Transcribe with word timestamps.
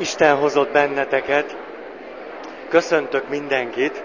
Isten 0.00 0.36
hozott 0.36 0.72
benneteket. 0.72 1.56
Köszöntök 2.68 3.28
mindenkit. 3.28 4.02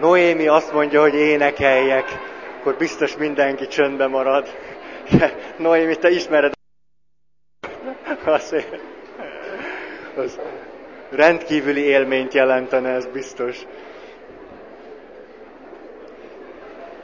Noémi 0.00 0.46
azt 0.46 0.72
mondja, 0.72 1.00
hogy 1.00 1.14
énekeljek, 1.14 2.04
akkor 2.60 2.76
biztos 2.76 3.16
mindenki 3.16 3.66
csöndbe 3.66 4.06
marad. 4.06 4.48
Noémi, 5.58 5.96
te 5.96 6.10
ismered 6.10 6.52
azért. 8.24 8.80
Az 10.16 10.38
rendkívüli 11.10 11.80
élményt 11.80 12.34
jelentene, 12.34 12.88
ez 12.88 13.06
biztos. 13.06 13.66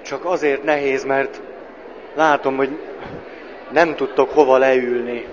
Csak 0.03 0.25
azért 0.25 0.63
nehéz, 0.63 1.05
mert 1.05 1.41
látom, 2.15 2.57
hogy 2.57 2.79
nem 3.71 3.95
tudtok 3.95 4.31
hova 4.31 4.59
leülni. 4.59 5.27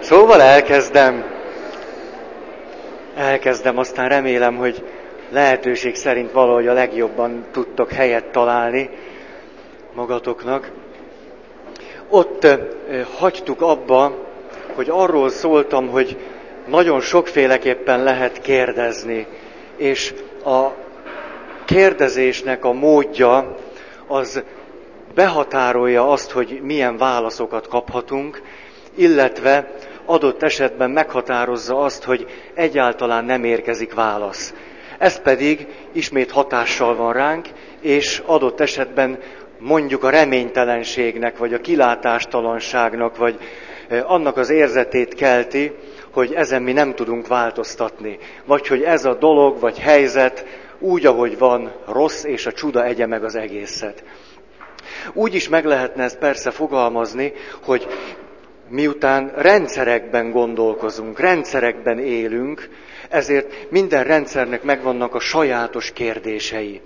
Szóval 0.00 0.42
elkezdem. 0.42 1.33
Elkezdem, 3.34 3.78
aztán 3.78 4.08
remélem, 4.08 4.56
hogy 4.56 4.84
lehetőség 5.30 5.94
szerint 5.94 6.32
valahogy 6.32 6.66
a 6.66 6.72
legjobban 6.72 7.44
tudtok 7.50 7.92
helyet 7.92 8.24
találni 8.24 8.90
magatoknak. 9.94 10.70
Ott 12.08 12.46
hagytuk 13.18 13.60
abba, 13.60 14.28
hogy 14.74 14.88
arról 14.90 15.28
szóltam, 15.28 15.88
hogy 15.88 16.16
nagyon 16.66 17.00
sokféleképpen 17.00 18.02
lehet 18.02 18.40
kérdezni, 18.40 19.26
és 19.76 20.14
a 20.44 20.68
kérdezésnek 21.64 22.64
a 22.64 22.72
módja 22.72 23.56
az 24.06 24.42
behatárolja 25.14 26.08
azt, 26.10 26.30
hogy 26.30 26.60
milyen 26.62 26.96
válaszokat 26.96 27.68
kaphatunk, 27.68 28.42
illetve 28.94 29.74
adott 30.04 30.42
esetben 30.42 30.90
meghatározza 30.90 31.78
azt, 31.78 32.04
hogy 32.04 32.26
egyáltalán 32.54 33.24
nem 33.24 33.44
érkezik 33.44 33.94
válasz. 33.94 34.54
Ez 34.98 35.20
pedig 35.20 35.66
ismét 35.92 36.30
hatással 36.30 36.96
van 36.96 37.12
ránk, 37.12 37.46
és 37.80 38.22
adott 38.26 38.60
esetben 38.60 39.18
mondjuk 39.58 40.04
a 40.04 40.10
reménytelenségnek, 40.10 41.38
vagy 41.38 41.54
a 41.54 41.60
kilátástalanságnak, 41.60 43.16
vagy 43.16 43.38
annak 44.04 44.36
az 44.36 44.50
érzetét 44.50 45.14
kelti, 45.14 45.72
hogy 46.10 46.34
ezen 46.34 46.62
mi 46.62 46.72
nem 46.72 46.94
tudunk 46.94 47.26
változtatni. 47.26 48.18
Vagy 48.44 48.66
hogy 48.66 48.82
ez 48.82 49.04
a 49.04 49.14
dolog, 49.14 49.60
vagy 49.60 49.78
helyzet 49.78 50.46
úgy, 50.78 51.06
ahogy 51.06 51.38
van, 51.38 51.72
rossz, 51.86 52.24
és 52.24 52.46
a 52.46 52.52
csuda 52.52 52.84
egye 52.84 53.06
meg 53.06 53.24
az 53.24 53.34
egészet. 53.34 54.04
Úgy 55.12 55.34
is 55.34 55.48
meg 55.48 55.64
lehetne 55.64 56.02
ezt 56.02 56.18
persze 56.18 56.50
fogalmazni, 56.50 57.32
hogy 57.62 57.86
miután 58.68 59.32
rendszerekben 59.36 60.30
gondolkozunk, 60.30 61.18
rendszerekben 61.20 61.98
élünk, 61.98 62.68
ezért 63.08 63.70
minden 63.70 64.04
rendszernek 64.04 64.62
megvannak 64.62 65.14
a 65.14 65.20
sajátos 65.20 65.92
kérdései, 65.92 66.80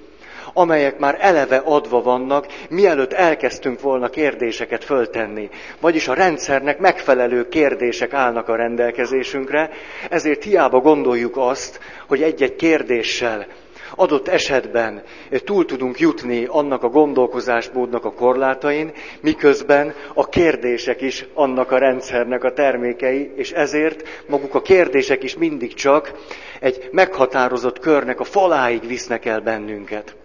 amelyek 0.53 0.99
már 0.99 1.17
eleve 1.21 1.57
adva 1.57 2.03
vannak, 2.03 2.47
mielőtt 2.71 3.13
elkezdtünk 3.13 3.81
volna 3.81 4.09
kérdéseket 4.09 4.85
föltenni. 4.85 5.49
Vagyis 5.81 6.09
a 6.09 6.15
rendszernek 6.15 6.79
megfelelő 6.79 7.49
kérdések 7.49 8.13
állnak 8.13 8.49
a 8.49 8.57
rendelkezésünkre, 8.57 9.71
ezért 10.11 10.45
hiába 10.45 10.81
gondoljuk 10.81 11.37
azt, 11.37 11.81
hogy 12.07 12.23
egy-egy 12.23 12.57
kérdéssel 12.57 13.47
adott 13.95 14.29
esetben 14.29 15.03
túl 15.45 15.65
tudunk 15.65 15.99
jutni 15.99 16.45
annak 16.45 16.83
a 16.83 16.89
gondolkozásmódnak 16.89 18.05
a 18.05 18.13
korlátain, 18.13 18.93
miközben 19.21 19.95
a 20.15 20.29
kérdések 20.29 21.01
is 21.01 21.25
annak 21.35 21.71
a 21.71 21.79
rendszernek 21.79 22.45
a 22.45 22.53
termékei, 22.53 23.33
és 23.37 23.51
ezért 23.53 24.25
maguk 24.29 24.55
a 24.55 24.63
kérdések 24.63 25.23
is 25.23 25.37
mindig 25.37 25.75
csak 25.75 26.13
egy 26.61 26.89
meghatározott 26.93 27.79
körnek 27.79 28.21
a 28.21 28.25
faláig 28.25 28.87
visznek 28.87 29.25
el 29.25 29.41
bennünket. 29.41 30.17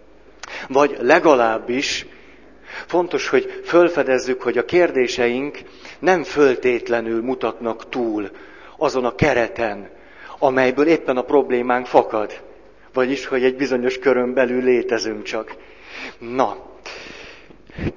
Vagy 0.68 0.98
legalábbis 1.02 2.06
fontos, 2.88 3.30
hogy 3.30 3.62
fölfedezzük, 3.66 4.42
hogy 4.42 4.58
a 4.58 4.66
kérdéseink 4.66 5.60
nem 6.00 6.24
föltétlenül 6.24 7.22
mutatnak 7.22 7.90
túl 7.90 8.30
azon 8.78 9.06
a 9.06 9.16
kereten, 9.16 9.90
amelyből 10.40 10.88
éppen 10.88 11.18
a 11.18 11.22
problémánk 11.22 11.86
fakad. 11.86 12.42
Vagyis, 12.94 13.26
hogy 13.26 13.44
egy 13.44 13.56
bizonyos 13.56 13.98
körön 14.00 14.34
belül 14.34 14.64
létezünk 14.64 15.24
csak. 15.24 15.56
Na, 16.20 16.72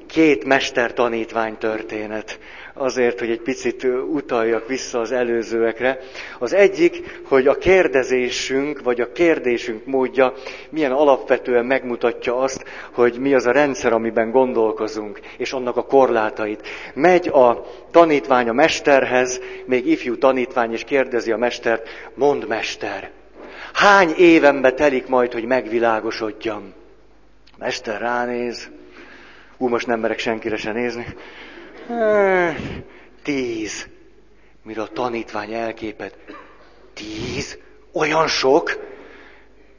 két 0.07 0.45
mester-tanítvány 0.45 1.57
történet. 1.59 2.39
Azért, 2.75 3.19
hogy 3.19 3.31
egy 3.31 3.41
picit 3.41 3.84
utaljak 4.12 4.69
vissza 4.69 5.01
az 5.01 5.12
előzőekre. 5.12 5.99
Az 6.39 6.53
egyik, 6.53 7.21
hogy 7.29 7.47
a 7.47 7.55
kérdezésünk, 7.59 8.83
vagy 8.83 9.01
a 9.01 9.12
kérdésünk 9.12 9.84
módja 9.87 10.33
milyen 10.71 10.93
alapvetően 10.93 11.65
megmutatja 11.65 12.37
azt, 12.39 12.65
hogy 12.93 13.19
mi 13.21 13.34
az 13.34 13.47
a 13.47 13.51
rendszer, 13.53 13.93
amiben 13.93 14.31
gondolkozunk, 14.31 15.21
és 15.39 15.53
annak 15.53 15.77
a 15.77 15.87
korlátait. 15.87 16.67
Megy 16.95 17.28
a 17.28 17.65
tanítvány 17.91 18.49
a 18.49 18.53
mesterhez, 18.53 19.41
még 19.67 19.87
ifjú 19.87 20.19
tanítvány, 20.19 20.73
és 20.73 20.84
kérdezi 20.84 21.33
a 21.33 21.37
mestert, 21.37 21.89
mond 22.15 22.47
mester, 22.49 23.11
Hány 23.76 24.14
évembe 24.16 24.72
telik 24.72 25.06
majd, 25.06 25.32
hogy 25.32 25.44
megvilágosodjam? 25.44 26.75
Mester 27.59 28.00
ránéz. 28.00 28.70
Ú, 29.56 29.69
most 29.69 29.87
nem 29.87 30.00
merek 30.00 30.19
senkire 30.19 30.56
se 30.56 30.72
nézni. 30.72 31.06
Tíz. 33.22 33.86
Mire 34.62 34.82
a 34.82 34.86
tanítvány 34.86 35.53
elképet. 35.53 36.15
Tíz? 36.94 37.59
Olyan 37.92 38.28
sok? 38.28 38.78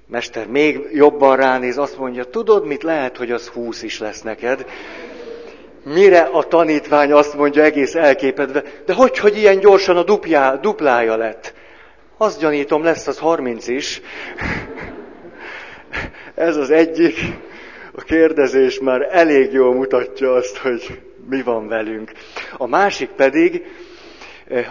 Mester 0.08 0.48
még 0.48 0.80
jobban 0.92 1.36
ránéz, 1.36 1.78
azt 1.78 1.98
mondja, 1.98 2.24
tudod 2.24 2.66
mit, 2.66 2.84
lehet, 2.84 3.18
hogy 3.18 3.32
az 3.32 3.48
húsz 3.48 3.82
is 3.82 4.00
lesz 4.00 4.22
neked. 4.22 4.66
Mire 5.84 6.22
a 6.22 6.44
tanítvány 6.44 7.12
azt 7.12 7.34
mondja 7.34 7.64
egész 7.64 7.96
elképedve, 7.96 8.64
de 8.86 8.94
hogy, 8.94 9.18
hogy 9.18 9.38
ilyen 9.38 9.60
gyorsan 9.60 9.98
a 9.98 10.04
dupjá, 10.04 10.56
duplája 10.56 11.16
lett? 11.16 11.54
Azt 12.18 12.40
gyanítom, 12.40 12.84
lesz 12.84 13.08
az 13.08 13.18
30 13.18 13.68
is. 13.68 14.02
Ez 16.36 16.56
az 16.56 16.72
egyik. 16.72 17.16
A 17.92 18.02
kérdezés 18.02 18.80
már 18.80 19.08
elég 19.12 19.52
jól 19.52 19.74
mutatja 19.74 20.34
azt, 20.34 20.58
hogy 20.58 21.02
mi 21.30 21.42
van 21.42 21.68
velünk. 21.68 22.12
A 22.58 22.68
másik 22.68 23.10
pedig 23.10 23.66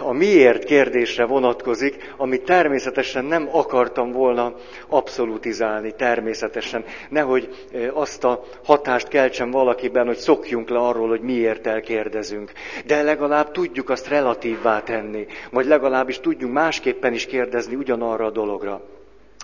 a 0.03 0.11
miért 0.11 0.63
kérdésre 0.63 1.25
vonatkozik, 1.25 2.13
amit 2.17 2.41
természetesen 2.43 3.25
nem 3.25 3.49
akartam 3.51 4.11
volna 4.11 4.53
abszolutizálni, 4.87 5.93
természetesen. 5.97 6.83
Nehogy 7.09 7.67
azt 7.93 8.23
a 8.23 8.43
hatást 8.63 9.07
keltsem 9.07 9.51
valakiben, 9.51 10.05
hogy 10.05 10.17
szokjunk 10.17 10.69
le 10.69 10.77
arról, 10.77 11.07
hogy 11.07 11.21
miért 11.21 11.67
elkérdezünk. 11.67 12.51
De 12.85 13.01
legalább 13.01 13.51
tudjuk 13.51 13.89
azt 13.89 14.07
relatívvá 14.07 14.81
tenni, 14.83 15.25
vagy 15.51 15.65
legalábbis 15.65 16.19
tudjunk 16.19 16.53
másképpen 16.53 17.13
is 17.13 17.25
kérdezni 17.25 17.75
ugyanarra 17.75 18.25
a 18.25 18.31
dologra. 18.31 18.81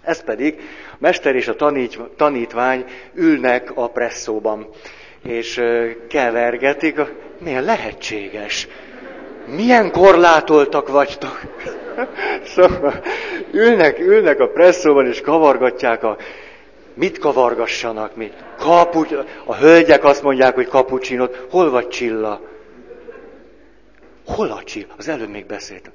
Ez 0.03 0.23
pedig 0.23 0.59
a 0.91 0.95
mester 0.99 1.35
és 1.35 1.47
a 1.47 1.55
tanítvány 2.15 2.85
ülnek 3.13 3.71
a 3.75 3.87
presszóban, 3.89 4.67
és 5.23 5.61
kevergetik, 6.09 6.99
milyen 7.39 7.63
lehetséges 7.63 8.67
milyen 9.45 9.91
korlátoltak 9.91 10.89
vagytok. 10.89 11.41
szóval 12.55 13.03
ülnek, 13.51 13.99
ülnek 13.99 14.39
a 14.39 14.47
presszóban 14.47 15.07
és 15.07 15.21
kavargatják 15.21 16.03
a... 16.03 16.17
Mit 16.93 17.17
kavargassanak? 17.17 18.15
Mit? 18.15 18.33
Kapu... 18.57 19.03
A 19.45 19.55
hölgyek 19.55 20.03
azt 20.03 20.23
mondják, 20.23 20.55
hogy 20.55 20.67
kapucsinot. 20.67 21.45
Hol 21.49 21.69
vagy 21.69 21.87
Csilla? 21.87 22.41
Hol 24.25 24.51
a 24.51 24.63
Csilla? 24.63 24.93
Az 24.97 25.07
előbb 25.07 25.29
még 25.29 25.45
beszéltem. 25.45 25.91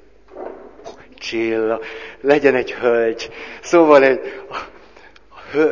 Csilla. 1.17 1.79
Legyen 2.21 2.55
egy 2.55 2.73
hölgy. 2.73 3.29
Szóval 3.61 4.03
egy... 4.03 4.19
A, 4.49 4.55
a, 5.29 5.37
hö, 5.51 5.71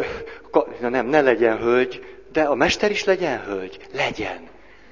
ka, 0.51 0.67
na 0.79 0.89
nem, 0.89 1.05
ne 1.05 1.21
legyen 1.21 1.57
hölgy, 1.57 2.05
de 2.31 2.41
a 2.41 2.55
mester 2.55 2.91
is 2.91 3.03
legyen 3.03 3.43
hölgy. 3.43 3.77
Legyen. 3.93 4.47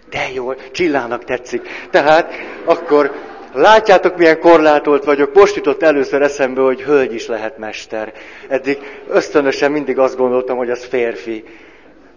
De 0.10 0.28
jó, 0.34 0.54
Csillának 0.72 1.24
tetszik. 1.24 1.68
Tehát 1.90 2.34
akkor 2.66 3.12
Látjátok, 3.58 4.18
milyen 4.18 4.40
korlátolt 4.40 5.04
vagyok. 5.04 5.34
Most 5.34 5.56
jutott 5.56 5.84
először 5.84 6.22
eszembe, 6.22 6.62
hogy 6.62 6.82
hölgy 6.82 7.14
is 7.14 7.28
lehet 7.28 7.58
mester. 7.58 8.14
Eddig 8.48 8.78
ösztönösen 9.10 9.72
mindig 9.72 10.00
azt 10.00 10.18
gondoltam, 10.18 10.58
hogy 10.58 10.70
az 10.70 10.86
férfi. 10.86 11.44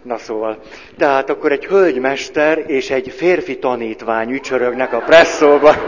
Na 0.03 0.17
szóval. 0.17 0.57
Tehát 0.97 1.29
akkor 1.29 1.51
egy 1.51 1.65
hölgymester 1.65 2.63
és 2.67 2.89
egy 2.89 3.13
férfi 3.15 3.59
tanítvány 3.59 4.31
ücsörögnek 4.31 4.93
a 4.93 4.99
presszóban. 4.99 5.75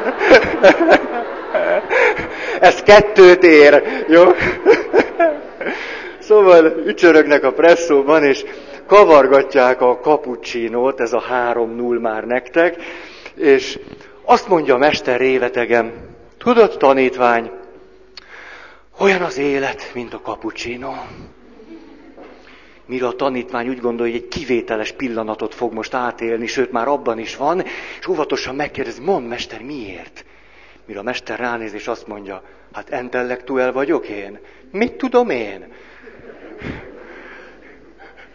Ez 2.59 2.83
kettőt 2.83 3.43
ér, 3.43 3.83
jó? 4.07 4.23
Szóval 6.19 6.73
ücsörögnek 6.85 7.43
a 7.43 7.51
presszóban, 7.51 8.23
és 8.23 8.43
kavargatják 8.91 9.81
a 9.81 9.99
kapucsinót, 9.99 10.99
ez 10.99 11.13
a 11.13 11.19
három 11.19 11.75
null 11.75 11.99
már 11.99 12.23
nektek, 12.23 12.75
és 13.35 13.79
azt 14.25 14.47
mondja 14.47 14.73
a 14.73 14.77
mester 14.77 15.19
révetegem, 15.19 15.91
tudod 16.37 16.77
tanítvány, 16.77 17.51
olyan 18.99 19.21
az 19.21 19.37
élet, 19.37 19.91
mint 19.93 20.13
a 20.13 20.21
kapucsinó. 20.21 20.93
Mire 22.85 23.07
a 23.07 23.11
tanítvány 23.11 23.69
úgy 23.69 23.79
gondolja, 23.79 24.13
hogy 24.13 24.21
egy 24.21 24.27
kivételes 24.27 24.91
pillanatot 24.91 25.55
fog 25.55 25.73
most 25.73 25.93
átélni, 25.93 26.47
sőt 26.47 26.71
már 26.71 26.87
abban 26.87 27.19
is 27.19 27.35
van, 27.35 27.63
és 27.99 28.07
óvatosan 28.07 28.55
megkérdezi, 28.55 29.01
mond 29.01 29.27
mester, 29.27 29.61
miért? 29.61 30.25
Mire 30.85 30.99
a 30.99 31.03
mester 31.03 31.39
ránéz, 31.39 31.73
és 31.73 31.87
azt 31.87 32.07
mondja, 32.07 32.43
hát 32.71 32.89
entellektuel 32.89 33.71
vagyok 33.71 34.07
én? 34.07 34.39
Mit 34.71 34.93
tudom 34.93 35.29
én? 35.29 35.73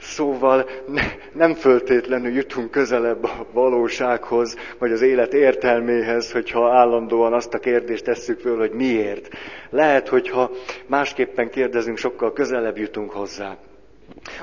Szóval 0.09 0.69
ne, 0.87 1.03
nem 1.33 1.55
föltétlenül 1.55 2.33
jutunk 2.33 2.71
közelebb 2.71 3.25
a 3.25 3.47
valósághoz, 3.53 4.57
vagy 4.79 4.93
az 4.93 5.01
élet 5.03 5.35
értelméhez, 5.35 6.33
hogyha 6.33 6.71
állandóan 6.73 7.33
azt 7.33 7.55
a 7.55 7.59
kérdést 7.59 8.05
tesszük 8.05 8.41
föl, 8.41 8.59
hogy 8.59 8.71
miért. 8.71 9.29
Lehet, 9.71 10.09
hogyha 10.09 10.51
másképpen 10.87 11.51
kérdezünk, 11.51 11.97
sokkal 11.99 12.33
közelebb 12.33 12.79
jutunk 12.79 13.11
hozzá. 13.11 13.57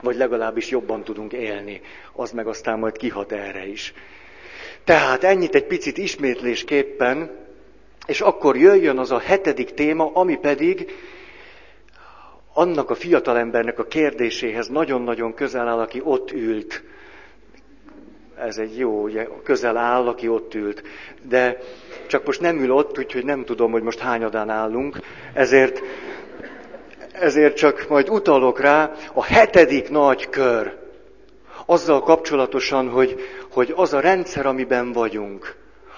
Vagy 0.01 0.15
legalábbis 0.15 0.69
jobban 0.69 1.03
tudunk 1.03 1.33
élni. 1.33 1.81
Az 2.13 2.31
meg 2.31 2.47
aztán 2.47 2.79
majd 2.79 2.97
kihat 2.97 3.31
erre 3.31 3.67
is. 3.67 3.93
Tehát 4.83 5.23
ennyit 5.23 5.55
egy 5.55 5.65
picit 5.65 5.97
ismétlésképpen, 5.97 7.31
és 8.05 8.21
akkor 8.21 8.57
jöjjön 8.57 8.97
az 8.97 9.11
a 9.11 9.19
hetedik 9.19 9.73
téma, 9.73 10.11
ami 10.13 10.37
pedig 10.37 10.91
annak 12.53 12.89
a 12.89 12.95
fiatalembernek 12.95 13.79
a 13.79 13.83
kérdéséhez 13.83 14.67
nagyon-nagyon 14.67 15.33
közel 15.33 15.67
áll, 15.67 15.79
aki 15.79 16.01
ott 16.03 16.31
ült. 16.31 16.83
Ez 18.37 18.57
egy 18.57 18.77
jó, 18.77 19.01
ugye, 19.01 19.27
közel 19.43 19.77
áll, 19.77 20.07
aki 20.07 20.27
ott 20.27 20.53
ült. 20.53 20.83
De 21.21 21.57
csak 22.07 22.25
most 22.25 22.41
nem 22.41 22.59
ül 22.59 22.71
ott, 22.71 22.97
úgyhogy 22.97 23.25
nem 23.25 23.45
tudom, 23.45 23.71
hogy 23.71 23.81
most 23.81 23.99
hányadán 23.99 24.49
állunk. 24.49 24.97
Ezért, 25.33 25.81
ezért 27.11 27.55
csak 27.55 27.85
majd 27.89 28.09
utalok 28.09 28.59
rá 28.59 28.91
a 29.13 29.23
hetedik 29.23 29.89
nagy 29.89 30.29
kör. 30.29 30.81
Azzal 31.65 32.01
kapcsolatosan, 32.01 32.89
hogy, 32.89 33.19
hogy 33.51 33.73
az 33.75 33.93
a 33.93 33.99
rendszer, 33.99 34.45
amiben 34.45 34.91
vagyunk, 34.91 35.55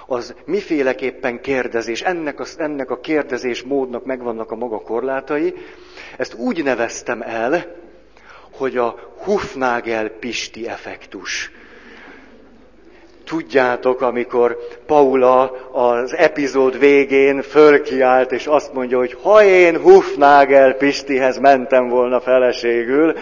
az 0.08 0.36
miféleképpen 0.46 1.42
kérdezés, 1.42 2.02
ennek 2.02 2.40
a, 2.40 2.46
ennek 2.58 2.90
a 2.90 3.00
kérdezés 3.00 3.64
módnak 3.64 4.06
megvannak 4.06 4.52
a 4.52 4.56
maga 4.56 4.80
korlátai, 4.80 5.54
ezt 6.18 6.34
úgy 6.34 6.64
neveztem 6.64 7.22
el, 7.22 7.66
hogy 8.52 8.78
a 8.78 8.96
Hufnagel-Pisti 9.24 10.68
effektus. 10.68 11.52
Tudjátok, 13.26 14.02
amikor 14.02 14.58
Paula 14.86 15.52
az 15.72 16.14
epizód 16.14 16.80
végén 16.80 17.42
fölkiált, 17.42 18.32
és 18.32 18.48
azt 18.48 18.74
mondja, 18.74 18.98
hogy 18.98 19.18
ha 19.22 19.44
én 19.44 19.80
Hufnagel 19.82 20.74
Pistihez 20.74 21.38
mentem 21.38 21.88
volna 21.90 22.20
feleségül, 22.20 23.14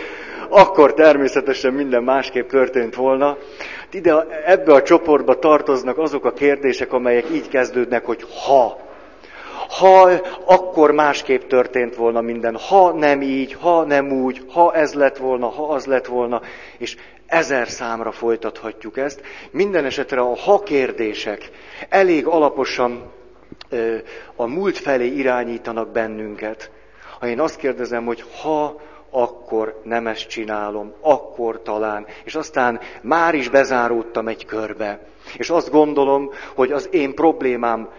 akkor 0.50 0.94
természetesen 0.94 1.74
minden 1.74 2.04
másképp 2.04 2.50
történt 2.50 2.96
volna. 2.96 3.38
Ide, 3.92 4.28
ebbe 4.46 4.74
a 4.74 4.82
csoportba 4.82 5.40
tartoznak 5.40 5.98
azok 5.98 6.26
a 6.26 6.34
kérdések, 6.34 6.94
amelyek 6.94 7.26
így 7.32 7.48
kezdődnek, 7.48 8.06
hogy 8.06 8.26
ha 8.46 8.83
ha 9.70 10.10
akkor 10.46 10.92
másképp 10.92 11.48
történt 11.48 11.96
volna 11.96 12.22
minden, 12.22 12.56
ha 12.56 12.94
nem 12.94 13.22
így, 13.22 13.54
ha 13.54 13.84
nem 13.84 14.12
úgy, 14.12 14.46
ha 14.50 14.74
ez 14.74 14.94
lett 14.94 15.18
volna, 15.18 15.48
ha 15.48 15.68
az 15.68 15.86
lett 15.86 16.06
volna, 16.06 16.42
és 16.78 16.96
ezer 17.26 17.68
számra 17.68 18.12
folytathatjuk 18.12 18.98
ezt. 18.98 19.22
Minden 19.52 19.86
esetre 19.86 20.22
a 20.22 20.36
ha 20.36 20.60
kérdések 20.60 21.50
elég 21.90 22.28
alaposan 22.28 23.12
ö, 23.70 23.96
a 24.36 24.46
múlt 24.46 24.78
felé 24.78 25.08
irányítanak 25.08 25.92
bennünket. 25.92 26.72
Ha 27.20 27.28
én 27.28 27.40
azt 27.40 27.58
kérdezem, 27.58 28.06
hogy 28.06 28.24
ha 28.42 28.82
akkor 29.10 29.82
nem 29.84 30.08
ezt 30.08 30.28
csinálom, 30.28 30.94
akkor 31.02 31.62
talán, 31.62 32.06
és 32.24 32.36
aztán 32.36 32.80
már 33.02 33.34
is 33.34 33.50
bezáródtam 33.50 34.28
egy 34.28 34.46
körbe. 34.46 35.00
És 35.38 35.50
azt 35.50 35.72
gondolom, 35.72 36.30
hogy 36.56 36.72
az 36.72 36.90
én 36.92 37.14
problémám 37.14 37.90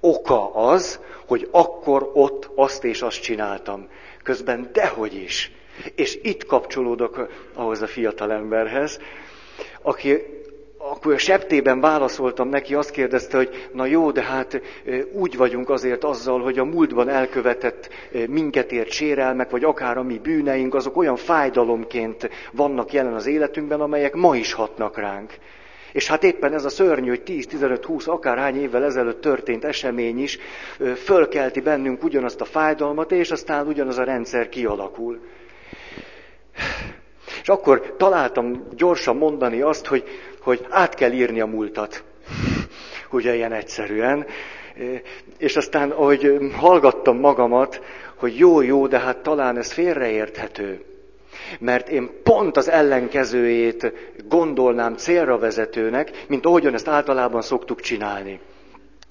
oka 0.00 0.54
az, 0.54 1.00
hogy 1.26 1.48
akkor 1.50 2.10
ott 2.14 2.50
azt 2.54 2.84
és 2.84 3.02
azt 3.02 3.22
csináltam. 3.22 3.88
Közben 4.22 4.70
dehogy 4.72 5.14
is. 5.14 5.52
És 5.94 6.18
itt 6.22 6.46
kapcsolódok 6.46 7.28
ahhoz 7.54 7.82
a 7.82 7.86
fiatal 7.86 8.32
emberhez, 8.32 9.00
aki 9.82 10.38
akkor 10.82 11.12
a 11.12 11.18
septében 11.18 11.80
válaszoltam 11.80 12.48
neki, 12.48 12.74
azt 12.74 12.90
kérdezte, 12.90 13.36
hogy 13.36 13.68
na 13.72 13.86
jó, 13.86 14.10
de 14.10 14.22
hát 14.22 14.60
úgy 15.12 15.36
vagyunk 15.36 15.70
azért 15.70 16.04
azzal, 16.04 16.40
hogy 16.40 16.58
a 16.58 16.64
múltban 16.64 17.08
elkövetett 17.08 17.88
minket 18.28 18.72
ért 18.72 18.90
sérelmek, 18.90 19.50
vagy 19.50 19.64
akár 19.64 19.98
a 19.98 20.02
mi 20.02 20.18
bűneink, 20.18 20.74
azok 20.74 20.96
olyan 20.96 21.16
fájdalomként 21.16 22.30
vannak 22.52 22.92
jelen 22.92 23.14
az 23.14 23.26
életünkben, 23.26 23.80
amelyek 23.80 24.14
ma 24.14 24.36
is 24.36 24.52
hatnak 24.52 24.98
ránk. 24.98 25.38
És 25.92 26.06
hát 26.06 26.24
éppen 26.24 26.54
ez 26.54 26.64
a 26.64 26.68
szörnyű, 26.68 27.08
hogy 27.08 27.22
10-15-20 27.26 28.08
akárhány 28.08 28.60
évvel 28.60 28.84
ezelőtt 28.84 29.20
történt 29.20 29.64
esemény 29.64 30.22
is 30.22 30.38
fölkelti 30.96 31.60
bennünk 31.60 32.04
ugyanazt 32.04 32.40
a 32.40 32.44
fájdalmat, 32.44 33.12
és 33.12 33.30
aztán 33.30 33.66
ugyanaz 33.66 33.98
a 33.98 34.04
rendszer 34.04 34.48
kialakul. 34.48 35.20
És 37.42 37.48
akkor 37.48 37.94
találtam 37.96 38.66
gyorsan 38.76 39.16
mondani 39.16 39.60
azt, 39.60 39.86
hogy, 39.86 40.04
hogy 40.40 40.66
át 40.68 40.94
kell 40.94 41.12
írni 41.12 41.40
a 41.40 41.46
múltat. 41.46 42.04
Ugye 43.10 43.34
ilyen 43.34 43.52
egyszerűen. 43.52 44.26
És 45.38 45.56
aztán, 45.56 45.90
ahogy 45.90 46.38
hallgattam 46.56 47.18
magamat, 47.18 47.80
hogy 48.14 48.38
jó, 48.38 48.60
jó, 48.60 48.86
de 48.86 48.98
hát 48.98 49.18
talán 49.18 49.56
ez 49.56 49.72
félreérthető 49.72 50.89
mert 51.58 51.88
én 51.88 52.10
pont 52.22 52.56
az 52.56 52.68
ellenkezőjét 52.68 53.92
gondolnám 54.28 54.94
célra 54.96 55.38
vezetőnek, 55.38 56.24
mint 56.28 56.46
ahogyan 56.46 56.74
ezt 56.74 56.88
általában 56.88 57.42
szoktuk 57.42 57.80
csinálni. 57.80 58.40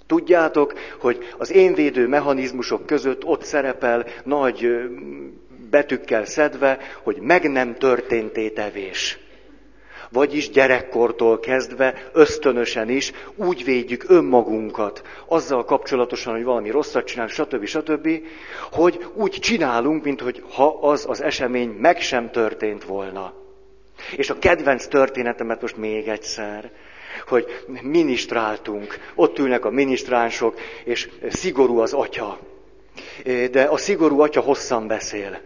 Tudjátok, 0.08 0.74
hogy 1.00 1.18
az 1.38 1.52
én 1.52 1.74
védő 1.74 2.08
mechanizmusok 2.08 2.86
között 2.86 3.26
ott 3.26 3.44
szerepel 3.44 4.06
nagy 4.24 4.68
betűkkel 5.70 6.26
szedve, 6.26 6.78
hogy 7.04 7.18
meg 7.22 7.52
nem 7.52 7.76
történté 7.76 8.50
tevés. 8.50 9.20
Vagyis 10.12 10.50
gyerekkortól 10.50 11.40
kezdve, 11.40 12.10
ösztönösen 12.14 12.90
is 12.90 13.12
úgy 13.36 13.64
védjük 13.64 14.04
önmagunkat, 14.08 15.02
azzal 15.26 15.66
kapcsolatosan, 15.66 16.34
hogy 16.34 16.44
valami 16.44 16.70
rosszat 16.70 17.06
csinálunk, 17.06 17.34
stb. 17.34 17.66
stb., 17.66 18.10
hogy 18.72 19.06
úgy 19.14 19.32
csinálunk, 19.32 20.04
mint 20.04 20.22
hogy 20.22 20.44
ha 20.50 20.80
az 20.82 21.06
az 21.08 21.22
esemény 21.22 21.70
meg 21.70 22.02
sem 22.02 22.32
történt 22.32 22.84
volna. 22.84 23.34
És 24.16 24.30
a 24.30 24.40
kedvenc 24.40 24.88
történetemet 24.88 25.62
most 25.62 25.78
még 25.78 26.08
egyszer, 26.08 26.72
hogy 27.28 27.46
minisztráltunk, 27.82 29.00
ott 29.16 29.40
ülnek 29.40 29.66
a 29.66 29.70
minisztránsok, 29.70 30.60
és 30.84 31.10
szigorú 31.30 31.80
az 31.80 31.94
atya. 31.94 32.40
De 33.52 33.64
a 33.64 33.78
szigorú 33.78 34.22
atya 34.22 34.42
hosszan 34.42 34.88
beszél. 34.88 35.40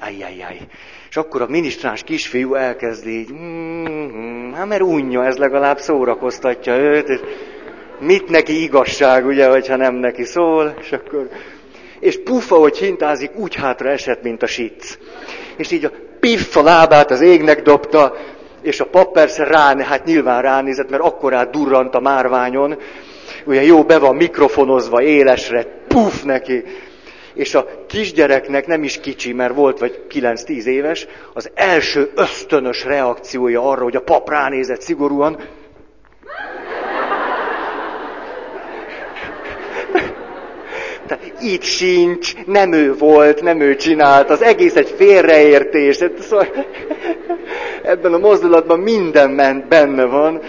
Ajjajjaj. 0.00 0.58
És 1.10 1.16
akkor 1.16 1.42
a 1.42 1.46
minisztráns 1.46 2.02
kisfiú 2.02 2.54
elkezdi 2.54 3.18
így, 3.18 3.32
mm, 3.32 4.52
hát 4.52 4.66
mert 4.66 4.82
unja, 4.82 5.24
ez 5.24 5.36
legalább 5.36 5.78
szórakoztatja 5.78 6.76
őt, 6.76 7.08
és 7.08 7.20
mit 8.00 8.28
neki 8.28 8.62
igazság, 8.62 9.26
ugye, 9.26 9.48
hogyha 9.48 9.76
nem 9.76 9.94
neki 9.94 10.24
szól, 10.24 10.74
és 10.80 10.92
akkor... 10.92 11.28
És 12.00 12.22
pufa, 12.24 12.56
hogy 12.56 12.78
hintázik, 12.78 13.36
úgy 13.36 13.54
hátra 13.54 13.88
esett, 13.88 14.22
mint 14.22 14.42
a 14.42 14.46
sic. 14.46 14.98
És 15.56 15.70
így 15.70 15.84
a 15.84 15.90
piff 16.20 16.56
a 16.56 16.62
lábát 16.62 17.10
az 17.10 17.20
égnek 17.20 17.62
dobta, 17.62 18.16
és 18.62 18.80
a 18.80 18.84
pap 18.84 19.12
persze 19.12 19.44
rá, 19.44 19.82
hát 19.82 20.04
nyilván 20.04 20.42
ránézett, 20.42 20.90
mert 20.90 21.02
akkorát 21.02 21.50
durrant 21.50 21.94
a 21.94 22.00
márványon, 22.00 22.78
ugye 23.44 23.62
jó, 23.62 23.82
be 23.82 23.98
van 23.98 24.16
mikrofonozva 24.16 25.02
élesre, 25.02 25.66
puf 25.88 26.22
neki 26.22 26.64
és 27.36 27.54
a 27.54 27.66
kisgyereknek 27.86 28.66
nem 28.66 28.82
is 28.82 29.00
kicsi, 29.00 29.32
mert 29.32 29.54
volt 29.54 29.78
vagy 29.78 30.04
9-10 30.10 30.64
éves, 30.64 31.06
az 31.32 31.50
első 31.54 32.10
ösztönös 32.14 32.84
reakciója 32.84 33.70
arra, 33.70 33.82
hogy 33.82 33.96
a 33.96 34.00
pap 34.00 34.28
ránézett 34.28 34.80
szigorúan, 34.80 35.38
itt 41.40 41.62
sincs, 41.62 42.32
nem 42.46 42.72
ő 42.72 42.94
volt, 42.94 43.42
nem 43.42 43.60
ő 43.60 43.76
csinált, 43.76 44.30
az 44.30 44.42
egész 44.42 44.76
egy 44.76 44.94
félreértés. 44.96 46.04
Szóval 46.20 46.46
ebben 47.82 48.12
a 48.12 48.18
mozdulatban 48.18 48.80
minden 48.80 49.30
ment, 49.30 49.68
benne 49.68 50.04
van. 50.04 50.40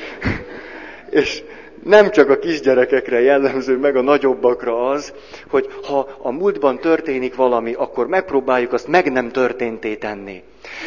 És 1.10 1.42
nem 1.88 2.12
csak 2.12 2.30
a 2.30 2.40
kisgyerekekre 2.40 3.22
jellemző, 3.22 3.78
meg 3.78 3.96
a 3.96 4.02
nagyobbakra 4.02 4.90
az, 4.90 5.14
hogy 5.50 5.68
ha 5.84 6.10
a 6.22 6.32
múltban 6.32 6.80
történik 6.80 7.36
valami, 7.36 7.74
akkor 7.74 8.08
megpróbáljuk 8.08 8.74
azt 8.74 8.88
meg 8.88 9.12
nem 9.12 9.32
történté 9.32 9.96
tenni. 9.96 10.44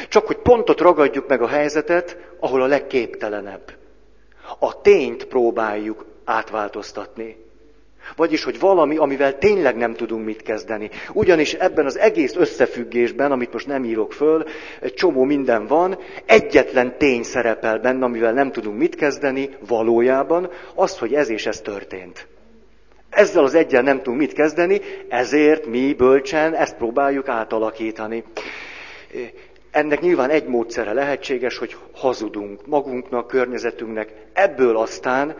Csak 0.09 0.26
hogy 0.26 0.37
pontot 0.37 0.80
ragadjuk 0.80 1.28
meg 1.28 1.42
a 1.42 1.49
helyzetet, 1.49 2.16
ahol 2.40 2.62
a 2.62 2.66
legképtelenebb. 2.66 3.73
A 4.59 4.80
tényt 4.80 5.25
próbáljuk 5.25 6.04
átváltoztatni. 6.25 7.37
Vagyis, 8.16 8.45
hogy 8.45 8.59
valami, 8.59 8.97
amivel 8.97 9.38
tényleg 9.38 9.76
nem 9.76 9.95
tudunk 9.95 10.25
mit 10.25 10.42
kezdeni. 10.42 10.90
Ugyanis 11.12 11.54
ebben 11.54 11.87
az 11.87 11.99
egész 11.99 12.37
összefüggésben, 12.37 13.33
amit 13.33 13.52
most 13.52 13.66
nem 13.66 13.85
írok 13.85 14.12
föl, 14.12 14.45
egy 14.80 14.95
csomó 14.95 15.25
minden 15.25 15.66
van, 15.66 15.99
egyetlen 16.26 16.99
tény 16.99 17.23
szerepel 17.23 17.78
benne, 17.78 18.04
amivel 18.04 18.33
nem 18.33 18.52
tudunk 18.52 18.78
mit 18.78 18.95
kezdeni, 18.95 19.50
valójában, 19.66 20.50
az, 20.75 20.99
hogy 20.99 21.14
ez 21.14 21.28
és 21.28 21.47
ez 21.47 21.61
történt. 21.61 22.26
Ezzel 23.11 23.45
az 23.45 23.54
egyen 23.54 23.85
nem 23.85 23.97
tudunk 23.97 24.19
mit 24.19 24.33
kezdeni, 24.33 24.80
ezért 25.09 25.66
mi 25.66 25.95
bölcsen 25.95 26.54
ezt 26.54 26.76
próbáljuk 26.76 27.28
átalakítani. 27.28 28.25
Ennek 29.71 30.00
nyilván 30.00 30.30
egy 30.30 30.47
módszere 30.47 30.92
lehetséges, 30.92 31.59
hogy 31.59 31.76
hazudunk 31.95 32.66
magunknak, 32.66 33.26
környezetünknek. 33.26 34.12
Ebből 34.33 34.76
aztán, 34.76 35.37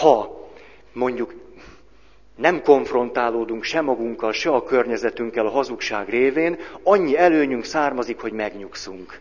ha 0.00 0.48
mondjuk 0.92 1.34
nem 2.40 2.62
konfrontálódunk 2.62 3.62
se 3.62 3.80
magunkkal, 3.80 4.32
se 4.32 4.50
a 4.50 4.62
környezetünkkel 4.62 5.46
a 5.46 5.50
hazugság 5.50 6.08
révén, 6.08 6.58
annyi 6.82 7.16
előnyünk 7.16 7.64
származik, 7.64 8.20
hogy 8.20 8.32
megnyugszunk. 8.32 9.20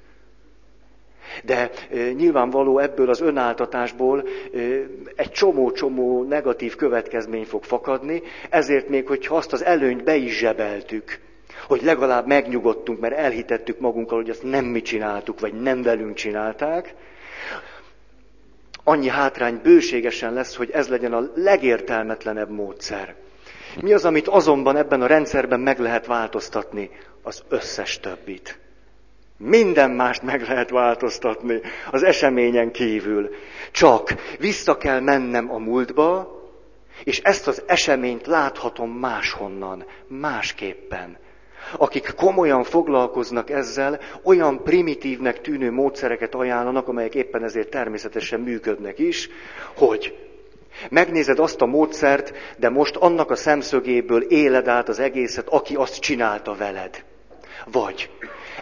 De 1.44 1.70
e, 1.92 2.12
nyilvánvaló 2.12 2.80
ebből 2.80 3.10
az 3.10 3.22
önáltatásból 3.22 4.20
e, 4.24 4.58
egy 5.16 5.32
csomó-csomó 5.32 6.24
negatív 6.24 6.76
következmény 6.76 7.46
fog 7.46 7.64
fakadni, 7.64 8.22
ezért 8.50 8.90
még, 8.90 9.08
hogyha 9.08 9.36
azt 9.36 9.54
az 9.54 9.64
előnyt 9.64 10.04
be 10.04 10.16
is 10.16 10.38
zsebeltük, 10.38 11.20
hogy 11.68 11.82
legalább 11.82 12.28
megnyugodtunk, 12.28 13.00
mert 13.00 13.18
elhitettük 13.18 13.80
magunkkal, 13.80 14.18
hogy 14.18 14.30
azt 14.30 14.44
nem 14.44 14.66
mi 14.66 14.82
csináltuk, 14.82 15.40
vagy 15.40 15.54
nem 15.54 15.82
velünk 15.82 16.14
csinálták, 16.16 16.94
annyi 18.89 19.08
hátrány 19.08 19.60
bőségesen 19.63 20.34
lesz, 20.34 20.55
hogy 20.55 20.69
ez 20.72 20.88
legyen 20.88 21.13
a 21.13 21.29
legértelmetlenebb 21.36 22.50
módszer. 22.50 23.15
Mi 23.81 23.93
az, 23.93 24.05
amit 24.05 24.27
azonban 24.27 24.77
ebben 24.77 25.01
a 25.01 25.08
rendszerben 25.08 25.60
meg 25.60 25.79
lehet 25.79 26.05
változtatni? 26.05 26.89
Az 27.22 27.43
összes 27.50 28.00
többit. 28.00 28.60
Minden 29.38 29.91
mást 29.91 30.22
meg 30.22 30.41
lehet 30.41 30.69
változtatni 30.69 31.62
az 31.91 32.03
eseményen 32.03 32.72
kívül. 32.72 33.29
Csak 33.72 34.13
vissza 34.39 34.77
kell 34.77 35.00
mennem 35.00 35.51
a 35.51 35.58
múltba, 35.58 36.38
és 37.03 37.19
ezt 37.19 37.48
az 37.48 37.63
eseményt 37.65 38.27
láthatom 38.27 38.91
máshonnan, 38.91 39.86
másképpen 40.08 41.17
akik 41.78 42.13
komolyan 42.16 42.63
foglalkoznak 42.63 43.50
ezzel, 43.50 44.00
olyan 44.24 44.63
primitívnek 44.63 45.42
tűnő 45.42 45.72
módszereket 45.72 46.36
ajánlanak, 46.36 46.88
amelyek 46.88 47.16
éppen 47.16 47.44
ezért 47.44 47.70
természetesen 47.70 48.39
működnek 48.39 49.00
is, 49.00 49.30
hogy 49.75 50.16
megnézed 50.89 51.39
azt 51.39 51.62
a 51.62 51.66
módszert, 51.66 52.34
de 52.58 52.70
most 52.70 52.96
annak 52.96 53.32
a 53.32 53.36
szemszögéből 53.36 54.22
éled 54.22 54.68
át 54.68 54.89
az 54.89 55.00
egészet, 55.00 55.48
aki 55.48 55.75
azt 55.75 56.00
csinálta 56.00 56.56
veled. 56.56 57.04
Vagy 57.72 58.10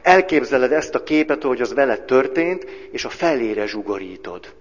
elképzeled 0.01 0.72
ezt 0.72 0.96
a 0.96 1.04
képet, 1.04 1.44
hogy 1.44 1.62
az 1.62 1.74
veled 1.74 2.01
történt, 2.01 2.66
és 2.92 3.06
a 3.06 3.10
felére 3.10 3.66
zsugorítod. 3.66 4.54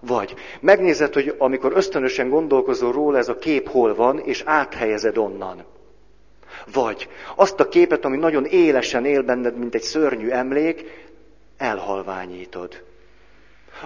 Vagy 0.00 0.34
megnézed, 0.60 1.14
hogy 1.14 1.34
amikor 1.38 1.72
ösztönösen 1.74 2.28
gondolkozol 2.28 2.92
róla, 2.92 3.18
ez 3.18 3.28
a 3.28 3.38
kép 3.38 3.68
hol 3.68 3.94
van, 3.94 4.18
és 4.18 4.42
áthelyezed 4.44 5.18
onnan. 5.18 5.64
Vagy 6.72 7.08
azt 7.34 7.60
a 7.60 7.68
képet, 7.68 8.04
ami 8.04 8.16
nagyon 8.16 8.44
élesen 8.44 9.04
él 9.04 9.22
benned, 9.22 9.56
mint 9.58 9.74
egy 9.74 9.82
szörnyű 9.82 10.28
emlék, 10.28 11.06
elhalványítod. 11.56 12.84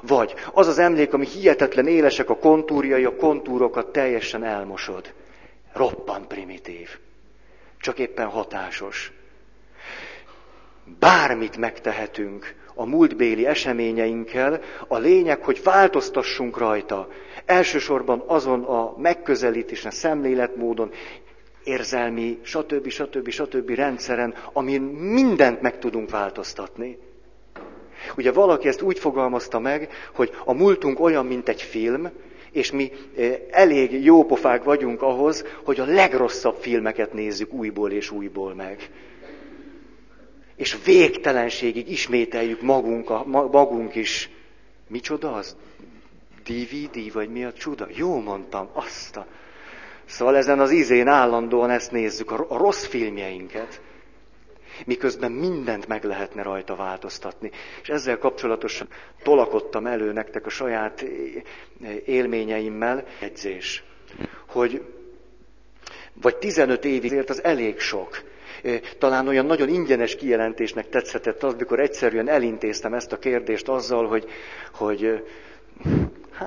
Vagy 0.02 0.34
az 0.52 0.66
az 0.66 0.78
emlék, 0.78 1.12
ami 1.12 1.26
hihetetlen 1.26 1.86
élesek 1.86 2.30
a 2.30 2.36
kontúrjai, 2.36 3.04
a 3.04 3.16
kontúrokat 3.16 3.92
teljesen 3.92 4.44
elmosod. 4.44 5.12
Roppant 5.72 6.26
primitív. 6.26 6.88
Csak 7.78 7.98
éppen 7.98 8.26
hatásos. 8.26 9.12
Bármit 10.98 11.56
megtehetünk 11.56 12.54
a 12.74 12.84
múltbéli 12.84 13.46
eseményeinkkel, 13.46 14.60
a 14.88 14.98
lényeg, 14.98 15.44
hogy 15.44 15.62
változtassunk 15.62 16.58
rajta. 16.58 17.08
Elsősorban 17.44 18.22
azon 18.26 18.64
a 18.64 18.94
megközelítésen, 18.98 19.90
szemléletmódon, 19.90 20.92
érzelmi, 21.64 22.38
stb. 22.42 22.88
stb. 22.88 23.28
stb. 23.28 23.70
rendszeren, 23.70 24.34
amin 24.52 24.82
mindent 24.82 25.60
meg 25.60 25.78
tudunk 25.78 26.10
változtatni. 26.10 26.98
Ugye 28.16 28.32
valaki 28.32 28.68
ezt 28.68 28.82
úgy 28.82 28.98
fogalmazta 28.98 29.58
meg, 29.58 29.90
hogy 30.14 30.30
a 30.44 30.52
múltunk 30.52 31.00
olyan, 31.00 31.26
mint 31.26 31.48
egy 31.48 31.62
film, 31.62 32.10
és 32.52 32.70
mi 32.70 32.92
eh, 33.16 33.40
elég 33.50 34.04
jópofák 34.04 34.64
vagyunk 34.64 35.02
ahhoz, 35.02 35.44
hogy 35.64 35.80
a 35.80 35.84
legrosszabb 35.84 36.56
filmeket 36.56 37.12
nézzük 37.12 37.52
újból 37.52 37.90
és 37.90 38.10
újból 38.10 38.54
meg. 38.54 38.90
És 40.56 40.78
végtelenségig 40.84 41.90
ismételjük 41.90 42.62
magunk, 42.62 43.10
a, 43.10 43.24
magunk 43.26 43.94
is. 43.94 44.30
Micsoda 44.88 45.32
az? 45.32 45.56
DVD, 46.44 47.12
vagy 47.12 47.28
mi 47.30 47.44
a 47.44 47.52
csuda? 47.52 47.86
Jó 47.94 48.20
mondtam, 48.20 48.68
azt 48.72 49.16
a... 49.16 49.26
Szóval 50.10 50.36
ezen 50.36 50.60
az 50.60 50.70
izén 50.70 51.06
állandóan 51.06 51.70
ezt 51.70 51.90
nézzük, 51.92 52.30
a 52.30 52.56
rossz 52.56 52.84
filmjeinket, 52.86 53.80
miközben 54.86 55.32
mindent 55.32 55.86
meg 55.88 56.04
lehetne 56.04 56.42
rajta 56.42 56.76
változtatni. 56.76 57.50
És 57.82 57.88
ezzel 57.88 58.18
kapcsolatosan 58.18 58.88
tolakodtam 59.22 59.86
elő 59.86 60.12
nektek 60.12 60.46
a 60.46 60.50
saját 60.50 61.04
élményeimmel 62.04 63.04
egyzés, 63.20 63.84
hogy 64.48 64.82
vagy 66.20 66.36
15 66.36 66.84
évig 66.84 67.24
az 67.30 67.44
elég 67.44 67.78
sok. 67.78 68.22
Talán 68.98 69.28
olyan 69.28 69.46
nagyon 69.46 69.68
ingyenes 69.68 70.16
kijelentésnek 70.16 70.88
tetszhetett 70.88 71.42
az, 71.42 71.54
mikor 71.54 71.80
egyszerűen 71.80 72.28
elintéztem 72.28 72.94
ezt 72.94 73.12
a 73.12 73.18
kérdést 73.18 73.68
azzal, 73.68 74.06
hogy, 74.06 74.24
hogy 74.72 75.24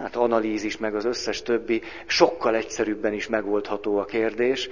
hát 0.01 0.15
analízis, 0.15 0.77
meg 0.77 0.95
az 0.95 1.05
összes 1.05 1.41
többi, 1.41 1.81
sokkal 2.05 2.55
egyszerűbben 2.55 3.13
is 3.13 3.27
megoldható 3.27 3.97
a 3.97 4.05
kérdés. 4.05 4.69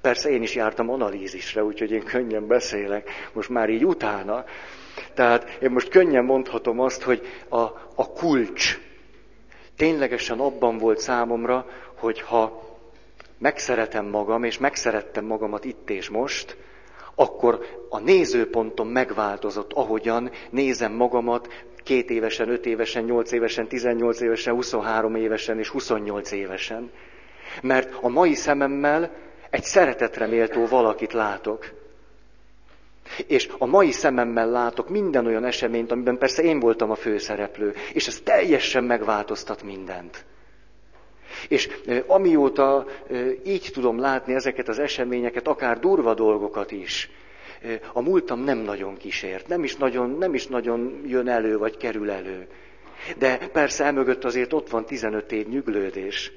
Persze 0.00 0.30
én 0.30 0.42
is 0.42 0.54
jártam 0.54 0.90
analízisre, 0.90 1.64
úgyhogy 1.64 1.90
én 1.90 2.04
könnyen 2.04 2.46
beszélek, 2.46 3.10
most 3.32 3.48
már 3.48 3.68
így 3.68 3.84
utána. 3.84 4.44
Tehát 5.14 5.58
én 5.60 5.70
most 5.70 5.88
könnyen 5.88 6.24
mondhatom 6.24 6.80
azt, 6.80 7.02
hogy 7.02 7.26
a, 7.48 7.60
a 7.94 8.12
kulcs 8.14 8.78
ténylegesen 9.76 10.38
abban 10.38 10.78
volt 10.78 10.98
számomra, 10.98 11.66
hogy 11.94 12.20
ha 12.20 12.62
megszeretem 13.38 14.06
magam, 14.06 14.44
és 14.44 14.58
megszerettem 14.58 15.24
magamat 15.24 15.64
itt 15.64 15.90
és 15.90 16.08
most, 16.08 16.56
akkor 17.14 17.66
a 17.88 17.98
nézőpontom 17.98 18.88
megváltozott, 18.88 19.72
ahogyan 19.72 20.30
nézem 20.50 20.92
magamat 20.92 21.48
két 21.86 22.10
évesen, 22.10 22.48
öt 22.48 22.66
évesen, 22.66 23.04
nyolc 23.04 23.32
évesen, 23.32 23.68
tizennyolc 23.68 24.20
évesen, 24.20 24.54
23 24.54 25.14
évesen 25.14 25.58
és 25.58 25.68
28 25.68 26.30
évesen. 26.30 26.90
Mert 27.62 27.94
a 28.00 28.08
mai 28.08 28.34
szememmel 28.34 29.10
egy 29.50 29.62
szeretetre 29.62 30.26
méltó 30.26 30.66
valakit 30.66 31.12
látok. 31.12 31.70
És 33.26 33.48
a 33.58 33.66
mai 33.66 33.90
szememmel 33.90 34.50
látok 34.50 34.88
minden 34.88 35.26
olyan 35.26 35.44
eseményt, 35.44 35.90
amiben 35.90 36.18
persze 36.18 36.42
én 36.42 36.60
voltam 36.60 36.90
a 36.90 36.94
főszereplő, 36.94 37.74
és 37.92 38.06
ez 38.06 38.20
teljesen 38.20 38.84
megváltoztat 38.84 39.62
mindent. 39.62 40.24
És 41.48 41.68
amióta 42.06 42.86
így 43.44 43.70
tudom 43.72 43.98
látni 43.98 44.34
ezeket 44.34 44.68
az 44.68 44.78
eseményeket, 44.78 45.48
akár 45.48 45.78
durva 45.78 46.14
dolgokat 46.14 46.72
is, 46.72 47.10
a 47.92 48.00
múltam 48.00 48.40
nem 48.40 48.58
nagyon 48.58 48.96
kísért, 48.96 49.48
nem 49.48 49.64
is 49.64 49.76
nagyon, 49.76 50.10
nem 50.10 50.34
is 50.34 50.46
nagyon 50.46 51.00
jön 51.06 51.28
elő, 51.28 51.58
vagy 51.58 51.76
kerül 51.76 52.10
elő. 52.10 52.46
De 53.18 53.38
persze 53.52 53.84
emögött 53.84 54.24
azért 54.24 54.52
ott 54.52 54.70
van 54.70 54.84
15 54.84 55.32
év 55.32 55.48
nyüglődés. 55.48 56.32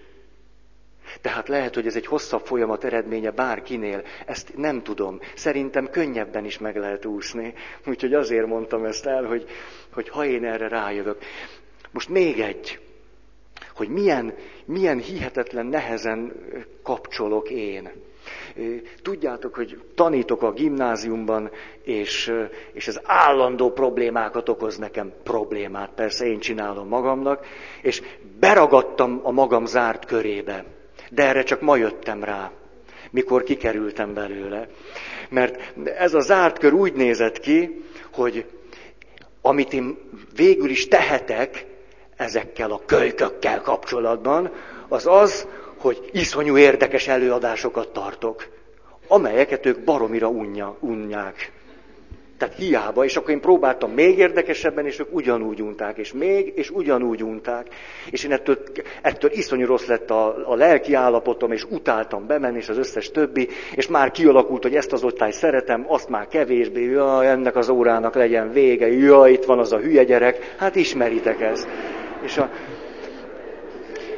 Tehát 1.22 1.48
lehet, 1.48 1.76
hogy 1.76 1.88
ez 1.88 1.96
egy 1.96 2.06
hosszabb 2.06 2.46
folyamat 2.46 2.84
eredménye 2.84 3.32
bárkinél, 3.32 4.04
ezt 4.26 4.58
nem 4.58 4.84
tudom. 4.84 5.20
Szerintem 5.36 5.90
könnyebben 5.90 6.46
is 6.46 6.58
meg 6.58 6.76
lehet 6.76 7.06
úszni. 7.06 7.54
Úgyhogy 7.86 8.14
azért 8.14 8.48
mondtam 8.48 8.86
ezt 8.86 9.06
el, 9.06 9.24
hogy, 9.24 9.46
hogy 9.94 10.10
ha 10.10 10.26
én 10.26 10.46
erre 10.46 10.68
rájövök. 10.68 11.18
Most 11.92 12.10
még 12.10 12.40
egy, 12.40 12.80
hogy 13.76 13.90
milyen, 13.90 14.34
milyen 14.66 14.98
hihetetlen 14.98 15.66
nehezen 15.66 16.34
kapcsolok 16.84 17.50
én. 17.50 17.92
Tudjátok, 19.02 19.56
hogy 19.56 19.82
tanítok 19.96 20.42
a 20.42 20.52
gimnáziumban, 20.52 21.52
és, 21.84 22.34
és 22.72 22.88
ez 22.88 23.00
állandó 23.04 23.72
problémákat 23.72 24.50
okoz 24.50 24.78
nekem. 24.78 25.14
Problémát 25.24 25.90
persze 25.96 26.26
én 26.26 26.40
csinálom 26.40 26.88
magamnak, 26.88 27.46
és 27.82 28.02
beragadtam 28.40 29.20
a 29.24 29.32
magam 29.32 29.66
zárt 29.66 30.06
körébe. 30.06 30.66
De 31.10 31.24
erre 31.24 31.44
csak 31.44 31.62
ma 31.62 31.76
jöttem 31.76 32.24
rá, 32.24 32.52
mikor 33.12 33.44
kikerültem 33.44 34.14
belőle. 34.14 34.68
Mert 35.30 35.78
ez 35.86 36.14
a 36.14 36.20
zárt 36.20 36.58
kör 36.58 36.74
úgy 36.74 36.94
nézett 36.94 37.40
ki, 37.40 37.84
hogy 38.14 38.46
amit 39.42 39.74
én 39.74 39.98
végül 40.36 40.70
is 40.70 40.88
tehetek 40.88 41.66
ezekkel 42.16 42.72
a 42.72 42.82
kölykökkel 42.86 43.62
kapcsolatban, 43.62 44.52
az 44.88 45.08
az, 45.08 45.48
hogy 45.82 46.10
iszonyú 46.12 46.58
érdekes 46.58 47.08
előadásokat 47.08 47.88
tartok, 47.88 48.48
amelyeket 49.08 49.66
ők 49.66 49.84
baromira 49.84 50.28
unja, 50.28 50.76
unják. 50.80 51.52
Tehát 52.40 52.56
hiába, 52.56 53.06
és 53.06 53.16
akkor 53.16 53.30
én 53.30 53.40
próbáltam 53.40 53.92
még 53.92 54.18
érdekesebben, 54.18 54.86
és 54.86 55.00
ők 55.00 55.16
ugyanúgy 55.16 55.62
unták, 55.62 55.98
és 55.98 56.14
még, 56.14 56.54
és 56.56 56.70
ugyanúgy 56.70 57.24
unták. 57.24 57.68
És 58.10 58.24
én 58.24 58.32
ettől, 58.32 58.58
ettől 59.02 59.32
iszonyú 59.32 59.66
rossz 59.66 59.86
lett 59.86 60.10
a, 60.10 60.50
a 60.52 60.56
lelki 60.56 60.94
állapotom, 60.94 61.52
és 61.52 61.64
utáltam 61.70 62.28
bemenni, 62.28 62.58
és 62.58 62.70
az 62.70 62.78
összes 62.78 63.12
többi, 63.12 63.48
és 63.76 63.88
már 63.88 64.12
kialakult, 64.12 64.64
hogy 64.64 64.76
ezt 64.76 64.94
az 64.94 65.04
osztályt 65.04 65.34
szeretem, 65.34 65.86
azt 65.88 66.10
már 66.10 66.28
kevésbé, 66.28 66.84
ja, 66.84 67.24
ennek 67.24 67.56
az 67.56 67.70
órának 67.70 68.16
legyen 68.16 68.52
vége, 68.52 68.88
ja, 68.88 69.28
itt 69.28 69.46
van 69.46 69.60
az 69.60 69.72
a 69.72 69.80
hülye 69.80 70.04
gyerek, 70.04 70.56
hát 70.58 70.76
ismeritek 70.76 71.42
ezt. 71.42 71.68
És, 72.22 72.38
a, 72.38 72.50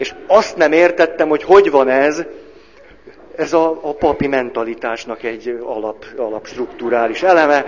és 0.01 0.13
azt 0.27 0.58
nem 0.58 0.72
értettem, 0.72 1.29
hogy 1.29 1.43
hogy 1.43 1.72
van 1.72 1.89
ez, 1.89 2.24
ez 3.36 3.53
a, 3.53 3.79
a 3.81 3.93
papi 3.93 4.27
mentalitásnak 4.27 5.24
egy 5.24 5.60
alap, 5.63 6.05
alapstruktúrális 6.17 7.24
eleme, 7.24 7.65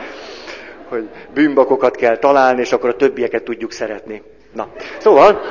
hogy 0.87 1.09
bűnbakokat 1.33 1.95
kell 1.95 2.17
találni, 2.17 2.61
és 2.61 2.71
akkor 2.71 2.89
a 2.89 2.95
többieket 2.95 3.43
tudjuk 3.43 3.71
szeretni. 3.71 4.21
Na, 4.53 4.67
szóval, 4.97 5.41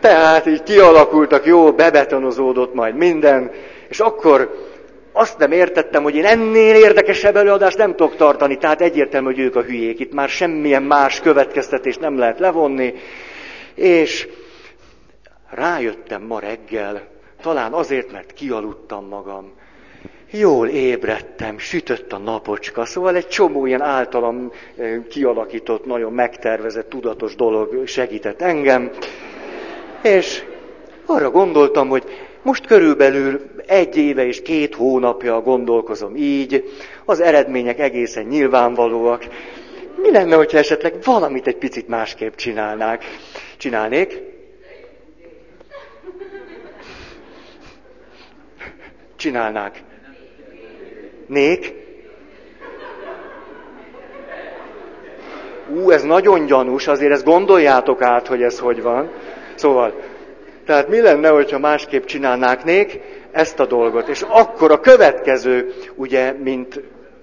tehát 0.00 0.46
így 0.46 0.62
kialakultak, 0.62 1.46
jó, 1.46 1.72
bebetonozódott 1.72 2.74
majd 2.74 2.96
minden, 2.96 3.50
és 3.88 4.00
akkor 4.00 4.66
azt 5.12 5.38
nem 5.38 5.52
értettem, 5.52 6.02
hogy 6.02 6.14
én 6.14 6.24
ennél 6.24 6.74
érdekesebb 6.74 7.36
előadást 7.36 7.78
nem 7.78 7.90
tudok 7.96 8.16
tartani, 8.16 8.56
tehát 8.56 8.80
egyértelmű, 8.80 9.26
hogy 9.26 9.38
ők 9.38 9.56
a 9.56 9.62
hülyék. 9.62 10.00
Itt 10.00 10.12
már 10.12 10.28
semmilyen 10.28 10.82
más 10.82 11.20
következtetést 11.20 12.00
nem 12.00 12.18
lehet 12.18 12.38
levonni, 12.38 12.94
és 13.74 14.28
rájöttem 15.54 16.22
ma 16.22 16.38
reggel, 16.38 17.02
talán 17.40 17.72
azért, 17.72 18.12
mert 18.12 18.32
kialudtam 18.32 19.08
magam, 19.08 19.52
jól 20.30 20.68
ébredtem, 20.68 21.58
sütött 21.58 22.12
a 22.12 22.18
napocska, 22.18 22.84
szóval 22.84 23.16
egy 23.16 23.28
csomó 23.28 23.66
ilyen 23.66 23.82
általam 23.82 24.52
eh, 24.76 24.98
kialakított, 25.08 25.84
nagyon 25.84 26.12
megtervezett, 26.12 26.88
tudatos 26.88 27.34
dolog 27.34 27.86
segített 27.86 28.40
engem, 28.40 28.90
és 30.02 30.44
arra 31.06 31.30
gondoltam, 31.30 31.88
hogy 31.88 32.04
most 32.42 32.66
körülbelül 32.66 33.40
egy 33.66 33.96
éve 33.96 34.26
és 34.26 34.42
két 34.42 34.74
hónapja 34.74 35.40
gondolkozom 35.40 36.16
így, 36.16 36.64
az 37.04 37.20
eredmények 37.20 37.78
egészen 37.78 38.24
nyilvánvalóak. 38.24 39.24
Mi 39.96 40.10
lenne, 40.10 40.36
hogyha 40.36 40.58
esetleg 40.58 40.94
valamit 41.04 41.46
egy 41.46 41.56
picit 41.56 41.88
másképp 41.88 42.34
csinálnák? 42.34 43.04
Csinálnék? 43.56 44.31
Csinálnák. 49.22 49.82
Nék? 51.26 51.74
Ú, 55.68 55.90
ez 55.90 56.02
nagyon 56.02 56.46
gyanús, 56.46 56.86
azért 56.86 57.12
ezt 57.12 57.24
gondoljátok 57.24 58.02
át, 58.02 58.26
hogy 58.26 58.42
ez 58.42 58.58
hogy 58.58 58.82
van. 58.82 59.10
Szóval, 59.54 60.00
tehát 60.66 60.88
mi 60.88 61.00
lenne, 61.00 61.28
hogyha 61.28 61.58
másképp 61.58 62.04
csinálnák 62.04 62.64
nék 62.64 63.00
ezt 63.32 63.60
a 63.60 63.66
dolgot? 63.66 64.08
És 64.08 64.22
akkor 64.22 64.70
a 64.70 64.80
következő, 64.80 65.74
ugye, 65.94 66.32
mint 66.32 66.80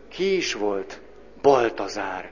ki 0.10 0.36
is 0.36 0.54
volt? 0.54 1.02
Baltazár. 1.42 2.32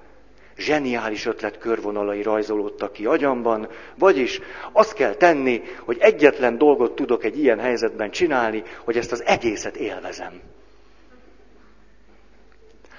Zseniális 0.58 1.26
ötlet 1.26 1.58
körvonalai 1.58 2.22
rajzolódtak 2.22 2.94
ki 2.94 3.06
agyamban, 3.06 3.70
vagyis 3.98 4.40
azt 4.72 4.94
kell 4.94 5.14
tenni, 5.14 5.62
hogy 5.86 5.98
egyetlen 6.00 6.58
dolgot 6.58 6.96
tudok 6.96 7.24
egy 7.24 7.40
ilyen 7.40 7.60
helyzetben 7.60 8.12
csinálni, 8.12 8.64
hogy 8.84 8.98
ezt 8.98 9.12
az 9.12 9.24
egészet 9.26 9.76
élvezem. 9.76 10.42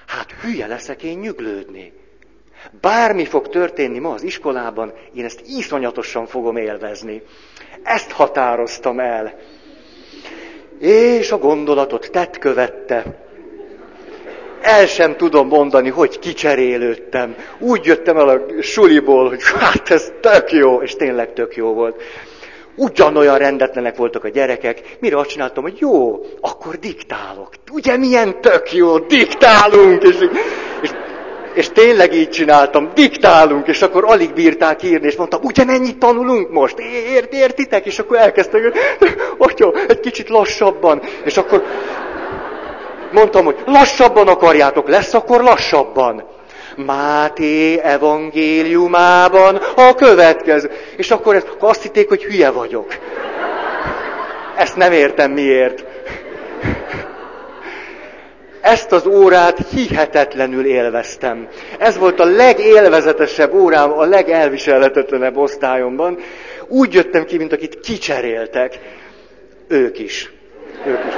Hát 0.07 0.31
hülye 0.31 0.67
leszek 0.67 1.03
én 1.03 1.17
nyüglődni. 1.17 1.93
Bármi 2.81 3.25
fog 3.25 3.49
történni 3.49 3.99
ma 3.99 4.13
az 4.13 4.23
iskolában, 4.23 4.93
én 5.13 5.25
ezt 5.25 5.41
iszonyatosan 5.47 6.25
fogom 6.25 6.57
élvezni. 6.57 7.21
Ezt 7.83 8.11
határoztam 8.11 8.99
el. 8.99 9.39
És 10.79 11.31
a 11.31 11.37
gondolatot 11.37 12.09
tett 12.11 12.37
követte. 12.37 13.28
El 14.61 14.85
sem 14.85 15.15
tudom 15.15 15.47
mondani, 15.47 15.89
hogy 15.89 16.19
kicserélődtem. 16.19 17.35
Úgy 17.59 17.85
jöttem 17.85 18.17
el 18.17 18.29
a 18.29 18.61
suliból, 18.61 19.27
hogy 19.27 19.41
hát 19.59 19.89
ez 19.89 20.11
tök 20.21 20.51
jó, 20.51 20.81
és 20.81 20.95
tényleg 20.95 21.33
tök 21.33 21.55
jó 21.55 21.73
volt. 21.73 22.01
Ugyanolyan 22.75 23.37
rendetlenek 23.37 23.95
voltak 23.95 24.23
a 24.23 24.29
gyerekek, 24.29 24.81
mire 24.99 25.17
azt 25.17 25.29
csináltam, 25.29 25.63
hogy 25.63 25.77
jó, 25.79 26.19
akkor 26.41 26.75
diktálok. 26.75 27.49
Ugye 27.71 27.97
milyen 27.97 28.41
tök 28.41 28.73
jó, 28.73 28.97
diktálunk, 28.97 30.03
és, 30.03 30.15
és, 30.81 30.89
és 31.53 31.69
tényleg 31.69 32.13
így 32.13 32.29
csináltam, 32.29 32.91
diktálunk, 32.93 33.67
és 33.67 33.81
akkor 33.81 34.03
alig 34.05 34.33
bírták 34.33 34.83
írni, 34.83 35.07
és 35.07 35.15
mondtam, 35.15 35.41
ugye 35.43 35.63
mennyit 35.63 35.97
tanulunk 35.97 36.51
most? 36.51 36.79
Ért, 37.13 37.33
értitek? 37.33 37.85
És 37.85 37.99
akkor 37.99 38.17
elkezdtek, 38.17 38.61
hogy 39.37 39.73
egy 39.87 39.99
kicsit 39.99 40.29
lassabban. 40.29 41.01
És 41.23 41.37
akkor 41.37 41.63
mondtam, 43.11 43.45
hogy 43.45 43.57
lassabban 43.65 44.27
akarjátok, 44.27 44.87
lesz 44.87 45.13
akkor 45.13 45.41
lassabban. 45.41 46.23
Máté 46.75 47.79
evangéliumában 47.79 49.55
a 49.75 49.95
következő. 49.95 50.71
És 50.95 51.11
akkor, 51.11 51.35
ez, 51.35 51.43
akkor 51.51 51.69
azt 51.69 51.81
hitték, 51.81 52.07
hogy 52.07 52.23
hülye 52.23 52.49
vagyok. 52.49 52.93
Ezt 54.57 54.75
nem 54.75 54.91
értem 54.91 55.31
miért. 55.31 55.85
Ezt 58.61 58.91
az 58.91 59.05
órát 59.05 59.57
hihetetlenül 59.73 60.65
élveztem. 60.65 61.47
Ez 61.77 61.97
volt 61.97 62.19
a 62.19 62.25
legélvezetesebb 62.25 63.53
órám, 63.53 63.91
a 63.91 64.03
legelviselhetetlenebb 64.03 65.37
osztályomban. 65.37 66.17
Úgy 66.67 66.93
jöttem 66.93 67.25
ki, 67.25 67.37
mint 67.37 67.53
akit 67.53 67.79
kicseréltek. 67.79 68.79
Ők 69.67 69.99
is. 69.99 70.31
Ők 70.85 71.05
is. 71.07 71.13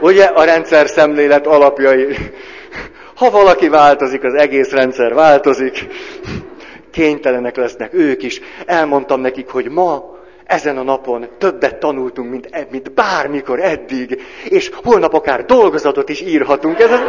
Ugye 0.00 0.24
a 0.24 0.44
rendszer 0.44 0.88
szemlélet 0.88 1.46
alapjai 1.46 2.16
ha 3.18 3.30
valaki 3.30 3.68
változik, 3.68 4.24
az 4.24 4.34
egész 4.34 4.70
rendszer 4.70 5.14
változik. 5.14 5.86
Kénytelenek 6.90 7.56
lesznek 7.56 7.94
ők 7.94 8.22
is. 8.22 8.40
Elmondtam 8.66 9.20
nekik, 9.20 9.48
hogy 9.48 9.70
ma, 9.70 10.16
ezen 10.46 10.78
a 10.78 10.82
napon 10.82 11.28
többet 11.38 11.76
tanultunk, 11.76 12.30
mint, 12.30 12.48
e- 12.50 12.66
mint 12.70 12.92
bármikor 12.94 13.60
eddig, 13.60 14.22
és 14.48 14.70
holnap 14.82 15.14
akár 15.14 15.44
dolgozatot 15.44 16.08
is 16.08 16.20
írhatunk. 16.20 16.80
Ez 16.80 16.90
az... 16.90 17.00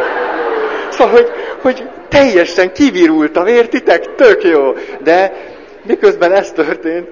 Szóval, 0.90 1.14
hogy, 1.14 1.30
hogy 1.62 1.90
teljesen 2.08 2.74
kivirultam, 2.74 3.48
értitek? 3.48 4.16
Tök 4.16 4.44
jó. 4.44 4.74
De 5.04 5.34
miközben 5.84 6.32
ez 6.32 6.52
történt, 6.52 7.08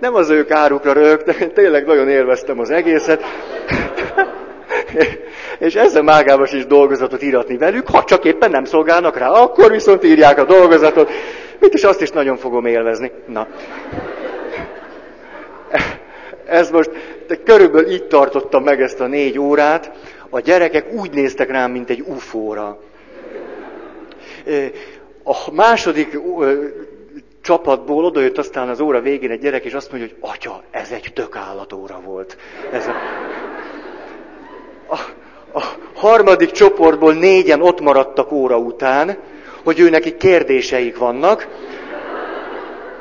nem 0.00 0.14
az 0.14 0.30
ők 0.30 0.50
árukra 0.50 0.92
rögtem, 0.92 1.52
tényleg 1.54 1.86
nagyon 1.86 2.08
élveztem 2.08 2.58
az 2.60 2.70
egészet 2.70 3.22
és 5.58 5.74
ezzel 5.74 6.02
mágában 6.02 6.46
is 6.52 6.66
dolgozatot 6.66 7.22
íratni 7.22 7.56
velük, 7.56 7.88
ha 7.88 8.04
csak 8.04 8.24
éppen 8.24 8.50
nem 8.50 8.64
szolgálnak 8.64 9.18
rá, 9.18 9.28
akkor 9.28 9.70
viszont 9.70 10.04
írják 10.04 10.38
a 10.38 10.44
dolgozatot. 10.44 11.10
Mit 11.58 11.74
is 11.74 11.84
azt 11.84 12.02
is 12.02 12.10
nagyon 12.10 12.36
fogom 12.36 12.66
élvezni. 12.66 13.10
Na. 13.26 13.46
Ez 16.46 16.70
most, 16.70 16.90
de 17.26 17.36
körülbelül 17.44 17.90
így 17.90 18.04
tartottam 18.04 18.62
meg 18.62 18.80
ezt 18.80 19.00
a 19.00 19.06
négy 19.06 19.38
órát. 19.38 19.92
A 20.30 20.40
gyerekek 20.40 20.92
úgy 20.92 21.10
néztek 21.10 21.50
rám, 21.50 21.70
mint 21.70 21.90
egy 21.90 22.04
ufóra. 22.06 22.78
A 25.24 25.52
második 25.52 26.18
csapatból 27.40 28.04
odajött 28.04 28.38
aztán 28.38 28.68
az 28.68 28.80
óra 28.80 29.00
végén 29.00 29.30
egy 29.30 29.40
gyerek, 29.40 29.64
és 29.64 29.74
azt 29.74 29.90
mondja, 29.90 30.08
hogy 30.08 30.30
atya, 30.30 30.62
ez 30.70 30.90
egy 30.90 31.10
tök 31.14 31.36
állatóra 31.36 32.00
volt. 32.04 32.36
Ez 32.72 32.86
a... 32.86 32.92
a 34.90 34.96
a 35.54 35.62
harmadik 35.94 36.50
csoportból 36.50 37.14
négyen 37.14 37.62
ott 37.62 37.80
maradtak 37.80 38.32
óra 38.32 38.56
után, 38.56 39.16
hogy 39.64 39.80
ő 39.80 39.90
kérdéseik 40.18 40.98
vannak, 40.98 41.46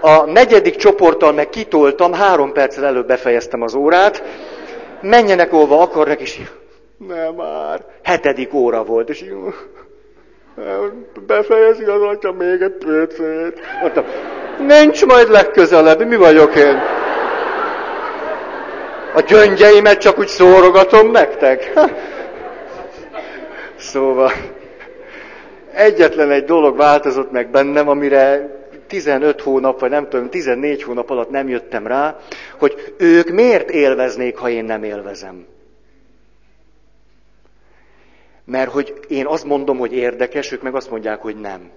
A 0.06 0.26
negyedik 0.26 0.76
csoporttal 0.76 1.32
meg 1.32 1.50
kitoltam, 1.50 2.14
három 2.14 2.52
perccel 2.52 2.86
előbb 2.86 3.08
befejeztem 3.08 3.62
az 3.62 3.74
órát, 3.74 4.24
menjenek 5.02 5.54
óva 5.54 5.82
akarnak, 5.82 6.22
és 6.22 6.40
nem 7.08 7.34
már. 7.34 7.86
Hetedik 8.04 8.54
óra 8.54 8.84
volt, 8.84 9.10
és 9.10 9.26
befejezi 11.28 11.84
az 11.84 12.02
atya 12.02 12.32
még 12.32 12.62
egy 12.62 12.72
pöcét. 12.72 13.60
Mondtam, 13.82 14.06
nincs 14.68 15.06
majd 15.06 15.30
legközelebb, 15.30 16.08
mi 16.08 16.16
vagyok 16.16 16.56
én? 16.56 17.03
A 19.14 19.22
gyöngyeimet 19.22 20.02
csak 20.02 20.20
úgy 20.20 20.28
szórogatom 20.28 21.12
nektek? 21.12 21.72
Szóval, 23.76 24.32
egyetlen 25.74 26.32
egy 26.32 26.44
dolog 26.44 26.78
változott 26.78 27.32
meg 27.32 27.50
bennem, 27.50 27.90
amire 27.90 28.50
15 28.88 29.42
hónap, 29.42 29.80
vagy 29.80 29.90
nem 29.90 30.10
tudom, 30.10 30.30
14 30.30 30.84
hónap 30.84 31.10
alatt 31.10 31.30
nem 31.30 31.50
jöttem 31.50 31.88
rá, 31.88 32.18
hogy 32.58 32.94
ők 32.98 33.30
miért 33.30 33.70
élveznék, 33.70 34.38
ha 34.38 34.50
én 34.50 34.66
nem 34.66 34.84
élvezem. 34.84 35.46
Mert 38.46 38.72
hogy 38.72 39.00
én 39.08 39.26
azt 39.26 39.46
mondom, 39.46 39.78
hogy 39.78 39.94
érdekes, 39.94 40.52
ők 40.52 40.62
meg 40.62 40.76
azt 40.76 40.90
mondják, 40.90 41.22
hogy 41.22 41.36
nem. 41.36 41.70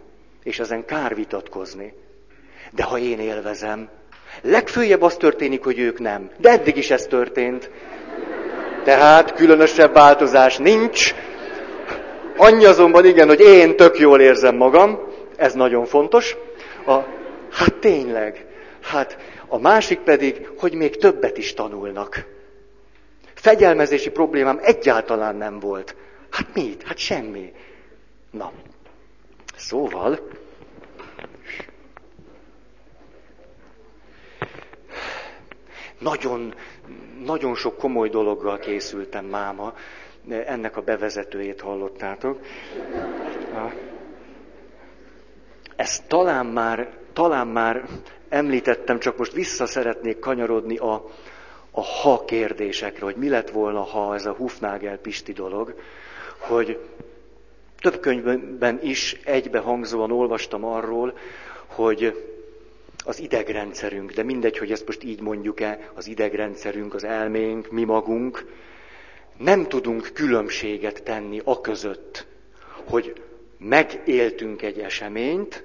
És 0.43 0.59
ezen 0.59 0.85
kár 0.85 1.15
vitatkozni. 1.15 1.93
De 2.71 2.83
ha 2.83 2.99
én 2.99 3.19
élvezem, 3.19 3.89
legfőjebb 4.43 5.03
az 5.03 5.17
történik, 5.17 5.65
hogy 5.65 5.79
ők 5.79 5.99
nem. 5.99 6.31
De 6.37 6.51
eddig 6.51 6.77
is 6.77 6.91
ez 6.91 7.07
történt. 7.07 7.71
Tehát 8.85 9.35
különösebb 9.35 9.93
változás 9.93 10.57
nincs. 10.57 11.15
Annyi 12.37 12.65
azonban 12.65 13.05
igen, 13.05 13.29
hogy 13.29 13.41
én 13.41 13.77
tök 13.77 13.99
jól 13.99 14.21
érzem 14.21 14.57
magam, 14.57 14.99
ez 15.37 15.55
nagyon 15.55 15.85
fontos. 15.85 16.37
A, 16.87 16.95
hát 17.51 17.75
tényleg, 17.81 18.47
hát 18.83 19.19
a 19.49 19.59
másik 19.59 19.99
pedig, 19.99 20.49
hogy 20.59 20.75
még 20.75 20.97
többet 20.97 21.39
is 21.39 21.55
tanulnak. 21.55 22.25
Fegyelmezési 23.35 24.11
problémám 24.11 24.59
egyáltalán 24.63 25.37
nem 25.37 25.59
volt. 25.59 25.95
Hát 26.31 26.47
mit? 26.55 26.83
Hát 26.83 26.99
semmi. 26.99 27.53
Na, 28.31 28.53
szóval, 29.57 30.19
nagyon, 35.99 36.55
nagyon 37.25 37.55
sok 37.55 37.77
komoly 37.77 38.09
dologgal 38.09 38.59
készültem 38.59 39.25
máma, 39.25 39.75
ennek 40.29 40.77
a 40.77 40.81
bevezetőjét 40.81 41.61
hallottátok. 41.61 42.41
Ezt 45.77 46.09
talán 46.09 46.47
már, 46.47 46.91
talán 47.13 47.47
már 47.47 47.85
említettem, 48.29 48.99
csak 48.99 49.17
most 49.17 49.33
vissza 49.33 49.67
szeretnék 49.67 50.19
kanyarodni 50.19 50.77
a, 50.77 51.05
a 51.71 51.83
ha 51.83 52.25
kérdésekre, 52.25 53.05
hogy 53.05 53.17
mi 53.17 53.29
lett 53.29 53.51
volna, 53.51 53.81
ha 53.81 54.15
ez 54.15 54.27
a 54.27 54.33
Hufnagel 54.33 54.97
Pisti 54.99 55.33
dolog 55.33 55.75
hogy 56.39 56.79
több 57.81 58.01
könyvben 58.01 58.79
is 58.83 59.21
egybehangzóan 59.25 60.11
olvastam 60.13 60.65
arról, 60.65 61.17
hogy 61.67 62.31
az 63.07 63.21
idegrendszerünk, 63.21 64.13
de 64.13 64.23
mindegy, 64.23 64.59
hogy 64.59 64.73
ezt 64.73 64.87
most 64.87 65.05
így 65.05 65.21
mondjuk-e, 65.21 65.91
az 65.95 66.07
idegrendszerünk, 66.07 66.95
az 66.95 67.05
elménk, 67.05 67.71
mi 67.71 67.85
magunk, 67.85 68.45
nem 69.39 69.67
tudunk 69.67 70.11
különbséget 70.15 71.03
tenni 71.03 71.41
a 71.45 71.61
között, 71.61 72.27
hogy 72.85 73.23
megéltünk 73.59 74.63
egy 74.63 74.79
eseményt, 74.79 75.65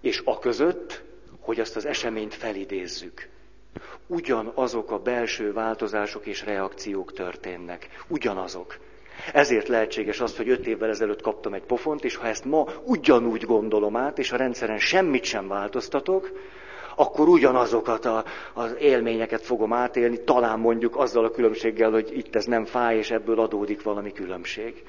és 0.00 0.22
a 0.24 0.38
között, 0.38 1.02
hogy 1.40 1.60
azt 1.60 1.76
az 1.76 1.86
eseményt 1.86 2.34
felidézzük. 2.34 3.28
Ugyanazok 4.06 4.90
a 4.90 4.98
belső 4.98 5.52
változások 5.52 6.26
és 6.26 6.44
reakciók 6.44 7.12
történnek. 7.12 7.88
Ugyanazok. 8.08 8.78
Ezért 9.32 9.68
lehetséges 9.68 10.20
az, 10.20 10.36
hogy 10.36 10.48
öt 10.48 10.66
évvel 10.66 10.88
ezelőtt 10.88 11.22
kaptam 11.22 11.54
egy 11.54 11.62
pofont, 11.62 12.04
és 12.04 12.16
ha 12.16 12.26
ezt 12.26 12.44
ma 12.44 12.66
ugyanúgy 12.84 13.44
gondolom 13.44 13.96
át, 13.96 14.18
és 14.18 14.32
a 14.32 14.36
rendszeren 14.36 14.78
semmit 14.78 15.24
sem 15.24 15.48
változtatok, 15.48 16.30
akkor 16.96 17.28
ugyanazokat 17.28 18.04
a, 18.04 18.24
az 18.52 18.74
élményeket 18.78 19.42
fogom 19.42 19.72
átélni, 19.72 20.20
talán 20.20 20.58
mondjuk 20.58 20.96
azzal 20.96 21.24
a 21.24 21.30
különbséggel, 21.30 21.90
hogy 21.90 22.16
itt 22.16 22.36
ez 22.36 22.44
nem 22.44 22.64
fáj, 22.64 22.96
és 22.96 23.10
ebből 23.10 23.40
adódik 23.40 23.82
valami 23.82 24.12
különbség. 24.12 24.84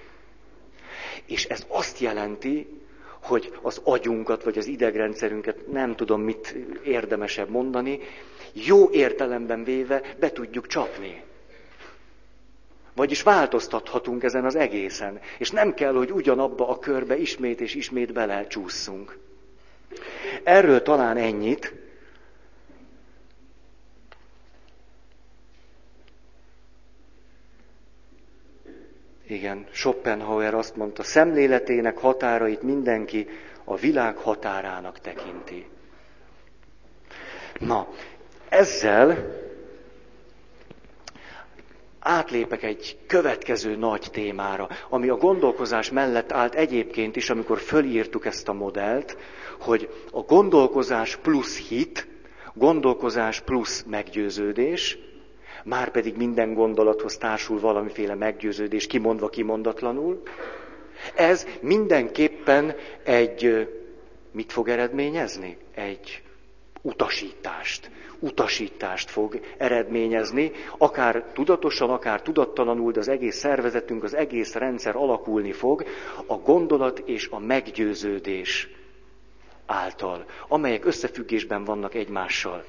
És 1.26 1.46
ez 1.46 1.66
azt 1.68 2.00
jelenti, 2.00 2.82
hogy 3.22 3.54
az 3.62 3.82
agyunkat, 3.84 4.44
vagy 4.44 4.58
az 4.58 4.66
idegrendszerünket, 4.66 5.72
nem 5.72 5.96
tudom 5.96 6.22
mit 6.22 6.56
érdemesebb 6.84 7.50
mondani, 7.50 8.00
jó 8.54 8.90
értelemben 8.90 9.64
véve 9.64 10.02
be 10.20 10.32
tudjuk 10.32 10.68
csapni. 10.68 11.24
Vagyis 12.96 13.24
változtathatunk 13.24 14.24
ezen 14.24 14.46
az 14.46 14.56
egészen. 14.56 15.20
És 15.38 15.52
nem 15.52 15.74
kell, 15.74 15.94
hogy 15.94 16.12
ugyanabba 16.12 16.70
a 16.70 16.80
körbe 16.80 17.18
ismét 17.18 17.62
és 17.62 17.76
ismét 17.76 18.14
belecsúszunk. 18.14 19.18
Erről 20.44 20.82
talán 20.82 21.18
ennyit. 21.18 21.74
Igen, 29.34 29.66
Schopenhauer 29.72 30.54
azt 30.54 30.76
mondta, 30.76 31.04
szemléletének 31.04 31.98
határait 31.98 32.62
mindenki 32.62 33.28
a 33.64 33.76
világ 33.76 34.18
határának 34.18 35.00
tekinti. 35.00 35.68
Na, 37.60 37.88
ezzel 38.50 39.18
átlépek 42.00 42.64
egy 42.64 42.98
következő 43.08 43.76
nagy 43.76 44.08
témára, 44.12 44.68
ami 44.90 45.10
a 45.10 45.16
gondolkozás 45.16 45.92
mellett 45.92 46.32
állt 46.32 46.56
egyébként 46.56 47.16
is, 47.16 47.30
amikor 47.30 47.60
fölírtuk 47.60 48.26
ezt 48.26 48.48
a 48.50 48.54
modellt, 48.54 49.18
hogy 49.60 49.90
a 50.12 50.22
gondolkozás 50.22 51.16
plusz 51.16 51.68
hit, 51.68 52.08
gondolkozás 52.54 53.42
plusz 53.42 53.84
meggyőződés, 53.88 54.98
már 55.64 55.92
pedig 55.92 56.16
minden 56.18 56.54
gondolathoz 56.54 57.18
társul 57.18 57.60
valamiféle 57.60 58.16
meggyőződés, 58.16 58.88
kimondva 58.88 59.30
kimondatlanul. 59.30 60.22
Ez 61.16 61.48
mindenképpen 61.62 62.76
egy, 63.04 63.68
mit 64.32 64.52
fog 64.52 64.70
eredményezni? 64.70 65.58
Egy 65.76 66.22
utasítást 66.82 67.92
utasítást 68.24 69.10
fog 69.10 69.40
eredményezni, 69.58 70.52
akár 70.78 71.24
tudatosan, 71.34 71.90
akár 71.90 72.22
tudattalanul, 72.22 72.92
de 72.92 73.00
az 73.00 73.08
egész 73.08 73.36
szervezetünk, 73.36 74.04
az 74.04 74.14
egész 74.14 74.54
rendszer 74.54 74.96
alakulni 74.96 75.52
fog 75.52 75.84
a 76.26 76.36
gondolat 76.36 77.00
és 77.00 77.28
a 77.32 77.40
meggyőződés 77.40 78.70
által, 79.66 80.26
amelyek 80.48 80.86
összefüggésben 80.86 81.64
vannak 81.64 81.94
egymással. 81.94 82.64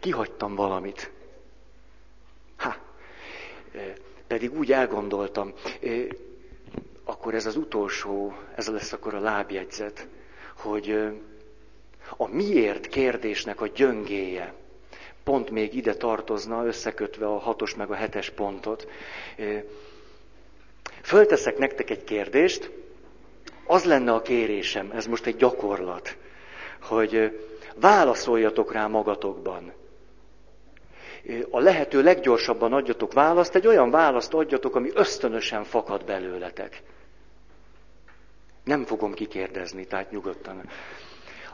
Kihagytam 0.00 0.54
valamit. 0.54 1.10
Ha, 2.56 2.74
pedig 4.26 4.52
úgy 4.58 4.72
elgondoltam, 4.72 5.52
akkor 7.04 7.34
ez 7.34 7.46
az 7.46 7.56
utolsó, 7.56 8.32
ez 8.54 8.68
lesz 8.68 8.92
akkor 8.92 9.14
a 9.14 9.20
lábjegyzet, 9.20 10.06
hogy 10.56 11.08
a 12.16 12.28
miért 12.28 12.86
kérdésnek 12.86 13.60
a 13.60 13.66
gyöngéje. 13.66 14.54
Pont 15.24 15.50
még 15.50 15.74
ide 15.74 15.94
tartozna, 15.94 16.64
összekötve 16.66 17.26
a 17.26 17.38
hatos 17.38 17.74
meg 17.74 17.90
a 17.90 17.94
hetes 17.94 18.30
pontot. 18.30 18.88
Fölteszek 21.02 21.58
nektek 21.58 21.90
egy 21.90 22.04
kérdést, 22.04 22.70
az 23.66 23.84
lenne 23.84 24.12
a 24.14 24.22
kérésem, 24.22 24.90
ez 24.90 25.06
most 25.06 25.26
egy 25.26 25.36
gyakorlat, 25.36 26.16
hogy 26.82 27.40
válaszoljatok 27.74 28.72
rá 28.72 28.86
magatokban. 28.86 29.72
A 31.50 31.58
lehető 31.60 32.02
leggyorsabban 32.02 32.72
adjatok 32.72 33.12
választ, 33.12 33.54
egy 33.54 33.66
olyan 33.66 33.90
választ 33.90 34.34
adjatok, 34.34 34.74
ami 34.74 34.90
ösztönösen 34.94 35.64
fakad 35.64 36.04
belőletek. 36.04 36.82
Nem 38.64 38.84
fogom 38.84 39.14
kikérdezni, 39.14 39.86
tehát 39.86 40.10
nyugodtan. 40.10 40.68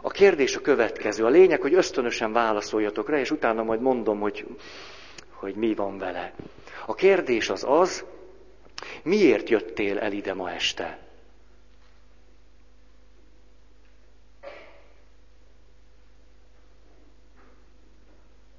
A 0.02 0.10
kérdés 0.10 0.56
a 0.56 0.60
következő. 0.60 1.24
A 1.24 1.28
lényeg, 1.28 1.60
hogy 1.60 1.74
ösztönösen 1.74 2.32
válaszoljatok 2.32 3.08
rá, 3.08 3.18
és 3.18 3.30
utána 3.30 3.62
majd 3.62 3.80
mondom, 3.80 4.20
hogy, 4.20 4.46
hogy 5.30 5.54
mi 5.54 5.74
van 5.74 5.98
vele. 5.98 6.34
A 6.86 6.94
kérdés 6.94 7.50
az 7.50 7.64
az, 7.68 8.04
miért 9.02 9.48
jöttél 9.48 9.98
el 9.98 10.12
ide 10.12 10.34
ma 10.34 10.50
este? 10.50 10.98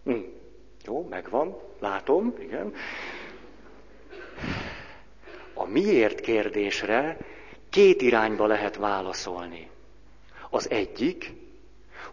Hm. 0.04 0.35
Jó, 0.86 1.08
megvan, 1.10 1.58
látom, 1.80 2.34
igen. 2.40 2.74
A 5.54 5.66
miért 5.66 6.20
kérdésre 6.20 7.18
két 7.70 8.02
irányba 8.02 8.46
lehet 8.46 8.76
válaszolni. 8.76 9.70
Az 10.50 10.70
egyik, 10.70 11.34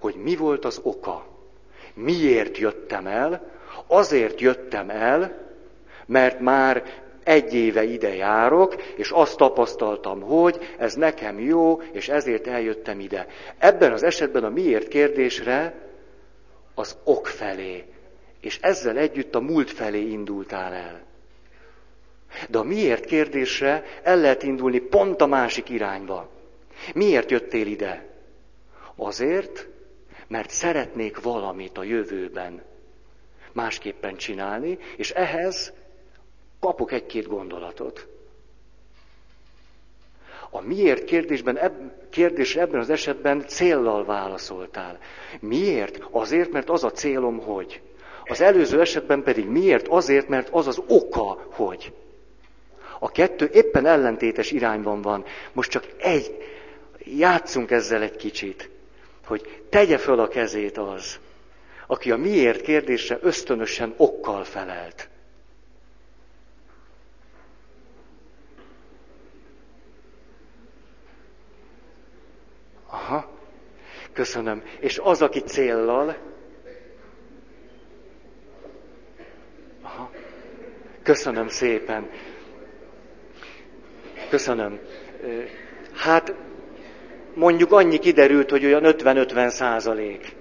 hogy 0.01 0.15
mi 0.15 0.37
volt 0.37 0.65
az 0.65 0.81
oka. 0.83 1.27
Miért 1.95 2.59
jöttem 2.59 3.07
el? 3.07 3.51
Azért 3.87 4.41
jöttem 4.41 4.91
el, 4.91 5.51
mert 6.07 6.41
már 6.41 7.03
egy 7.23 7.55
éve 7.55 7.85
ide 7.85 8.15
járok, 8.15 8.83
és 8.97 9.11
azt 9.11 9.37
tapasztaltam, 9.37 10.21
hogy 10.21 10.75
ez 10.79 10.95
nekem 10.95 11.41
jó, 11.41 11.81
és 11.81 12.09
ezért 12.09 12.47
eljöttem 12.47 13.01
ide. 13.01 13.27
Ebben 13.59 13.93
az 13.93 14.03
esetben 14.03 14.45
a 14.45 14.49
miért 14.49 14.89
kérdésre 14.89 15.75
az 16.75 16.97
ok 17.05 17.27
felé, 17.27 17.85
és 18.43 18.59
ezzel 18.61 18.97
együtt 18.97 19.35
a 19.35 19.41
múlt 19.41 19.71
felé 19.71 20.01
indultál 20.01 20.73
el. 20.73 21.03
De 22.49 22.59
a 22.59 22.63
miért 22.63 23.05
kérdésre 23.05 23.85
el 24.03 24.17
lehet 24.17 24.43
indulni 24.43 24.79
pont 24.79 25.21
a 25.21 25.27
másik 25.27 25.69
irányba. 25.69 26.31
Miért 26.95 27.31
jöttél 27.31 27.67
ide? 27.67 28.07
Azért, 28.97 29.69
mert 30.27 30.51
szeretnék 30.51 31.21
valamit 31.21 31.79
a 31.79 31.83
jövőben 31.83 32.63
másképpen 33.53 34.17
csinálni, 34.17 34.79
és 34.97 35.11
ehhez 35.11 35.73
kapok 36.61 36.93
egy-két 36.93 37.27
gondolatot. 37.29 38.07
A 40.51 40.61
miért 40.61 41.05
kérdésben, 41.05 41.57
eb, 41.57 41.75
kérdésre 42.11 42.61
ebben 42.61 42.81
az 42.81 42.91
esetben 42.91 43.47
céllal 43.47 44.05
válaszoltál. 44.05 44.99
Miért? 45.41 45.99
Azért, 46.11 46.53
mert 46.53 46.71
az 46.71 46.85
a 46.85 46.91
célom, 46.91 47.39
hogy. 47.39 47.81
Az 48.25 48.41
előző 48.41 48.81
esetben 48.81 49.23
pedig 49.23 49.47
miért? 49.47 49.89
Azért, 49.89 50.29
mert 50.29 50.49
az 50.49 50.67
az 50.67 50.83
oka, 50.87 51.47
hogy. 51.51 51.93
A 52.99 53.11
kettő 53.11 53.51
éppen 53.53 53.87
ellentétes 53.87 54.51
irányban 54.51 55.03
van. 55.03 55.25
Most 55.53 55.71
csak 55.71 55.87
egy, 55.99 56.37
játszunk 56.99 57.71
ezzel 57.71 58.03
egy 58.03 58.17
kicsit, 58.17 58.71
hogy 59.27 59.63
tegye 59.69 59.99
föl 59.99 60.21
a 60.21 60.29
kezét 60.29 60.79
az, 60.79 61.19
aki 61.87 62.11
a 62.11 62.17
miért 62.17 62.61
kérdésre 62.61 63.19
ösztönösen 63.21 63.95
okkal 63.97 64.45
felelt. 64.45 65.09
Aha, 72.87 73.31
köszönöm. 74.13 74.63
És 74.81 74.99
az, 74.99 75.23
aki 75.23 75.41
céllal, 75.41 76.32
Aha, 80.03 80.11
köszönöm 81.03 81.49
szépen. 81.49 82.11
Köszönöm. 84.29 84.79
Hát 85.95 86.35
mondjuk 87.35 87.73
annyi 87.73 87.99
kiderült, 87.99 88.51
hogy 88.51 88.65
olyan 88.65 88.83
50-50 88.85 89.49
százalék. 89.49 90.37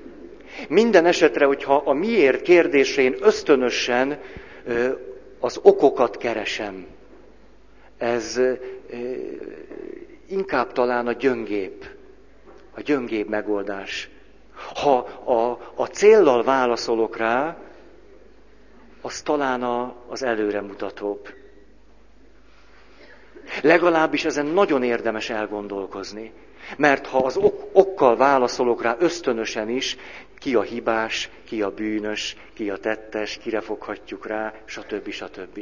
Minden 0.69 1.05
esetre, 1.05 1.45
hogyha 1.45 1.75
a 1.75 1.93
miért 1.93 2.41
kérdésén 2.41 3.15
ösztönösen 3.19 4.19
az 5.39 5.59
okokat 5.63 6.17
keresem, 6.17 6.87
ez 7.97 8.39
inkább 10.27 10.71
talán 10.71 11.07
a 11.07 11.13
gyöngép, 11.13 11.85
a 12.75 12.81
gyöngébb 12.81 13.29
megoldás. 13.29 14.09
Ha 14.81 14.97
a, 15.25 15.71
a 15.75 15.85
céllal 15.85 16.43
válaszolok 16.43 17.17
rá, 17.17 17.57
az 19.01 19.21
talán 19.21 19.63
az 20.07 20.23
előremutatóbb. 20.23 21.33
Legalábbis 23.61 24.25
ezen 24.25 24.45
nagyon 24.45 24.83
érdemes 24.83 25.29
elgondolkozni. 25.29 26.31
Mert 26.77 27.07
ha 27.07 27.17
az 27.17 27.37
ok, 27.37 27.69
okkal 27.73 28.15
válaszolok 28.15 28.81
rá 28.81 28.95
ösztönösen 28.99 29.69
is, 29.69 29.97
ki 30.37 30.55
a 30.55 30.61
hibás, 30.61 31.29
ki 31.43 31.61
a 31.61 31.71
bűnös, 31.71 32.35
ki 32.53 32.69
a 32.69 32.77
tettes, 32.77 33.37
kire 33.37 33.61
foghatjuk 33.61 34.27
rá, 34.27 34.53
stb. 34.65 35.09
stb. 35.09 35.59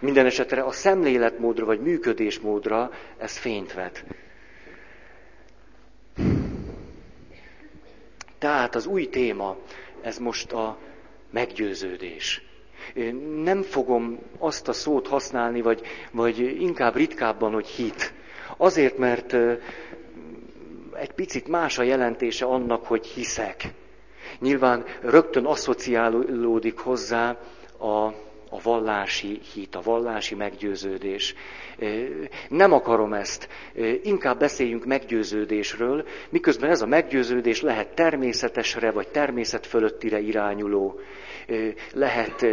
Minden 0.00 0.26
esetre 0.26 0.62
a 0.62 0.70
szemléletmódra 0.70 1.64
vagy 1.64 1.80
működésmódra 1.80 2.90
ez 3.18 3.36
fényt 3.36 3.74
vet. 3.74 4.04
Tehát 8.38 8.74
az 8.74 8.86
új 8.86 9.08
téma, 9.08 9.56
ez 10.00 10.18
most 10.18 10.52
a 10.52 10.78
meggyőződés. 11.30 12.42
Nem 13.42 13.62
fogom 13.62 14.18
azt 14.38 14.68
a 14.68 14.72
szót 14.72 15.06
használni, 15.08 15.60
vagy, 15.60 15.80
vagy 16.10 16.38
inkább 16.38 16.96
ritkábban, 16.96 17.52
hogy 17.52 17.66
hit. 17.66 18.12
Azért, 18.56 18.98
mert 18.98 19.32
egy 20.94 21.12
picit 21.12 21.48
más 21.48 21.78
a 21.78 21.82
jelentése 21.82 22.44
annak, 22.44 22.86
hogy 22.86 23.06
hiszek. 23.06 23.74
Nyilván 24.38 24.84
rögtön 25.00 25.44
asszociálódik 25.44 26.78
hozzá 26.78 27.30
a 27.78 28.12
a 28.50 28.60
vallási 28.62 29.40
hit, 29.52 29.74
a 29.74 29.80
vallási 29.80 30.34
meggyőződés. 30.34 31.34
Nem 32.48 32.72
akarom 32.72 33.12
ezt. 33.12 33.48
Inkább 34.02 34.38
beszéljünk 34.38 34.84
meggyőződésről, 34.84 36.04
miközben 36.28 36.70
ez 36.70 36.82
a 36.82 36.86
meggyőződés 36.86 37.62
lehet 37.62 37.94
természetesre 37.94 38.90
vagy 38.90 39.08
természet 39.08 39.66
fölöttire 39.66 40.20
irányuló. 40.20 41.00
Lehet 41.92 42.46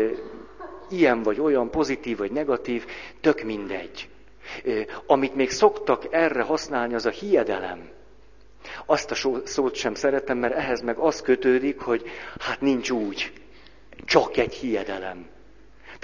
ilyen 0.90 1.24
vagy 1.24 1.40
olyan, 1.40 1.70
pozitív 1.70 2.18
vagy 2.18 2.32
negatív, 2.32 2.86
tök 3.22 3.44
mindegy. 3.44 4.10
Amit 5.06 5.36
még 5.36 5.50
szoktak 5.50 6.08
erre 6.10 6.42
használni, 6.42 6.94
az 6.94 7.06
a 7.06 7.10
hiedelem. 7.10 7.90
Azt 8.86 9.12
a 9.12 9.16
szót 9.44 9.76
sem 9.76 9.94
szeretem, 9.94 10.38
mert 10.38 10.54
ehhez 10.54 10.82
meg 10.82 10.98
az 10.98 11.22
kötődik, 11.22 11.80
hogy 11.80 12.04
hát 12.40 12.62
nincs 12.62 12.90
úgy. 12.90 13.32
Csak 14.06 14.38
egy 14.38 14.54
hiedelem. 14.54 15.35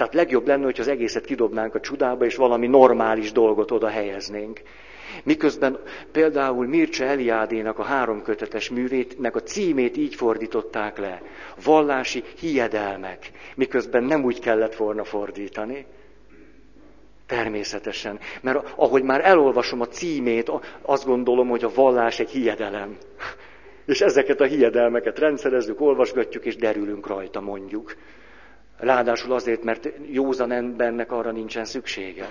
Tehát 0.02 0.16
legjobb 0.16 0.46
lenne, 0.46 0.64
hogy 0.64 0.80
az 0.80 0.88
egészet 0.88 1.24
kidobnánk 1.24 1.74
a 1.74 1.80
csudába, 1.80 2.24
és 2.24 2.36
valami 2.36 2.66
normális 2.66 3.32
dolgot 3.32 3.70
oda 3.70 3.88
helyeznénk. 3.88 4.60
Miközben 5.24 5.78
például 6.12 6.66
Mircea 6.66 7.04
Eliádénak 7.04 7.78
a 7.78 7.82
három 7.82 8.22
kötetes 8.22 8.70
művétnek 8.70 9.36
a 9.36 9.42
címét 9.42 9.96
így 9.96 10.14
fordították 10.14 10.98
le. 10.98 11.22
Vallási 11.64 12.22
hiedelmek. 12.38 13.30
Miközben 13.54 14.04
nem 14.04 14.24
úgy 14.24 14.40
kellett 14.40 14.74
volna 14.74 15.04
fordítani. 15.04 15.86
Természetesen. 17.26 18.18
Mert 18.40 18.72
ahogy 18.76 19.02
már 19.02 19.24
elolvasom 19.24 19.80
a 19.80 19.88
címét, 19.88 20.52
azt 20.82 21.06
gondolom, 21.06 21.48
hogy 21.48 21.64
a 21.64 21.74
vallás 21.74 22.18
egy 22.18 22.30
hiedelem. 22.30 22.96
És 23.86 24.00
ezeket 24.00 24.40
a 24.40 24.44
hiedelmeket 24.44 25.18
rendszerezzük, 25.18 25.80
olvasgatjuk, 25.80 26.44
és 26.44 26.56
derülünk 26.56 27.06
rajta, 27.06 27.40
mondjuk. 27.40 27.94
Ráadásul 28.82 29.32
azért, 29.32 29.62
mert 29.62 29.88
józan 30.10 30.50
embernek 30.52 31.12
arra 31.12 31.30
nincsen 31.30 31.64
szüksége. 31.64 32.28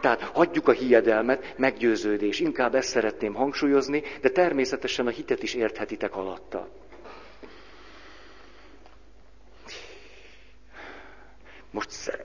Tehát 0.00 0.20
hagyjuk 0.22 0.68
a 0.68 0.72
hiedelmet, 0.72 1.54
meggyőződés. 1.58 2.40
Inkább 2.40 2.74
ezt 2.74 2.88
szeretném 2.88 3.34
hangsúlyozni, 3.34 4.02
de 4.20 4.28
természetesen 4.28 5.06
a 5.06 5.10
hitet 5.10 5.42
is 5.42 5.54
érthetitek 5.54 6.16
alatta. 6.16 6.68
Most 11.70 12.18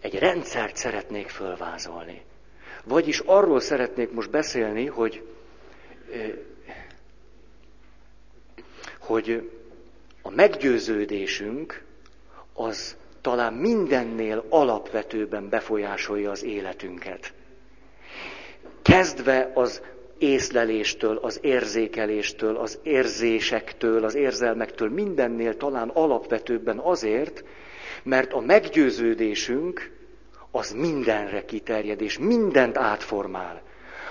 egy 0.00 0.18
rendszert 0.18 0.76
szeretnék 0.76 1.28
fölvázolni. 1.28 2.22
Vagyis 2.84 3.18
arról 3.18 3.60
szeretnék 3.60 4.10
most 4.12 4.30
beszélni, 4.30 4.86
hogy, 4.86 5.22
hogy 8.98 9.50
a 10.26 10.30
meggyőződésünk 10.34 11.82
az 12.54 12.96
talán 13.20 13.52
mindennél 13.52 14.44
alapvetőben 14.48 15.48
befolyásolja 15.48 16.30
az 16.30 16.42
életünket. 16.42 17.32
Kezdve 18.82 19.50
az 19.54 19.82
észleléstől, 20.18 21.16
az 21.16 21.38
érzékeléstől, 21.42 22.56
az 22.56 22.78
érzésektől, 22.82 24.04
az 24.04 24.14
érzelmektől, 24.14 24.90
mindennél 24.90 25.56
talán 25.56 25.88
alapvetőbben 25.88 26.78
azért, 26.78 27.44
mert 28.02 28.32
a 28.32 28.40
meggyőződésünk 28.40 29.90
az 30.50 30.72
mindenre 30.72 31.44
kiterjed, 31.44 32.00
és 32.00 32.18
mindent 32.18 32.76
átformál. 32.76 33.62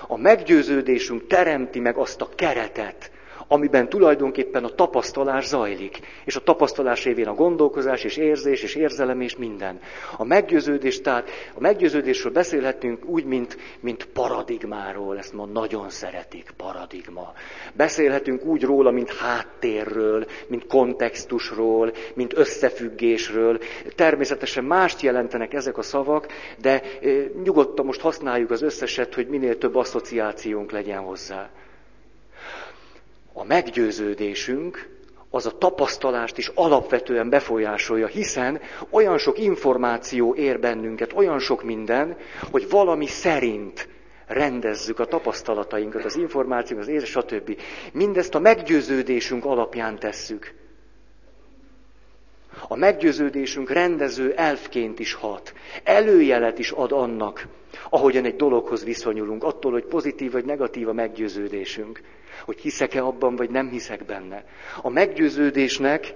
A 0.08 0.18
meggyőződésünk 0.18 1.28
teremti 1.28 1.80
meg 1.80 1.98
azt 1.98 2.22
a 2.22 2.30
keretet, 2.36 3.12
amiben 3.48 3.90
tulajdonképpen 3.90 4.64
a 4.64 4.70
tapasztalás 4.70 5.46
zajlik. 5.46 6.00
És 6.26 6.36
a 6.36 6.44
tapasztalás 6.44 7.04
révén 7.04 7.28
a 7.28 7.34
gondolkozás 7.34 8.04
és 8.04 8.18
érzés 8.18 8.64
és 8.64 8.76
érzelem 8.76 9.22
és 9.22 9.36
minden. 9.36 9.80
A 10.18 10.24
meggyőződés, 10.24 11.02
tehát 11.02 11.30
a 11.56 11.60
meggyőződésről 11.60 12.32
beszélhetünk 12.32 13.06
úgy, 13.06 13.26
mint, 13.26 13.58
mint 13.80 14.06
paradigmáról, 14.06 15.18
ezt 15.18 15.34
ma 15.34 15.46
nagyon 15.46 15.90
szeretik, 15.90 16.54
paradigma. 16.58 17.34
Beszélhetünk 17.74 18.46
úgy 18.46 18.64
róla, 18.64 18.92
mint 18.92 19.14
háttérről, 19.14 20.26
mint 20.48 20.68
kontextusról, 20.68 21.92
mint 22.14 22.38
összefüggésről. 22.38 23.60
Természetesen 23.96 24.64
mást 24.64 25.02
jelentenek 25.02 25.54
ezek 25.54 25.78
a 25.78 25.82
szavak, 25.82 26.28
de 26.62 26.82
nyugodtan 27.44 27.86
most 27.86 28.02
használjuk 28.02 28.52
az 28.52 28.62
összeset, 28.62 29.14
hogy 29.14 29.28
minél 29.28 29.58
több 29.58 29.76
asszociációnk 29.76 30.72
legyen 30.72 31.00
hozzá. 31.00 31.50
A 33.38 33.44
meggyőződésünk 33.44 34.90
az 35.30 35.46
a 35.46 35.58
tapasztalást 35.58 36.38
is 36.38 36.52
alapvetően 36.54 37.30
befolyásolja, 37.30 38.08
hiszen 38.08 38.62
olyan 38.90 39.18
sok 39.18 39.38
információ 39.40 40.36
ér 40.36 40.60
bennünket, 40.60 41.14
olyan 41.14 41.40
sok 41.40 41.64
minden, 41.64 42.18
hogy 42.52 42.70
valami 42.70 43.08
szerint 43.08 43.88
rendezzük 44.28 45.00
a 45.00 45.06
tapasztalatainkat, 45.06 46.06
az 46.06 46.16
információk, 46.16 46.80
az 46.80 46.88
érzés, 46.88 47.10
stb. 47.10 47.58
Mindezt 47.94 48.36
a 48.36 48.40
meggyőződésünk 48.40 49.46
alapján 49.46 50.00
tesszük. 50.00 50.54
A 52.68 52.76
meggyőződésünk 52.76 53.70
rendező 53.70 54.34
elfként 54.34 55.00
is 55.00 55.14
hat. 55.14 55.54
Előjelet 55.84 56.60
is 56.60 56.72
ad 56.72 56.92
annak, 56.92 57.48
ahogyan 57.90 58.26
egy 58.26 58.36
dologhoz 58.36 58.84
viszonyulunk, 58.84 59.44
attól, 59.44 59.72
hogy 59.72 59.86
pozitív 59.86 60.32
vagy 60.32 60.46
negatív 60.46 60.88
a 60.88 60.94
meggyőződésünk 60.94 62.02
hogy 62.44 62.60
hiszek-e 62.60 63.04
abban, 63.04 63.36
vagy 63.36 63.50
nem 63.50 63.70
hiszek 63.70 64.06
benne. 64.06 64.44
A 64.82 64.90
meggyőződésnek 64.90 66.14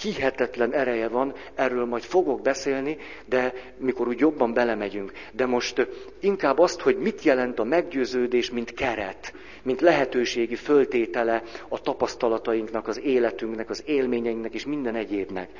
hihetetlen 0.00 0.72
ereje 0.72 1.08
van, 1.08 1.34
erről 1.54 1.84
majd 1.84 2.02
fogok 2.02 2.42
beszélni, 2.42 2.96
de 3.24 3.52
mikor 3.78 4.08
úgy 4.08 4.18
jobban 4.18 4.52
belemegyünk. 4.52 5.12
De 5.32 5.46
most 5.46 5.88
inkább 6.20 6.58
azt, 6.58 6.80
hogy 6.80 6.96
mit 6.96 7.22
jelent 7.22 7.58
a 7.58 7.64
meggyőződés, 7.64 8.50
mint 8.50 8.74
keret, 8.74 9.34
mint 9.62 9.80
lehetőségi 9.80 10.56
föltétele 10.56 11.42
a 11.68 11.80
tapasztalatainknak, 11.80 12.88
az 12.88 13.00
életünknek, 13.00 13.70
az 13.70 13.82
élményeinknek 13.86 14.54
és 14.54 14.66
minden 14.66 14.94
egyébnek. 14.94 15.50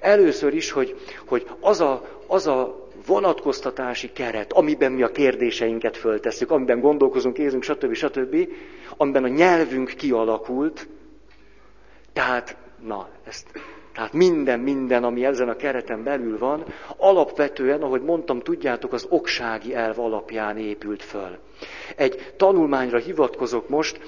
Először 0.00 0.54
is, 0.54 0.70
hogy, 0.70 0.96
hogy 1.26 1.46
az, 1.60 1.80
a, 1.80 2.22
az 2.26 2.46
a 2.46 2.88
vonatkoztatási 3.10 4.12
keret, 4.12 4.52
amiben 4.52 4.92
mi 4.92 5.02
a 5.02 5.10
kérdéseinket 5.10 5.96
föltesszük, 5.96 6.50
amiben 6.50 6.80
gondolkozunk, 6.80 7.38
érzünk, 7.38 7.62
stb. 7.62 7.94
stb., 7.94 8.48
amiben 8.96 9.24
a 9.24 9.28
nyelvünk 9.28 9.88
kialakult, 9.96 10.88
tehát, 12.12 12.56
na, 12.86 13.08
ezt, 13.24 13.46
tehát 13.94 14.12
minden, 14.12 14.60
minden, 14.60 15.04
ami 15.04 15.24
ezen 15.24 15.48
a 15.48 15.56
kereten 15.56 16.02
belül 16.02 16.38
van, 16.38 16.64
alapvetően, 16.96 17.82
ahogy 17.82 18.02
mondtam, 18.02 18.40
tudjátok, 18.40 18.92
az 18.92 19.06
oksági 19.08 19.74
elv 19.74 19.98
alapján 19.98 20.58
épült 20.58 21.02
föl. 21.02 21.38
Egy 21.96 22.32
tanulmányra 22.36 22.98
hivatkozok 22.98 23.68
most, 23.68 24.00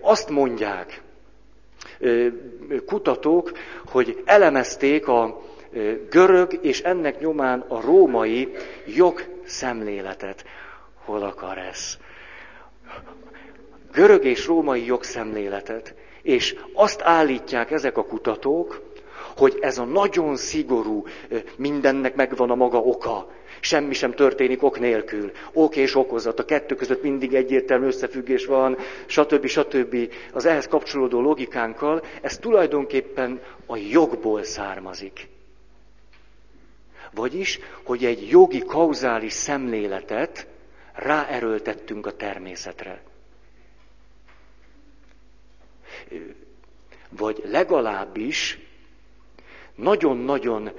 azt 0.00 0.30
mondják 0.30 1.02
kutatók, 2.86 3.52
hogy 3.86 4.22
elemezték 4.24 5.08
a 5.08 5.45
görög 6.10 6.58
és 6.62 6.80
ennek 6.80 7.20
nyomán 7.20 7.60
a 7.68 7.80
római 7.80 8.52
jogszemléletet. 8.86 10.44
Hol 11.04 11.22
akar 11.22 11.58
ez? 11.58 11.98
Görög 13.92 14.24
és 14.24 14.46
római 14.46 14.86
jogszemléletet. 14.86 15.94
És 16.22 16.56
azt 16.72 17.00
állítják 17.02 17.70
ezek 17.70 17.96
a 17.96 18.04
kutatók, 18.04 18.82
hogy 19.36 19.58
ez 19.60 19.78
a 19.78 19.84
nagyon 19.84 20.36
szigorú, 20.36 21.04
mindennek 21.56 22.14
megvan 22.14 22.50
a 22.50 22.54
maga 22.54 22.78
oka, 22.78 23.30
semmi 23.60 23.94
sem 23.94 24.12
történik 24.12 24.62
ok 24.62 24.78
nélkül. 24.78 25.30
Ok 25.52 25.76
és 25.76 25.94
okozat, 25.94 26.38
a 26.38 26.44
kettő 26.44 26.74
között 26.74 27.02
mindig 27.02 27.34
egyértelmű 27.34 27.86
összefüggés 27.86 28.46
van, 28.46 28.76
stb. 29.06 29.46
stb. 29.46 29.96
Az 30.32 30.46
ehhez 30.46 30.68
kapcsolódó 30.68 31.20
logikánkkal, 31.20 32.02
ez 32.22 32.38
tulajdonképpen 32.38 33.40
a 33.66 33.76
jogból 33.76 34.42
származik. 34.42 35.28
Vagyis, 37.16 37.58
hogy 37.84 38.04
egy 38.04 38.28
jogi 38.28 38.58
kauzális 38.58 39.32
szemléletet 39.32 40.46
ráerőltettünk 40.92 42.06
a 42.06 42.16
természetre. 42.16 43.02
Vagy 47.08 47.42
legalábbis 47.44 48.58
nagyon-nagyon 49.74 50.70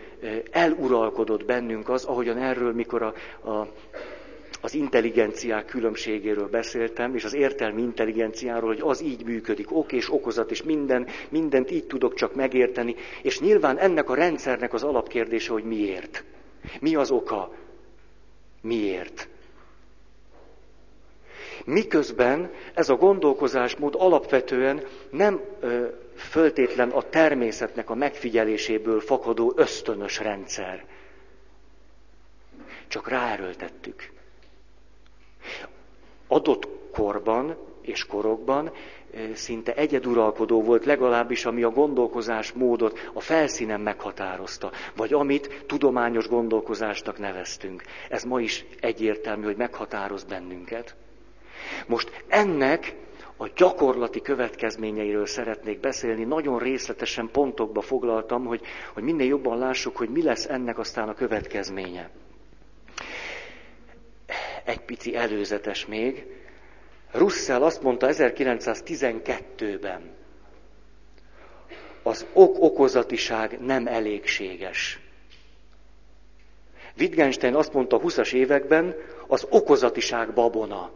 eluralkodott 0.52 1.45
bennünk 1.45 1.89
az, 1.89 2.06
ahogyan 2.06 2.38
erről, 2.38 2.73
mikor 2.73 3.02
a, 3.02 3.13
a, 3.50 3.73
az 4.67 4.73
intelligenciák 4.73 5.65
különbségéről 5.65 6.47
beszéltem, 6.47 7.15
és 7.15 7.23
az 7.23 7.34
értelmi 7.34 7.82
intelligenciáról, 7.82 8.67
hogy 8.69 8.82
az 8.82 9.01
így 9.01 9.25
működik, 9.25 9.71
ok 9.71 9.91
és 9.91 10.12
okozat, 10.12 10.51
és 10.51 10.63
minden, 10.63 11.08
mindent 11.30 11.71
így 11.71 11.88
tudok 11.88 12.13
csak 12.13 12.36
megérteni, 12.36 12.95
és 13.21 13.39
nyilván 13.39 13.77
ennek 13.77 14.10
a 14.10 14.15
rendszernek 14.15 14.73
az 14.73 14.84
alapkérdése, 14.84 15.51
hogy 15.51 15.63
miért. 15.63 16.23
Mi 16.80 16.95
az 16.95 17.12
oka? 17.12 17.51
Miért? 18.62 19.27
Miközben 21.65 22.51
ez 22.73 22.89
a 22.89 22.95
gondolkozásmód 22.95 23.95
alapvetően 23.97 24.84
nem 25.10 25.41
ö, 25.60 25.86
föltétlen 26.15 26.89
a 26.89 27.01
természetnek 27.01 27.89
a 27.89 27.95
megfigyeléséből 27.95 28.99
fakadó 28.99 29.53
ösztönös 29.56 30.19
rendszer. 30.19 30.86
Csak 32.88 33.10
ráerőltettük. 33.10 34.15
Adott 36.27 36.67
korban 36.91 37.55
és 37.81 38.05
korokban 38.05 38.71
szinte 39.33 39.73
egyeduralkodó 39.75 40.61
volt, 40.63 40.85
legalábbis 40.85 41.45
ami 41.45 41.63
a 41.63 41.69
gondolkozás 41.69 42.51
módot 42.51 43.09
a 43.13 43.19
felszínen 43.19 43.81
meghatározta, 43.81 44.71
vagy 44.95 45.13
amit 45.13 45.63
tudományos 45.67 46.27
gondolkozásnak 46.27 47.17
neveztünk. 47.19 47.83
Ez 48.09 48.23
ma 48.23 48.39
is 48.41 48.65
egyértelmű, 48.79 49.43
hogy 49.45 49.55
meghatároz 49.57 50.23
bennünket. 50.23 50.95
Most 51.87 52.23
ennek 52.27 52.95
a 53.37 53.49
gyakorlati 53.55 54.21
következményeiről 54.21 55.25
szeretnék 55.25 55.79
beszélni. 55.79 56.23
Nagyon 56.23 56.59
részletesen 56.59 57.29
pontokba 57.31 57.81
foglaltam, 57.81 58.45
hogy, 58.45 58.61
hogy 58.93 59.03
minél 59.03 59.27
jobban 59.27 59.57
lássuk, 59.57 59.97
hogy 59.97 60.09
mi 60.09 60.23
lesz 60.23 60.45
ennek 60.45 60.77
aztán 60.79 61.09
a 61.09 61.13
következménye. 61.13 62.09
Egy 64.67 64.80
pici 64.80 65.15
előzetes 65.15 65.86
még. 65.86 66.25
Russell 67.12 67.62
azt 67.63 67.82
mondta 67.82 68.08
1912-ben, 68.10 70.01
az 72.03 72.25
ok-okozatiság 72.34 73.60
nem 73.60 73.88
elégséges. 73.88 74.99
Wittgenstein 76.99 77.56
azt 77.56 77.73
mondta 77.73 77.95
a 77.95 77.99
20-as 77.99 78.34
években, 78.34 78.95
az 79.27 79.47
okozatiság 79.49 80.34
babona. 80.34 80.91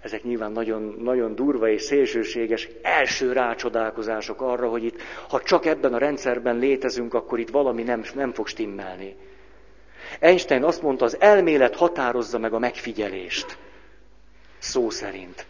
Ezek 0.00 0.22
nyilván 0.22 0.52
nagyon, 0.52 0.96
nagyon 0.98 1.34
durva 1.34 1.68
és 1.68 1.82
szélsőséges 1.82 2.68
első 2.82 3.32
rácsodálkozások 3.32 4.40
arra, 4.40 4.68
hogy 4.68 4.84
itt, 4.84 5.00
ha 5.28 5.40
csak 5.42 5.66
ebben 5.66 5.94
a 5.94 5.98
rendszerben 5.98 6.56
létezünk, 6.56 7.14
akkor 7.14 7.38
itt 7.38 7.50
valami 7.50 7.82
nem, 7.82 8.02
nem 8.14 8.32
fog 8.32 8.46
stimmelni. 8.46 9.16
Einstein 10.20 10.62
azt 10.64 10.82
mondta, 10.82 11.04
az 11.04 11.20
elmélet 11.20 11.76
határozza 11.76 12.38
meg 12.38 12.52
a 12.52 12.58
megfigyelést. 12.58 13.58
Szó 14.58 14.90
szerint. 14.90 15.46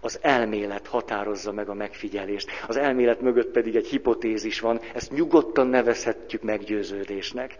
Az 0.00 0.18
elmélet 0.22 0.86
határozza 0.86 1.52
meg 1.52 1.68
a 1.68 1.74
megfigyelést. 1.74 2.50
Az 2.66 2.76
elmélet 2.76 3.20
mögött 3.20 3.50
pedig 3.50 3.76
egy 3.76 3.86
hipotézis 3.86 4.60
van, 4.60 4.80
ezt 4.94 5.12
nyugodtan 5.12 5.66
nevezhetjük 5.66 6.42
meggyőződésnek. 6.42 7.56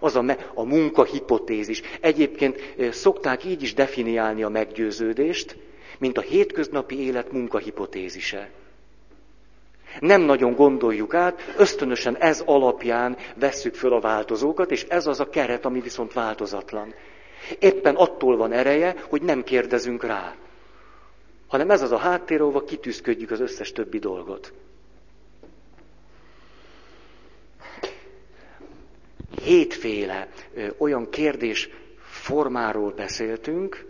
Az 0.00 0.16
a, 0.16 0.22
me- 0.22 0.50
a 0.54 0.64
munka 0.64 1.04
hipotézis. 1.04 1.82
Egyébként 2.00 2.60
szokták 2.90 3.44
így 3.44 3.62
is 3.62 3.74
definiálni 3.74 4.42
a 4.42 4.48
meggyőződést, 4.48 5.56
mint 5.98 6.18
a 6.18 6.20
hétköznapi 6.20 7.06
élet 7.06 7.32
munkahipotézise. 7.32 8.50
Nem 10.00 10.20
nagyon 10.20 10.54
gondoljuk 10.54 11.14
át, 11.14 11.54
ösztönösen 11.56 12.16
ez 12.16 12.42
alapján 12.46 13.16
vesszük 13.34 13.74
föl 13.74 13.92
a 13.92 14.00
változókat, 14.00 14.70
és 14.70 14.84
ez 14.88 15.06
az 15.06 15.20
a 15.20 15.28
keret, 15.28 15.64
ami 15.64 15.80
viszont 15.80 16.12
változatlan. 16.12 16.94
Éppen 17.58 17.94
attól 17.94 18.36
van 18.36 18.52
ereje, 18.52 18.94
hogy 19.08 19.22
nem 19.22 19.44
kérdezünk 19.44 20.04
rá, 20.04 20.34
hanem 21.48 21.70
ez 21.70 21.82
az 21.82 21.92
a 21.92 21.96
háttér, 21.96 22.40
ahova 22.40 22.64
kitűzködjük 22.64 23.30
az 23.30 23.40
összes 23.40 23.72
többi 23.72 23.98
dolgot. 23.98 24.52
Hétféle 29.42 30.28
ö, 30.54 30.66
olyan 30.78 31.10
kérdés 31.10 31.68
formáról 32.00 32.90
beszéltünk, 32.90 33.84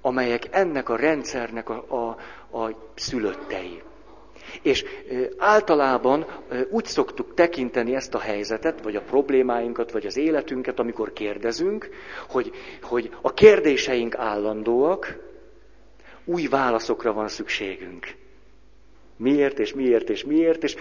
amelyek 0.00 0.46
ennek 0.50 0.88
a 0.88 0.96
rendszernek 0.96 1.68
a, 1.68 1.84
a, 1.88 2.08
a 2.58 2.90
szülöttei. 2.94 3.82
És 4.62 4.84
általában 5.36 6.26
úgy 6.70 6.84
szoktuk 6.84 7.34
tekinteni 7.34 7.94
ezt 7.94 8.14
a 8.14 8.18
helyzetet, 8.18 8.82
vagy 8.82 8.96
a 8.96 9.00
problémáinkat, 9.00 9.92
vagy 9.92 10.06
az 10.06 10.16
életünket, 10.16 10.78
amikor 10.78 11.12
kérdezünk, 11.12 11.88
hogy, 12.28 12.50
hogy 12.82 13.10
a 13.20 13.34
kérdéseink 13.34 14.14
állandóak, 14.14 15.26
új 16.24 16.46
válaszokra 16.46 17.12
van 17.12 17.28
szükségünk. 17.28 18.14
Miért, 19.16 19.58
és 19.58 19.74
miért, 19.74 20.10
és 20.10 20.24
miért, 20.24 20.62
és 20.62 20.76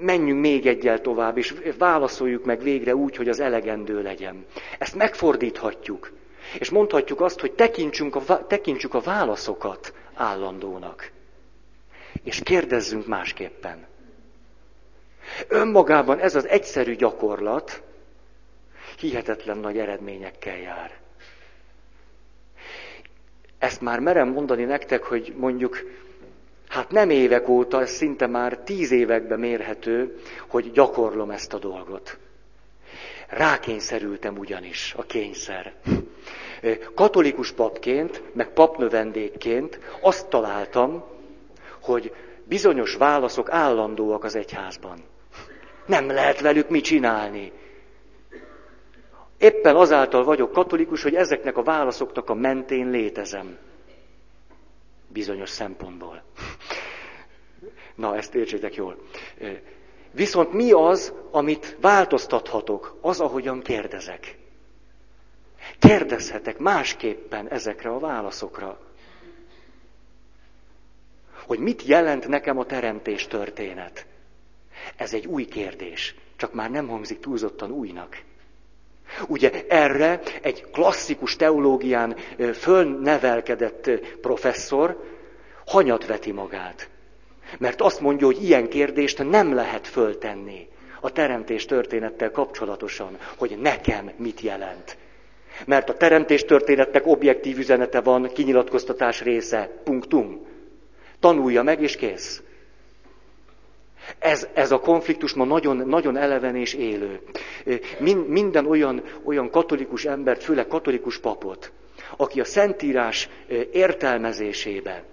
menjünk 0.00 0.40
még 0.40 0.66
egyel 0.66 1.00
tovább, 1.00 1.38
és 1.38 1.54
válaszoljuk 1.78 2.44
meg 2.44 2.62
végre 2.62 2.94
úgy, 2.94 3.16
hogy 3.16 3.28
az 3.28 3.40
elegendő 3.40 4.02
legyen. 4.02 4.44
Ezt 4.78 4.94
megfordíthatjuk, 4.94 6.12
és 6.58 6.70
mondhatjuk 6.70 7.20
azt, 7.20 7.40
hogy 7.40 7.52
tekintsünk 7.52 8.16
a, 8.16 8.46
tekintsük 8.46 8.94
a 8.94 9.00
válaszokat 9.00 9.94
állandónak 10.14 11.12
és 12.24 12.40
kérdezzünk 12.42 13.06
másképpen. 13.06 13.86
Önmagában 15.48 16.18
ez 16.18 16.34
az 16.34 16.46
egyszerű 16.48 16.96
gyakorlat 16.96 17.82
hihetetlen 18.98 19.58
nagy 19.58 19.78
eredményekkel 19.78 20.56
jár. 20.58 20.98
Ezt 23.58 23.80
már 23.80 24.00
merem 24.00 24.28
mondani 24.28 24.64
nektek, 24.64 25.02
hogy 25.02 25.34
mondjuk, 25.36 25.78
hát 26.68 26.90
nem 26.90 27.10
évek 27.10 27.48
óta, 27.48 27.80
ez 27.80 27.90
szinte 27.90 28.26
már 28.26 28.58
tíz 28.58 28.90
években 28.90 29.38
mérhető, 29.38 30.18
hogy 30.48 30.72
gyakorlom 30.72 31.30
ezt 31.30 31.52
a 31.52 31.58
dolgot. 31.58 32.18
Rákényszerültem 33.28 34.38
ugyanis 34.38 34.94
a 34.96 35.02
kényszer. 35.02 35.72
Katolikus 36.94 37.52
papként, 37.52 38.22
meg 38.32 38.48
papnövendékként 38.52 39.78
azt 40.00 40.28
találtam, 40.28 41.04
hogy 41.84 42.14
bizonyos 42.44 42.94
válaszok 42.94 43.50
állandóak 43.50 44.24
az 44.24 44.34
egyházban. 44.34 44.98
Nem 45.86 46.06
lehet 46.06 46.40
velük 46.40 46.68
mit 46.68 46.84
csinálni. 46.84 47.52
Éppen 49.38 49.76
azáltal 49.76 50.24
vagyok 50.24 50.52
katolikus, 50.52 51.02
hogy 51.02 51.14
ezeknek 51.14 51.56
a 51.56 51.62
válaszoknak 51.62 52.30
a 52.30 52.34
mentén 52.34 52.90
létezem. 52.90 53.58
Bizonyos 55.08 55.48
szempontból. 55.50 56.22
Na, 57.94 58.16
ezt 58.16 58.34
értsétek 58.34 58.74
jól. 58.74 58.96
Viszont 60.10 60.52
mi 60.52 60.72
az, 60.72 61.12
amit 61.30 61.76
változtathatok? 61.80 62.96
Az, 63.00 63.20
ahogyan 63.20 63.62
kérdezek. 63.62 64.38
Kérdezhetek 65.78 66.58
másképpen 66.58 67.48
ezekre 67.48 67.90
a 67.90 67.98
válaszokra 67.98 68.78
hogy 71.46 71.58
mit 71.58 71.82
jelent 71.86 72.28
nekem 72.28 72.58
a 72.58 72.64
teremtés 72.64 73.26
történet. 73.26 74.06
Ez 74.96 75.14
egy 75.14 75.26
új 75.26 75.44
kérdés, 75.44 76.14
csak 76.36 76.54
már 76.54 76.70
nem 76.70 76.88
hangzik 76.88 77.20
túlzottan 77.20 77.70
újnak. 77.70 78.18
Ugye 79.28 79.50
erre 79.68 80.20
egy 80.42 80.70
klasszikus 80.72 81.36
teológián 81.36 82.16
fölnevelkedett 82.54 83.90
professzor 84.20 85.02
hanyat 85.66 86.06
veti 86.06 86.32
magát. 86.32 86.88
Mert 87.58 87.80
azt 87.80 88.00
mondja, 88.00 88.26
hogy 88.26 88.42
ilyen 88.42 88.68
kérdést 88.68 89.30
nem 89.30 89.54
lehet 89.54 89.86
föltenni 89.86 90.68
a 91.00 91.10
teremtés 91.10 91.64
történettel 91.64 92.30
kapcsolatosan, 92.30 93.18
hogy 93.36 93.58
nekem 93.58 94.10
mit 94.16 94.40
jelent. 94.40 94.96
Mert 95.66 95.88
a 95.88 95.96
teremtés 95.96 96.44
történetnek 96.44 97.06
objektív 97.06 97.58
üzenete 97.58 98.00
van, 98.00 98.30
kinyilatkoztatás 98.32 99.22
része, 99.22 99.70
punktum. 99.84 100.46
Tanulja 101.24 101.62
meg, 101.62 101.82
és 101.82 101.96
kész. 101.96 102.42
Ez, 104.18 104.48
ez 104.54 104.72
a 104.72 104.78
konfliktus 104.78 105.32
ma 105.34 105.44
nagyon, 105.44 105.76
nagyon 105.76 106.16
eleven 106.16 106.56
és 106.56 106.74
élő. 106.74 107.20
Minden 108.26 108.66
olyan, 108.66 109.02
olyan 109.24 109.50
katolikus 109.50 110.04
embert, 110.04 110.42
főleg 110.42 110.66
katolikus 110.66 111.18
papot, 111.18 111.72
aki 112.16 112.40
a 112.40 112.44
Szentírás 112.44 113.28
értelmezésébe 113.72 115.04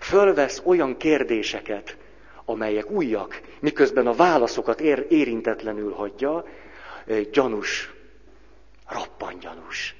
fölvesz 0.00 0.62
olyan 0.64 0.96
kérdéseket, 0.96 1.96
amelyek 2.44 2.90
újak, 2.90 3.40
miközben 3.60 4.06
a 4.06 4.14
válaszokat 4.14 4.80
ér, 4.80 5.06
érintetlenül 5.08 5.92
hagyja, 5.92 6.44
gyanús, 7.32 7.92
rappan 8.88 9.38
gyanús. 9.38 9.94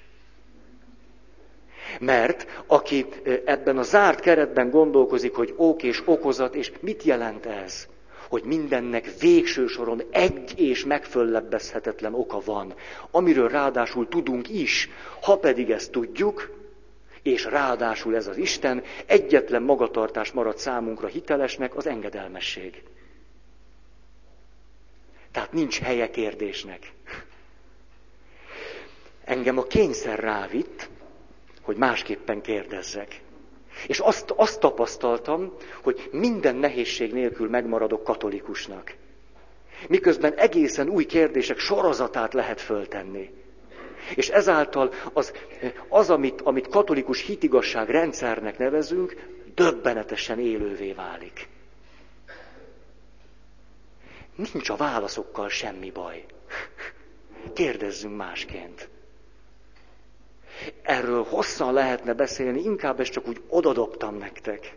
Mert 2.01 2.47
aki 2.66 3.07
ebben 3.45 3.78
a 3.78 3.82
zárt 3.82 4.20
keretben 4.20 4.70
gondolkozik, 4.70 5.35
hogy 5.35 5.55
ok 5.57 5.82
és 5.82 6.03
okozat, 6.05 6.55
és 6.55 6.72
mit 6.80 7.03
jelent 7.03 7.47
ez? 7.47 7.87
Hogy 8.28 8.43
mindennek 8.45 9.18
végső 9.20 9.66
soron 9.66 10.03
egy 10.11 10.53
és 10.61 10.85
megföllebbezhetetlen 10.85 12.14
oka 12.14 12.41
van, 12.45 12.74
amiről 13.11 13.49
ráadásul 13.49 14.09
tudunk 14.09 14.49
is, 14.49 14.89
ha 15.22 15.39
pedig 15.39 15.70
ezt 15.70 15.91
tudjuk, 15.91 16.51
és 17.22 17.45
ráadásul 17.45 18.16
ez 18.16 18.26
az 18.26 18.37
Isten, 18.37 18.82
egyetlen 19.07 19.62
magatartás 19.62 20.32
marad 20.32 20.59
számunkra 20.59 21.07
hitelesnek, 21.07 21.76
az 21.76 21.87
engedelmesség. 21.87 22.82
Tehát 25.32 25.53
nincs 25.53 25.80
helye 25.80 26.11
kérdésnek. 26.11 26.93
Engem 29.24 29.59
a 29.59 29.62
kényszer 29.62 30.18
rávitt, 30.18 30.89
hogy 31.64 31.76
másképpen 31.76 32.40
kérdezzek. 32.40 33.20
És 33.86 33.98
azt, 33.98 34.30
azt 34.36 34.60
tapasztaltam, 34.60 35.52
hogy 35.82 36.08
minden 36.12 36.56
nehézség 36.56 37.12
nélkül 37.12 37.48
megmaradok 37.48 38.04
katolikusnak. 38.04 38.94
Miközben 39.88 40.34
egészen 40.34 40.88
új 40.88 41.04
kérdések 41.04 41.58
sorozatát 41.58 42.32
lehet 42.34 42.60
föltenni. 42.60 43.30
És 44.14 44.28
ezáltal 44.28 44.92
az, 45.12 45.32
az 45.88 46.10
amit, 46.10 46.40
amit 46.40 46.68
katolikus 46.68 47.20
hitigasság 47.20 47.88
rendszernek 47.90 48.58
nevezünk, 48.58 49.16
döbbenetesen 49.54 50.38
élővé 50.38 50.92
válik. 50.92 51.48
Nincs 54.52 54.68
a 54.68 54.76
válaszokkal 54.76 55.48
semmi 55.48 55.90
baj. 55.90 56.24
Kérdezzünk 57.54 58.16
másként. 58.16 58.88
Erről 60.82 61.24
hosszan 61.24 61.72
lehetne 61.72 62.12
beszélni, 62.12 62.62
inkább 62.62 63.00
ezt 63.00 63.12
csak 63.12 63.28
úgy 63.28 63.42
odadobtam 63.48 64.16
nektek, 64.16 64.76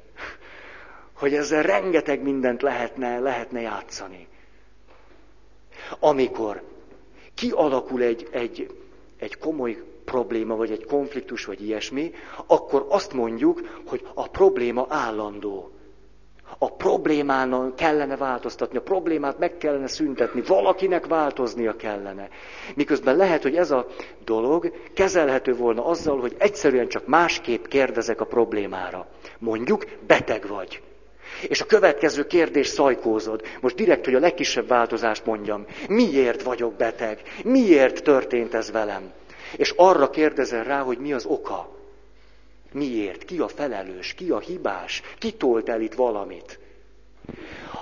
hogy 1.13 1.34
ezzel 1.34 1.63
rengeteg 1.63 2.21
mindent 2.21 2.61
lehetne, 2.61 3.19
lehetne 3.19 3.61
játszani. 3.61 4.28
Amikor 5.99 6.63
kialakul 7.34 8.01
egy, 8.01 8.28
egy, 8.32 8.75
egy 9.17 9.38
komoly 9.38 9.84
probléma, 10.05 10.55
vagy 10.55 10.71
egy 10.71 10.86
konfliktus, 10.86 11.45
vagy 11.45 11.61
ilyesmi, 11.61 12.11
akkor 12.45 12.86
azt 12.89 13.13
mondjuk, 13.13 13.82
hogy 13.86 14.07
a 14.13 14.28
probléma 14.30 14.86
állandó. 14.89 15.71
A 16.58 16.76
problémán 16.76 17.74
kellene 17.76 18.16
változtatni, 18.18 18.78
a 18.78 18.82
problémát 18.82 19.39
meg 19.39 19.58
kellene 19.58 19.88
szüntetni, 19.88 20.41
valakinek 20.41 21.06
változnia 21.06 21.76
kellene. 21.76 22.30
Miközben 22.76 23.16
lehet, 23.16 23.41
hogy 23.41 23.56
ez 23.56 23.72
a 23.72 23.88
dolog 24.26 24.72
kezelhető 24.93 25.56
volna 25.56 25.86
azzal, 25.86 26.20
hogy 26.20 26.36
egyszerűen 26.38 26.88
csak 26.88 27.08
másképp 27.08 27.66
kérdezek 27.66 28.22
a 28.22 28.26
problémára. 28.26 29.08
Mondjuk, 29.39 29.86
beteg 30.08 30.48
vagy. 30.48 30.82
És 31.48 31.62
a 31.62 31.66
következő 31.66 32.28
kérdés 32.28 32.68
szajkózod. 32.68 33.41
Most 33.62 33.76
direkt, 33.76 34.06
hogy 34.06 34.16
a 34.16 34.20
legkisebb 34.20 34.68
változást 34.68 35.26
mondjam. 35.26 35.66
Miért 35.88 36.43
vagyok 36.43 36.74
beteg? 36.74 37.22
Miért 37.43 38.04
történt 38.04 38.54
ez 38.54 38.72
velem? 38.72 39.12
És 39.58 39.74
arra 39.76 40.10
kérdezel 40.10 40.64
rá, 40.64 40.82
hogy 40.82 40.98
mi 40.98 41.14
az 41.14 41.26
oka. 41.26 41.76
Miért? 42.78 43.25
Ki 43.25 43.39
a 43.39 43.47
felelős? 43.47 44.13
Ki 44.13 44.30
a 44.32 44.39
hibás? 44.39 45.01
Ki 45.17 45.32
tolt 45.34 45.69
el 45.69 45.82
itt 45.82 45.93
valamit? 45.93 46.59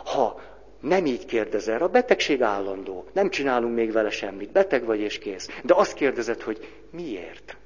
Ha 0.05 0.41
nem 0.79 1.05
így 1.05 1.25
kérdezel, 1.25 1.81
a 1.81 1.87
betegség 1.87 2.41
állandó, 2.41 3.05
nem 3.13 3.29
csinálunk 3.29 3.75
még 3.75 3.91
vele 3.91 4.09
semmit, 4.09 4.51
beteg 4.51 4.85
vagy 4.85 4.99
és 4.99 5.17
kész. 5.19 5.49
De 5.63 5.73
azt 5.73 5.93
kérdezed, 5.93 6.41
hogy 6.41 6.67
miért? 6.91 7.57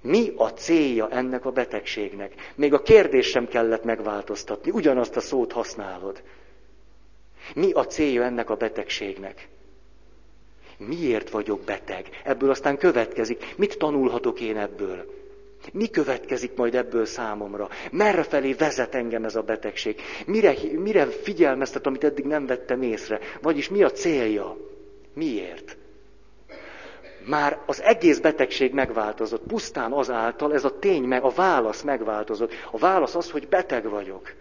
Mi 0.00 0.32
a 0.36 0.52
célja 0.52 1.08
ennek 1.10 1.44
a 1.44 1.50
betegségnek? 1.50 2.52
Még 2.54 2.72
a 2.72 2.82
kérdés 2.82 3.26
sem 3.26 3.48
kellett 3.48 3.84
megváltoztatni, 3.84 4.70
ugyanazt 4.70 5.16
a 5.16 5.20
szót 5.20 5.52
használod. 5.52 6.22
Mi 7.54 7.72
a 7.72 7.86
célja 7.86 8.22
ennek 8.22 8.50
a 8.50 8.56
betegségnek? 8.56 9.48
Miért 10.76 11.30
vagyok 11.30 11.60
beteg? 11.60 12.08
Ebből 12.24 12.50
aztán 12.50 12.76
következik, 12.78 13.54
mit 13.56 13.78
tanulhatok 13.78 14.40
én 14.40 14.56
ebből? 14.56 15.21
Mi 15.72 15.86
következik 15.88 16.54
majd 16.56 16.74
ebből 16.74 17.04
számomra? 17.04 17.68
Merre 17.90 18.22
felé 18.22 18.52
vezet 18.52 18.94
engem 18.94 19.24
ez 19.24 19.34
a 19.34 19.42
betegség? 19.42 20.00
Mire, 20.26 20.54
mire 20.72 21.06
figyelmeztet, 21.06 21.86
amit 21.86 22.04
eddig 22.04 22.24
nem 22.24 22.46
vettem 22.46 22.82
észre? 22.82 23.20
Vagyis 23.42 23.68
mi 23.68 23.82
a 23.82 23.90
célja? 23.90 24.56
Miért? 25.14 25.76
Már 27.26 27.58
az 27.66 27.82
egész 27.82 28.18
betegség 28.18 28.72
megváltozott. 28.72 29.42
Pusztán 29.46 29.92
azáltal 29.92 30.54
ez 30.54 30.64
a 30.64 30.78
tény, 30.78 31.02
meg 31.02 31.22
a 31.22 31.30
válasz 31.30 31.82
megváltozott. 31.82 32.52
A 32.70 32.78
válasz 32.78 33.14
az, 33.14 33.30
hogy 33.30 33.48
beteg 33.48 33.88
vagyok. 33.88 34.32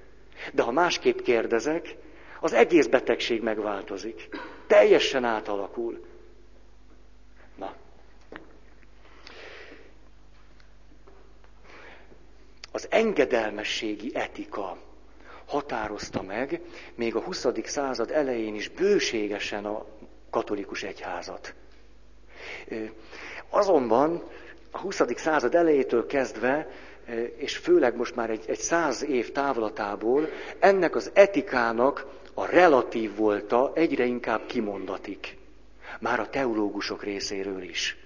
De 0.54 0.62
ha 0.62 0.72
másképp 0.72 1.20
kérdezek, 1.20 1.96
az 2.40 2.54
egész 2.54 2.88
betegség 2.88 3.42
megváltozik. 3.42 4.28
Teljesen 4.68 5.24
átalakul. 5.24 6.00
Az 12.72 12.88
engedelmességi 12.90 14.12
etika 14.14 14.78
határozta 15.46 16.22
meg 16.22 16.62
még 16.96 17.16
a 17.16 17.22
20. 17.22 17.48
század 17.64 18.12
elején 18.12 18.56
is 18.56 18.70
bőségesen 18.70 19.66
a 19.66 19.86
katolikus 20.30 20.84
egyházat. 20.84 21.54
Azonban 23.50 24.24
a 24.72 24.80
20. 24.80 25.02
század 25.16 25.56
elejétől 25.56 26.06
kezdve, 26.06 26.68
és 27.36 27.58
főleg 27.58 27.96
most 27.96 28.16
már 28.16 28.30
egy, 28.30 28.44
egy 28.48 28.60
száz 28.60 29.04
év 29.04 29.32
távlatából, 29.32 30.30
ennek 30.60 30.96
az 30.96 31.12
etikának 31.14 32.06
a 32.34 32.46
relatív 32.46 33.16
volta 33.16 33.72
egyre 33.76 34.06
inkább 34.06 34.46
kimondatik. 34.46 35.38
Már 36.00 36.20
a 36.20 36.30
teológusok 36.30 37.04
részéről 37.04 37.62
is. 37.62 38.01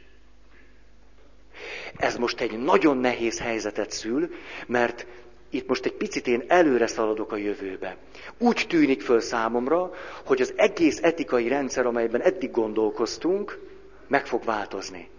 Ez 1.97 2.15
most 2.15 2.41
egy 2.41 2.57
nagyon 2.57 2.97
nehéz 2.97 3.39
helyzetet 3.39 3.91
szül, 3.91 4.29
mert 4.67 5.05
itt 5.49 5.67
most 5.67 5.85
egy 5.85 5.93
picit 5.93 6.27
én 6.27 6.43
előre 6.47 6.87
szaladok 6.87 7.31
a 7.31 7.37
jövőbe. 7.37 7.97
Úgy 8.37 8.65
tűnik 8.69 9.01
föl 9.01 9.19
számomra, 9.19 9.91
hogy 10.25 10.41
az 10.41 10.53
egész 10.55 10.99
etikai 11.01 11.47
rendszer, 11.47 11.85
amelyben 11.85 12.21
eddig 12.21 12.51
gondolkoztunk, 12.51 13.59
meg 14.07 14.25
fog 14.25 14.43
változni. 14.43 15.09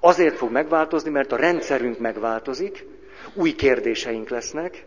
Azért 0.00 0.36
fog 0.36 0.50
megváltozni, 0.50 1.10
mert 1.10 1.32
a 1.32 1.36
rendszerünk 1.36 1.98
megváltozik, 1.98 2.86
új 3.34 3.54
kérdéseink 3.54 4.28
lesznek, 4.28 4.86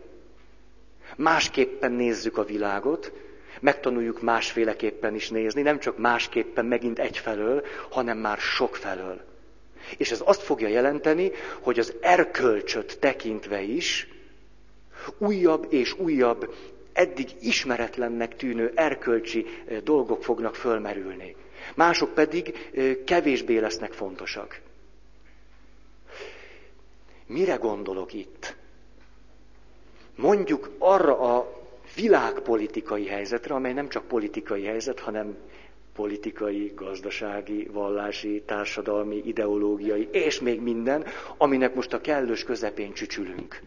másképpen 1.16 1.92
nézzük 1.92 2.38
a 2.38 2.44
világot, 2.44 3.12
megtanuljuk 3.60 4.22
másféleképpen 4.22 5.14
is 5.14 5.30
nézni, 5.30 5.62
nem 5.62 5.78
csak 5.78 5.98
másképpen 5.98 6.64
megint 6.64 6.98
egyfelől, 6.98 7.62
hanem 7.90 8.18
már 8.18 8.38
sokfelől. 8.38 9.20
És 9.96 10.10
ez 10.10 10.22
azt 10.24 10.42
fogja 10.42 10.68
jelenteni, 10.68 11.30
hogy 11.60 11.78
az 11.78 11.94
erkölcsöt 12.00 12.98
tekintve 12.98 13.62
is 13.62 14.08
újabb 15.18 15.66
és 15.70 15.98
újabb, 15.98 16.54
eddig 16.92 17.28
ismeretlennek 17.40 18.36
tűnő 18.36 18.72
erkölcsi 18.74 19.46
eh, 19.66 19.78
dolgok 19.80 20.22
fognak 20.24 20.54
fölmerülni. 20.54 21.36
Mások 21.74 22.14
pedig 22.14 22.70
eh, 22.74 22.96
kevésbé 23.04 23.58
lesznek 23.58 23.92
fontosak. 23.92 24.60
Mire 27.26 27.54
gondolok 27.54 28.12
itt? 28.12 28.56
Mondjuk 30.16 30.70
arra 30.78 31.18
a 31.18 31.62
világpolitikai 31.94 33.06
helyzetre, 33.06 33.54
amely 33.54 33.72
nem 33.72 33.88
csak 33.88 34.04
politikai 34.06 34.64
helyzet, 34.64 35.00
hanem 35.00 35.36
politikai, 35.94 36.72
gazdasági, 36.74 37.68
vallási, 37.72 38.42
társadalmi, 38.46 39.22
ideológiai, 39.24 40.08
és 40.12 40.40
még 40.40 40.60
minden, 40.60 41.04
aminek 41.36 41.74
most 41.74 41.92
a 41.92 42.00
kellős 42.00 42.44
közepén 42.44 42.92
csücsülünk. 42.92 43.60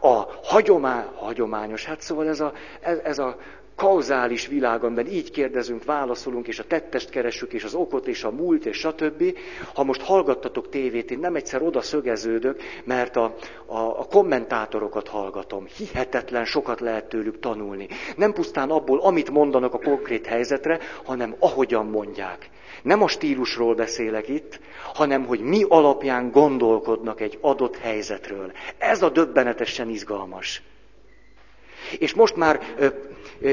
A 0.00 0.24
hagyomá, 0.42 1.12
hagyományos, 1.14 1.84
hát 1.84 2.00
szóval 2.00 2.28
ez 2.28 2.40
a, 2.40 2.52
ez, 2.80 2.98
ez 2.98 3.18
a 3.18 3.38
kauzális 3.80 4.46
világomban 4.46 5.06
így 5.06 5.30
kérdezünk, 5.30 5.84
válaszolunk, 5.84 6.48
és 6.48 6.58
a 6.58 6.64
tettest 6.64 7.10
keressük, 7.10 7.52
és 7.52 7.64
az 7.64 7.74
okot, 7.74 8.06
és 8.06 8.24
a 8.24 8.30
múlt, 8.30 8.66
és 8.66 8.76
stb. 8.76 9.36
Ha 9.74 9.84
most 9.84 10.02
hallgattatok 10.02 10.68
tévét, 10.68 11.10
én 11.10 11.18
nem 11.18 11.34
egyszer 11.34 11.62
oda 11.62 11.80
szögeződök, 11.80 12.62
mert 12.84 13.16
a, 13.16 13.34
a, 13.66 13.78
a 13.78 14.06
kommentátorokat 14.10 15.08
hallgatom. 15.08 15.66
Hihetetlen 15.76 16.44
sokat 16.44 16.80
lehet 16.80 17.08
tőlük 17.08 17.38
tanulni. 17.38 17.88
Nem 18.16 18.32
pusztán 18.32 18.70
abból, 18.70 19.00
amit 19.00 19.30
mondanak 19.30 19.74
a 19.74 19.78
konkrét 19.78 20.26
helyzetre, 20.26 20.78
hanem 21.04 21.34
ahogyan 21.38 21.86
mondják. 21.86 22.50
Nem 22.82 23.02
a 23.02 23.08
stílusról 23.08 23.74
beszélek 23.74 24.28
itt, 24.28 24.60
hanem 24.94 25.26
hogy 25.26 25.40
mi 25.40 25.64
alapján 25.68 26.30
gondolkodnak 26.30 27.20
egy 27.20 27.38
adott 27.40 27.76
helyzetről. 27.76 28.52
Ez 28.78 29.02
a 29.02 29.10
döbbenetesen 29.10 29.88
izgalmas. 29.88 30.62
És 31.98 32.14
most 32.14 32.36
már 32.36 32.60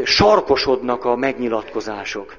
sarkosodnak 0.04 1.06
a 1.06 1.16
megnyilatkozások. 1.16 2.38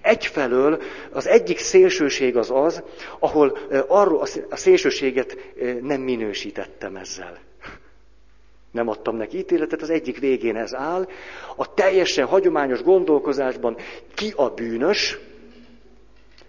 Egyfelől 0.00 0.82
az 1.12 1.26
egyik 1.26 1.58
szélsőség 1.58 2.36
az 2.36 2.50
az, 2.50 2.82
ahol 3.18 3.58
arról 3.86 4.22
a 4.50 4.56
szélsőséget 4.56 5.36
nem 5.82 6.00
minősítettem 6.00 6.96
ezzel. 6.96 7.38
Nem 8.70 8.88
adtam 8.88 9.16
neki 9.16 9.38
ítéletet, 9.38 9.82
az 9.82 9.90
egyik 9.90 10.18
végén 10.18 10.56
ez 10.56 10.74
áll. 10.74 11.08
A 11.56 11.74
teljesen 11.74 12.26
hagyományos 12.26 12.82
gondolkozásban 12.82 13.76
ki 14.14 14.32
a 14.36 14.48
bűnös, 14.48 15.18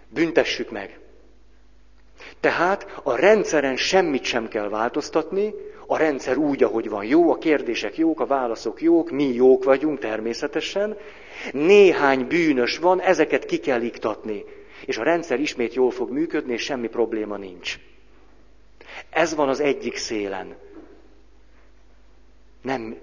büntessük 0.08 0.70
meg. 0.70 0.98
Tehát 2.40 3.00
a 3.02 3.16
rendszeren 3.16 3.76
semmit 3.76 4.24
sem 4.24 4.48
kell 4.48 4.68
változtatni, 4.68 5.54
a 5.92 5.96
rendszer 5.96 6.36
úgy, 6.36 6.62
ahogy 6.62 6.88
van 6.88 7.04
jó, 7.04 7.30
a 7.30 7.38
kérdések 7.38 7.96
jók, 7.96 8.20
a 8.20 8.26
válaszok 8.26 8.82
jók, 8.82 9.10
mi 9.10 9.34
jók 9.34 9.64
vagyunk 9.64 9.98
természetesen. 9.98 10.96
Néhány 11.52 12.26
bűnös 12.26 12.78
van, 12.78 13.00
ezeket 13.00 13.44
ki 13.44 13.58
kell 13.58 13.82
iktatni. 13.82 14.44
És 14.86 14.98
a 14.98 15.02
rendszer 15.02 15.40
ismét 15.40 15.74
jól 15.74 15.90
fog 15.90 16.10
működni, 16.10 16.52
és 16.52 16.62
semmi 16.62 16.88
probléma 16.88 17.36
nincs. 17.36 17.78
Ez 19.10 19.34
van 19.34 19.48
az 19.48 19.60
egyik 19.60 19.96
szélen. 19.96 20.54
Nem, 22.62 22.96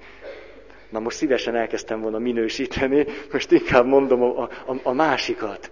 na 0.90 1.00
most 1.00 1.18
szívesen 1.18 1.56
elkezdtem 1.56 2.02
volna 2.02 2.20
minősíteni, 2.20 3.06
most 3.32 3.52
inkább 3.52 3.86
mondom 3.86 4.22
a, 4.22 4.42
a, 4.42 4.50
a 4.84 4.92
másikat. 4.92 5.72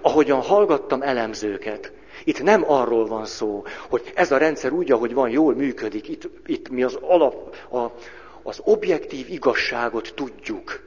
Ahogyan 0.00 0.40
hallgattam 0.40 1.02
elemzőket, 1.02 1.92
itt 2.24 2.42
nem 2.42 2.70
arról 2.70 3.06
van 3.06 3.26
szó, 3.26 3.64
hogy 3.88 4.12
ez 4.14 4.32
a 4.32 4.36
rendszer 4.36 4.72
úgy, 4.72 4.92
ahogy 4.92 5.14
van, 5.14 5.30
jól 5.30 5.54
működik. 5.54 6.08
Itt, 6.08 6.28
itt 6.46 6.68
mi 6.68 6.82
az 6.82 6.98
alap, 7.00 7.56
a, 7.70 7.90
az 8.42 8.60
objektív 8.64 9.28
igazságot 9.30 10.12
tudjuk. 10.14 10.82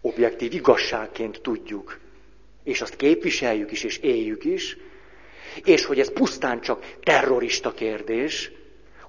Objektív 0.00 0.54
igazságként 0.54 1.40
tudjuk. 1.40 1.98
És 2.64 2.80
azt 2.80 2.96
képviseljük 2.96 3.72
is, 3.72 3.84
és 3.84 3.98
éljük 3.98 4.44
is. 4.44 4.76
És 5.64 5.84
hogy 5.84 6.00
ez 6.00 6.12
pusztán 6.12 6.60
csak 6.60 6.94
terrorista 7.02 7.72
kérdés, 7.72 8.52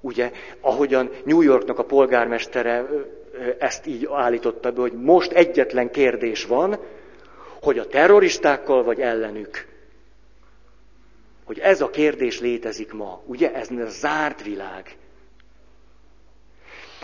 ugye, 0.01 0.31
ahogyan 0.61 1.09
New 1.23 1.41
Yorknak 1.41 1.79
a 1.79 1.83
polgármestere 1.83 2.85
ezt 3.59 3.85
így 3.85 4.09
állította 4.11 4.71
be, 4.71 4.81
hogy 4.81 4.93
most 4.93 5.31
egyetlen 5.31 5.91
kérdés 5.91 6.45
van, 6.45 6.79
hogy 7.61 7.77
a 7.77 7.87
terroristákkal 7.87 8.83
vagy 8.83 8.99
ellenük 8.99 9.67
hogy 11.49 11.59
ez 11.59 11.81
a 11.81 11.89
kérdés 11.89 12.39
létezik 12.39 12.93
ma. 12.93 13.21
Ugye 13.25 13.53
ez 13.53 13.69
a 13.71 13.85
zárt 13.87 14.43
világ. 14.43 14.97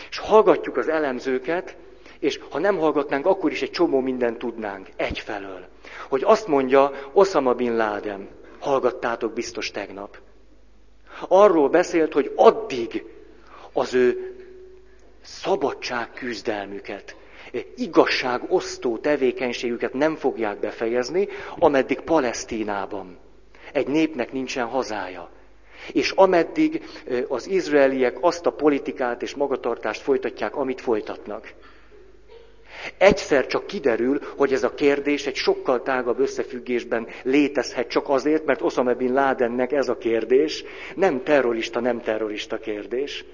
És 0.10 0.18
hallgatjuk 0.18 0.78
az 0.78 0.88
elemzőket, 0.88 1.76
és 2.20 2.40
ha 2.50 2.60
nem 2.60 2.78
hallgatnánk, 2.78 3.26
akkor 3.26 3.52
is 3.52 3.62
egy 3.62 3.72
csomó 3.72 4.00
mindent 4.00 4.38
tudnánk 4.38 4.88
egyfelől. 4.96 5.68
Hogy 6.10 6.24
azt 6.24 6.48
mondja 6.48 6.92
Osama 7.14 7.54
Bin 7.54 7.76
Laden, 7.76 8.28
hallgattátok 8.60 9.34
biztos 9.34 9.72
tegnap. 9.72 10.18
Arról 11.28 11.70
beszélt, 11.70 12.14
hogy 12.14 12.32
addig 12.36 13.06
az 13.74 13.94
ő 13.94 14.36
szabadságküzdelmüket, 15.22 17.16
igazságosztó 17.76 18.98
tevékenységüket 18.98 19.94
nem 19.94 20.16
fogják 20.16 20.60
befejezni, 20.60 21.28
ameddig 21.58 22.00
Palesztínában 22.00 23.24
egy 23.76 23.88
népnek 23.88 24.32
nincsen 24.32 24.66
hazája. 24.66 25.30
És 25.94 26.12
ameddig 26.12 26.84
az 27.28 27.48
izraeliek 27.48 28.18
azt 28.22 28.46
a 28.46 28.52
politikát 28.52 29.22
és 29.22 29.36
magatartást 29.36 30.02
folytatják, 30.02 30.56
amit 30.56 30.82
folytatnak. 30.82 31.54
Egyszer 32.98 33.48
csak 33.48 33.68
kiderül, 33.68 34.20
hogy 34.38 34.54
ez 34.54 34.64
a 34.64 34.74
kérdés 34.74 35.26
egy 35.28 35.36
sokkal 35.36 35.82
tágabb 35.82 36.20
összefüggésben 36.20 37.08
létezhet 37.24 37.88
csak 37.88 38.10
azért, 38.10 38.46
mert 38.46 38.62
Osama 38.62 38.94
Bin 38.94 39.14
Ladennek 39.14 39.72
ez 39.72 39.90
a 39.90 39.98
kérdés 39.98 40.64
nem 40.96 41.24
terrorista, 41.24 41.80
nem 41.80 42.02
terrorista 42.02 42.58
kérdés. 42.58 43.26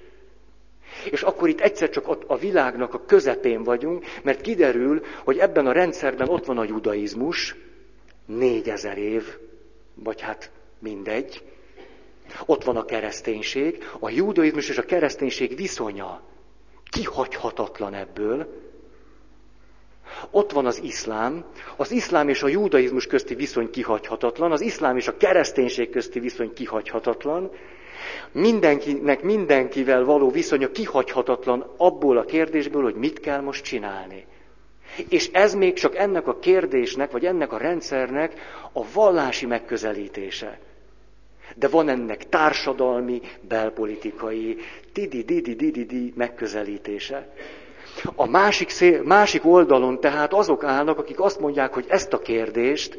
És 1.12 1.22
akkor 1.22 1.50
itt 1.50 1.62
egyszer 1.62 1.90
csak 1.90 2.08
a 2.28 2.38
világnak 2.38 2.94
a 2.94 3.06
közepén 3.06 3.64
vagyunk, 3.64 4.06
mert 4.24 4.42
kiderül, 4.42 5.02
hogy 5.24 5.38
ebben 5.38 5.68
a 5.68 5.72
rendszerben 5.72 6.30
ott 6.30 6.46
van 6.46 6.58
a 6.58 6.64
judaizmus, 6.64 7.56
négyezer 8.26 8.98
év, 8.98 9.24
vagy 9.94 10.22
hát 10.22 10.52
mindegy. 10.80 11.44
Ott 12.46 12.64
van 12.64 12.78
a 12.78 12.86
kereszténység, 12.86 13.84
a 14.00 14.10
judaizmus 14.10 14.70
és 14.70 14.78
a 14.78 14.86
kereszténység 14.86 15.56
viszonya 15.56 16.22
kihagyhatatlan 16.90 17.94
ebből. 17.94 18.48
Ott 20.32 20.52
van 20.52 20.66
az 20.66 20.82
iszlám, 20.84 21.46
az 21.76 21.92
iszlám 21.92 22.30
és 22.30 22.44
a 22.44 22.48
judaizmus 22.48 23.08
közti 23.08 23.36
viszony 23.36 23.70
kihagyhatatlan, 23.70 24.52
az 24.52 24.62
iszlám 24.62 24.98
és 24.98 25.08
a 25.08 25.18
kereszténység 25.18 25.90
közti 25.90 26.20
viszony 26.20 26.54
kihagyhatatlan, 26.54 27.52
mindenkinek 28.32 29.22
mindenkivel 29.22 30.04
való 30.04 30.30
viszonya 30.30 30.72
kihagyhatatlan 30.72 31.74
abból 31.78 32.18
a 32.18 32.26
kérdésből, 32.26 32.84
hogy 32.84 32.96
mit 32.96 33.20
kell 33.20 33.42
most 33.42 33.64
csinálni. 33.64 34.26
És 35.10 35.30
ez 35.32 35.54
még 35.54 35.74
csak 35.74 35.96
ennek 35.96 36.28
a 36.28 36.40
kérdésnek, 36.40 37.12
vagy 37.12 37.26
ennek 37.26 37.52
a 37.54 37.58
rendszernek 37.58 38.34
a 38.72 38.86
vallási 38.94 39.46
megközelítése. 39.46 40.60
De 41.56 41.68
van 41.68 41.90
ennek 41.90 42.30
társadalmi, 42.30 43.22
belpolitikai, 43.48 44.58
tidi-didi-didi 44.94 46.14
megközelítése. 46.16 47.34
A 48.16 48.26
másik, 48.30 48.70
szél, 48.70 49.04
másik 49.04 49.46
oldalon 49.46 50.00
tehát 50.00 50.34
azok 50.34 50.64
állnak, 50.64 50.98
akik 50.98 51.20
azt 51.20 51.40
mondják, 51.40 51.74
hogy 51.74 51.86
ezt 51.88 52.14
a 52.14 52.20
kérdést 52.20 52.98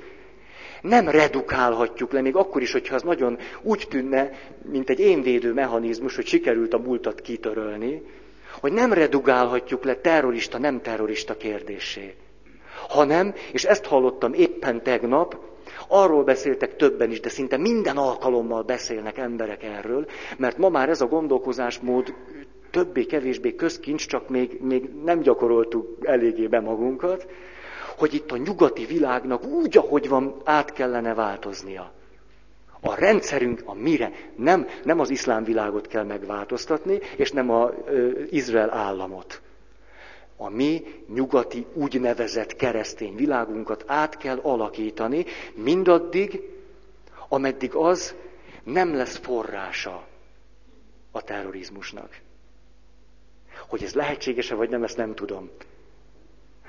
nem 0.83 1.09
redukálhatjuk 1.09 2.13
le, 2.13 2.21
még 2.21 2.37
akkor 2.37 2.63
is, 2.63 2.73
hogyha 2.73 2.95
az 2.95 3.03
nagyon 3.03 3.39
úgy 3.63 3.87
tűnne, 3.91 4.31
mint 4.71 4.91
egy 4.91 5.01
énvédő 5.01 5.53
mechanizmus, 5.53 6.17
hogy 6.17 6.27
sikerült 6.27 6.75
a 6.75 6.79
múltat 6.79 7.21
kitörölni, 7.21 8.03
hogy 8.63 8.73
nem 8.73 8.93
redugálhatjuk 8.93 9.85
le 9.85 9.95
terrorista, 9.95 10.59
nem 10.59 10.81
terrorista 10.81 11.37
kérdésé. 11.37 12.15
Hanem, 12.89 13.35
és 13.53 13.65
ezt 13.65 13.85
hallottam 13.85 14.33
éppen 14.33 14.83
tegnap, 14.83 15.37
arról 15.89 16.25
beszéltek 16.25 16.77
többen 16.77 17.11
is, 17.11 17.21
de 17.21 17.29
szinte 17.29 17.57
minden 17.57 17.97
alkalommal 17.97 18.63
beszélnek 18.63 19.19
emberek 19.19 19.63
erről, 19.63 20.07
mert 20.37 20.59
ma 20.59 20.69
már 20.69 20.89
ez 20.89 21.01
a 21.01 21.07
gondolkozásmód 21.07 22.15
többé-kevésbé 22.71 23.55
közkincs, 23.55 24.07
csak 24.07 24.29
még, 24.29 24.59
még 24.61 24.91
nem 25.05 25.21
gyakoroltuk 25.21 25.97
eléggé 26.03 26.47
be 26.47 26.61
magunkat, 26.61 27.27
hogy 27.97 28.15
itt 28.15 28.31
a 28.31 28.37
nyugati 28.37 28.85
világnak 28.85 29.45
úgy, 29.45 29.77
ahogy 29.77 30.09
van, 30.09 30.35
át 30.45 30.73
kellene 30.73 31.15
változnia. 31.15 31.93
A 32.85 32.95
rendszerünk 32.95 33.63
a 33.65 33.75
mire? 33.75 34.13
Nem, 34.37 34.69
nem 34.85 35.01
az 35.01 35.11
iszlám 35.11 35.45
világot 35.45 35.87
kell 35.87 36.05
megváltoztatni, 36.05 36.99
és 37.17 37.31
nem 37.31 37.51
az 37.51 37.71
Izrael 38.31 38.71
államot. 38.71 39.41
A 40.37 40.49
mi 40.49 40.85
nyugati 41.15 41.67
úgynevezett 41.73 42.57
keresztény 42.57 43.15
világunkat 43.15 43.85
át 43.87 44.17
kell 44.17 44.39
alakítani, 44.39 45.25
mindaddig, 45.55 46.41
ameddig 47.29 47.75
az 47.75 48.15
nem 48.63 48.95
lesz 48.95 49.17
forrása 49.17 50.07
a 51.11 51.23
terrorizmusnak. 51.23 52.21
Hogy 53.69 53.83
ez 53.83 53.95
lehetséges-e 53.95 54.55
vagy 54.55 54.71
nem, 54.71 54.83
ezt 54.85 54.97
nem 54.97 55.15
tudom. 55.15 55.51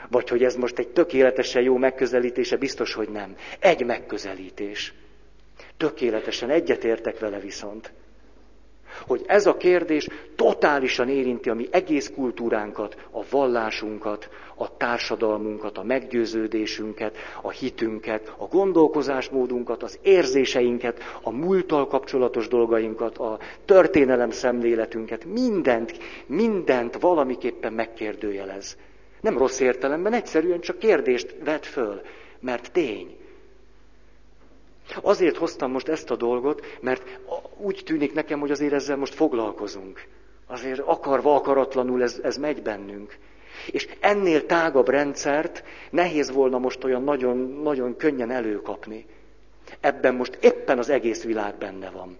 Vagy 0.09 0.29
hogy 0.29 0.43
ez 0.43 0.55
most 0.55 0.79
egy 0.79 0.87
tökéletesen 0.87 1.61
jó 1.61 1.77
megközelítése, 1.77 2.57
biztos, 2.57 2.93
hogy 2.93 3.09
nem. 3.09 3.35
Egy 3.59 3.85
megközelítés. 3.85 4.93
Tökéletesen 5.77 6.49
egyetértek 6.49 7.19
vele 7.19 7.39
viszont. 7.39 7.93
Hogy 9.07 9.21
ez 9.25 9.45
a 9.45 9.57
kérdés 9.57 10.07
totálisan 10.35 11.09
érinti 11.09 11.49
a 11.49 11.53
mi 11.53 11.67
egész 11.71 12.11
kultúránkat, 12.15 13.07
a 13.11 13.23
vallásunkat, 13.29 14.29
a 14.55 14.77
társadalmunkat, 14.77 15.77
a 15.77 15.83
meggyőződésünket, 15.83 17.17
a 17.41 17.49
hitünket, 17.49 18.33
a 18.37 18.45
gondolkozásmódunkat, 18.45 19.83
az 19.83 19.99
érzéseinket, 20.01 21.01
a 21.21 21.31
múlttal 21.31 21.87
kapcsolatos 21.87 22.47
dolgainkat, 22.47 23.17
a 23.17 23.39
történelem 23.65 24.31
szemléletünket, 24.31 25.25
mindent, 25.25 25.97
mindent 26.25 26.99
valamiképpen 26.99 27.73
megkérdőjelez. 27.73 28.77
Nem 29.21 29.37
rossz 29.37 29.59
értelemben, 29.59 30.13
egyszerűen 30.13 30.59
csak 30.59 30.79
kérdést 30.79 31.35
vet 31.43 31.65
föl, 31.65 32.01
mert 32.39 32.71
tény. 32.71 33.15
Azért 35.01 35.37
hoztam 35.37 35.71
most 35.71 35.87
ezt 35.87 36.11
a 36.11 36.15
dolgot, 36.15 36.65
mert 36.81 37.19
úgy 37.57 37.81
tűnik 37.85 38.13
nekem, 38.13 38.39
hogy 38.39 38.51
azért 38.51 38.73
ezzel 38.73 38.97
most 38.97 39.13
foglalkozunk. 39.13 40.07
Azért 40.47 40.79
akarva, 40.79 41.35
akaratlanul 41.35 42.03
ez, 42.03 42.19
ez 42.23 42.37
megy 42.37 42.61
bennünk. 42.61 43.17
És 43.71 43.87
ennél 43.99 44.45
tágabb 44.45 44.89
rendszert 44.89 45.63
nehéz 45.89 46.31
volna 46.31 46.57
most 46.57 46.83
olyan 46.83 47.03
nagyon, 47.03 47.37
nagyon 47.63 47.95
könnyen 47.97 48.31
előkapni. 48.31 49.05
Ebben 49.79 50.15
most 50.15 50.37
éppen 50.41 50.77
az 50.77 50.89
egész 50.89 51.23
világ 51.23 51.57
benne 51.57 51.89
van. 51.89 52.17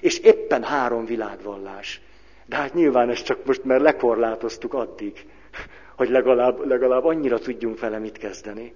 És 0.00 0.18
éppen 0.18 0.62
három 0.62 1.04
világvallás. 1.04 2.00
De 2.46 2.56
hát 2.56 2.74
nyilván 2.74 3.10
ezt 3.10 3.24
csak 3.24 3.44
most 3.44 3.64
mert 3.64 3.82
lekorlátoztuk 3.82 4.74
addig, 4.74 5.26
hogy 5.96 6.08
legalább, 6.08 6.66
legalább 6.66 7.04
annyira 7.04 7.38
tudjunk 7.38 7.80
vele 7.80 7.98
mit 7.98 8.18
kezdeni. 8.18 8.74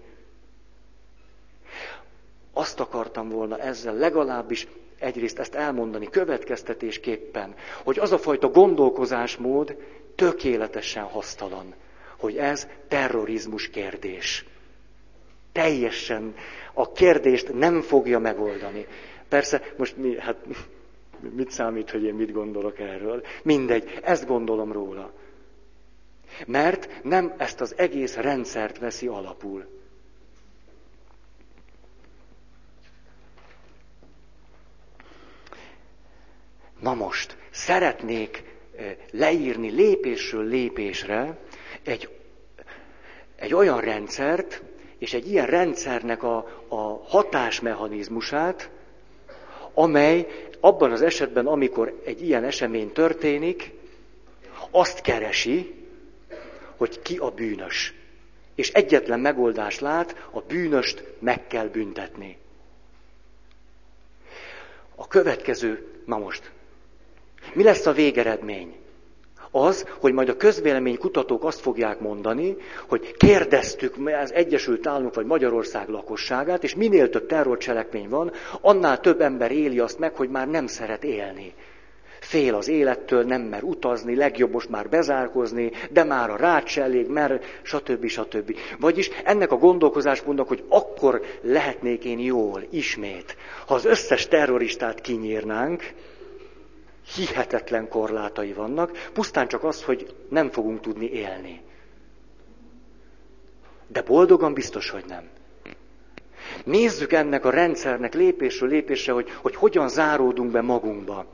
Azt 2.58 2.80
akartam 2.80 3.28
volna 3.28 3.58
ezzel 3.58 3.94
legalábbis 3.94 4.66
egyrészt 4.98 5.38
ezt 5.38 5.54
elmondani 5.54 6.08
következtetésképpen, 6.10 7.54
hogy 7.84 7.98
az 7.98 8.12
a 8.12 8.18
fajta 8.18 8.48
gondolkozásmód 8.48 9.76
tökéletesen 10.14 11.02
hasztalan, 11.02 11.74
hogy 12.18 12.36
ez 12.36 12.68
terrorizmus 12.88 13.68
kérdés. 13.70 14.44
Teljesen 15.52 16.34
a 16.74 16.92
kérdést 16.92 17.52
nem 17.52 17.80
fogja 17.80 18.18
megoldani. 18.18 18.86
Persze, 19.28 19.62
most 19.76 19.96
mi, 19.96 20.18
hát 20.18 20.36
mit 21.34 21.50
számít, 21.50 21.90
hogy 21.90 22.02
én 22.02 22.14
mit 22.14 22.32
gondolok 22.32 22.78
erről? 22.78 23.22
Mindegy, 23.42 23.98
ezt 24.02 24.26
gondolom 24.26 24.72
róla. 24.72 25.12
Mert 26.46 26.88
nem 27.02 27.34
ezt 27.38 27.60
az 27.60 27.74
egész 27.76 28.14
rendszert 28.16 28.78
veszi 28.78 29.06
alapul. 29.06 29.74
Na 36.80 36.94
most, 36.94 37.36
szeretnék 37.50 38.42
leírni 39.10 39.70
lépésről 39.70 40.44
lépésre 40.44 41.38
egy, 41.82 42.08
egy 43.36 43.54
olyan 43.54 43.80
rendszert, 43.80 44.62
és 44.98 45.14
egy 45.14 45.30
ilyen 45.30 45.46
rendszernek 45.46 46.22
a, 46.22 46.36
a 46.68 47.02
hatásmechanizmusát, 47.04 48.70
amely 49.74 50.26
abban 50.60 50.92
az 50.92 51.02
esetben, 51.02 51.46
amikor 51.46 52.00
egy 52.04 52.22
ilyen 52.22 52.44
esemény 52.44 52.92
történik, 52.92 53.72
azt 54.70 55.00
keresi, 55.00 55.74
hogy 56.76 57.02
ki 57.02 57.16
a 57.16 57.30
bűnös. 57.30 57.94
És 58.54 58.72
egyetlen 58.72 59.20
megoldást 59.20 59.80
lát, 59.80 60.28
a 60.30 60.40
bűnöst 60.40 61.04
meg 61.18 61.46
kell 61.46 61.66
büntetni. 61.66 62.38
A 64.94 65.08
következő, 65.08 65.86
na 66.04 66.18
most, 66.18 66.50
mi 67.54 67.62
lesz 67.62 67.86
a 67.86 67.92
végeredmény? 67.92 68.74
Az, 69.50 69.86
hogy 70.00 70.12
majd 70.12 70.28
a 70.28 70.36
közvélemény 70.36 70.98
kutatók 70.98 71.44
azt 71.44 71.60
fogják 71.60 72.00
mondani, 72.00 72.56
hogy 72.88 73.16
kérdeztük 73.16 73.94
az 74.22 74.32
Egyesült 74.32 74.86
Államok 74.86 75.14
vagy 75.14 75.26
Magyarország 75.26 75.88
lakosságát, 75.88 76.64
és 76.64 76.74
minél 76.74 77.08
több 77.08 77.26
terrorcselekmény 77.26 78.08
van, 78.08 78.32
annál 78.60 79.00
több 79.00 79.20
ember 79.20 79.50
éli 79.50 79.78
azt 79.78 79.98
meg, 79.98 80.14
hogy 80.14 80.28
már 80.28 80.48
nem 80.48 80.66
szeret 80.66 81.04
élni. 81.04 81.54
Fél 82.20 82.54
az 82.54 82.68
élettől, 82.68 83.22
nem 83.22 83.40
mer 83.40 83.62
utazni, 83.62 84.16
legjobb 84.16 84.52
most 84.52 84.68
már 84.68 84.88
bezárkozni, 84.88 85.72
de 85.90 86.04
már 86.04 86.30
a 86.30 86.36
rács 86.36 86.78
elég, 86.78 87.08
mert 87.08 87.44
stb. 87.62 88.06
stb. 88.06 88.56
Vagyis 88.80 89.10
ennek 89.24 89.52
a 89.52 89.56
gondolkozásmódnak, 89.56 90.48
hogy 90.48 90.64
akkor 90.68 91.22
lehetnék 91.40 92.04
én 92.04 92.18
jól, 92.18 92.62
ismét, 92.70 93.36
ha 93.66 93.74
az 93.74 93.84
összes 93.84 94.28
terroristát 94.28 95.00
kinyírnánk, 95.00 95.82
hihetetlen 97.14 97.88
korlátai 97.88 98.52
vannak, 98.52 99.10
pusztán 99.12 99.48
csak 99.48 99.64
az, 99.64 99.84
hogy 99.84 100.14
nem 100.28 100.50
fogunk 100.50 100.80
tudni 100.80 101.10
élni. 101.10 101.60
De 103.86 104.02
boldogan 104.02 104.54
biztos, 104.54 104.90
hogy 104.90 105.04
nem. 105.08 105.28
Nézzük 106.64 107.12
ennek 107.12 107.44
a 107.44 107.50
rendszernek 107.50 108.14
lépésről 108.14 108.68
lépésre, 108.68 109.12
hogy, 109.12 109.30
hogy 109.30 109.54
hogyan 109.54 109.88
záródunk 109.88 110.50
be 110.50 110.60
magunkba. 110.60 111.26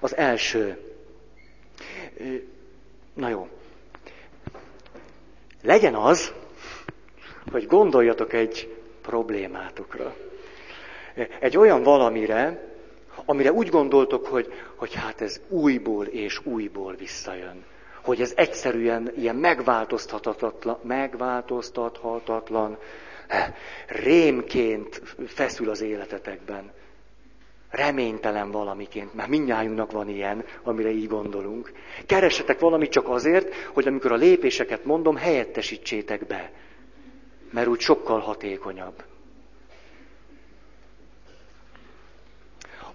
Az 0.00 0.16
első. 0.16 0.78
Na 3.14 3.28
jó. 3.28 3.48
Legyen 5.62 5.94
az, 5.94 6.32
hogy 7.50 7.66
gondoljatok 7.66 8.32
egy 8.32 8.76
problémátokra. 9.02 10.16
Egy 11.40 11.56
olyan 11.56 11.82
valamire, 11.82 12.67
amire 13.24 13.52
úgy 13.52 13.68
gondoltok, 13.68 14.26
hogy, 14.26 14.52
hogy 14.76 14.94
hát 14.94 15.20
ez 15.20 15.40
újból 15.48 16.06
és 16.06 16.40
újból 16.46 16.94
visszajön. 16.94 17.64
Hogy 18.02 18.20
ez 18.20 18.32
egyszerűen 18.36 19.12
ilyen 19.16 19.36
megváltoztathatatlan, 19.36 20.78
megváltoztathatatlan 20.82 22.78
rémként 23.86 25.02
feszül 25.26 25.70
az 25.70 25.80
életetekben. 25.80 26.70
reménytelen 27.70 28.50
valamiként, 28.50 29.14
mert 29.14 29.28
mindnyájunknak 29.28 29.92
van 29.92 30.08
ilyen, 30.08 30.44
amire 30.62 30.90
így 30.90 31.08
gondolunk. 31.08 31.72
Keressetek 32.06 32.58
valamit 32.58 32.90
csak 32.90 33.08
azért, 33.08 33.54
hogy 33.54 33.86
amikor 33.86 34.12
a 34.12 34.16
lépéseket 34.16 34.84
mondom, 34.84 35.16
helyettesítsétek 35.16 36.26
be. 36.26 36.52
Mert 37.50 37.66
úgy 37.66 37.80
sokkal 37.80 38.20
hatékonyabb. 38.20 39.04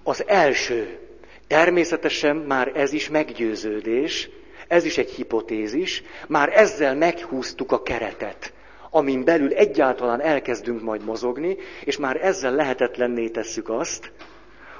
Az 0.03 0.23
első, 0.27 0.99
természetesen 1.47 2.35
már 2.35 2.71
ez 2.75 2.93
is 2.93 3.09
meggyőződés, 3.09 4.29
ez 4.67 4.85
is 4.85 4.97
egy 4.97 5.09
hipotézis, 5.09 6.03
már 6.27 6.49
ezzel 6.57 6.95
meghúztuk 6.95 7.71
a 7.71 7.81
keretet, 7.81 8.53
amin 8.89 9.23
belül 9.23 9.53
egyáltalán 9.53 10.21
elkezdünk 10.21 10.81
majd 10.81 11.03
mozogni, 11.03 11.57
és 11.83 11.97
már 11.97 12.25
ezzel 12.25 12.55
lehetetlenné 12.55 13.27
tesszük 13.27 13.69
azt, 13.69 14.11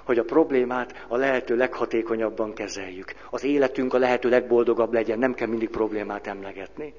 hogy 0.04 0.18
a 0.18 0.24
problémát 0.24 1.06
a 1.08 1.18
lehető 1.18 1.56
leghatékonyabban 1.56 2.54
kezeljük. 2.54 3.14
Az 3.30 3.44
életünk 3.44 3.94
a 3.94 3.98
lehető 3.98 4.30
legboldogabb 4.30 4.94
legyen, 4.94 5.20
nem 5.20 5.34
kell 5.34 5.48
mindig 5.48 5.70
problémát 5.70 6.28
emlegetni. 6.28 6.94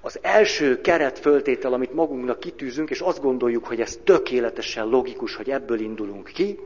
Az 0.00 0.18
első 0.22 0.80
keret 0.80 1.18
föltétel, 1.18 1.72
amit 1.72 1.94
magunknak 1.94 2.40
kitűzünk, 2.40 2.90
és 2.90 3.00
azt 3.00 3.20
gondoljuk, 3.20 3.66
hogy 3.66 3.80
ez 3.80 3.98
tökéletesen 4.04 4.86
logikus, 4.86 5.34
hogy 5.34 5.50
ebből 5.50 5.80
indulunk 5.80 6.30
ki, 6.34 6.58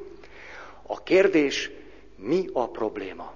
a 0.87 1.03
kérdés, 1.03 1.71
mi 2.17 2.49
a 2.53 2.69
probléma? 2.69 3.33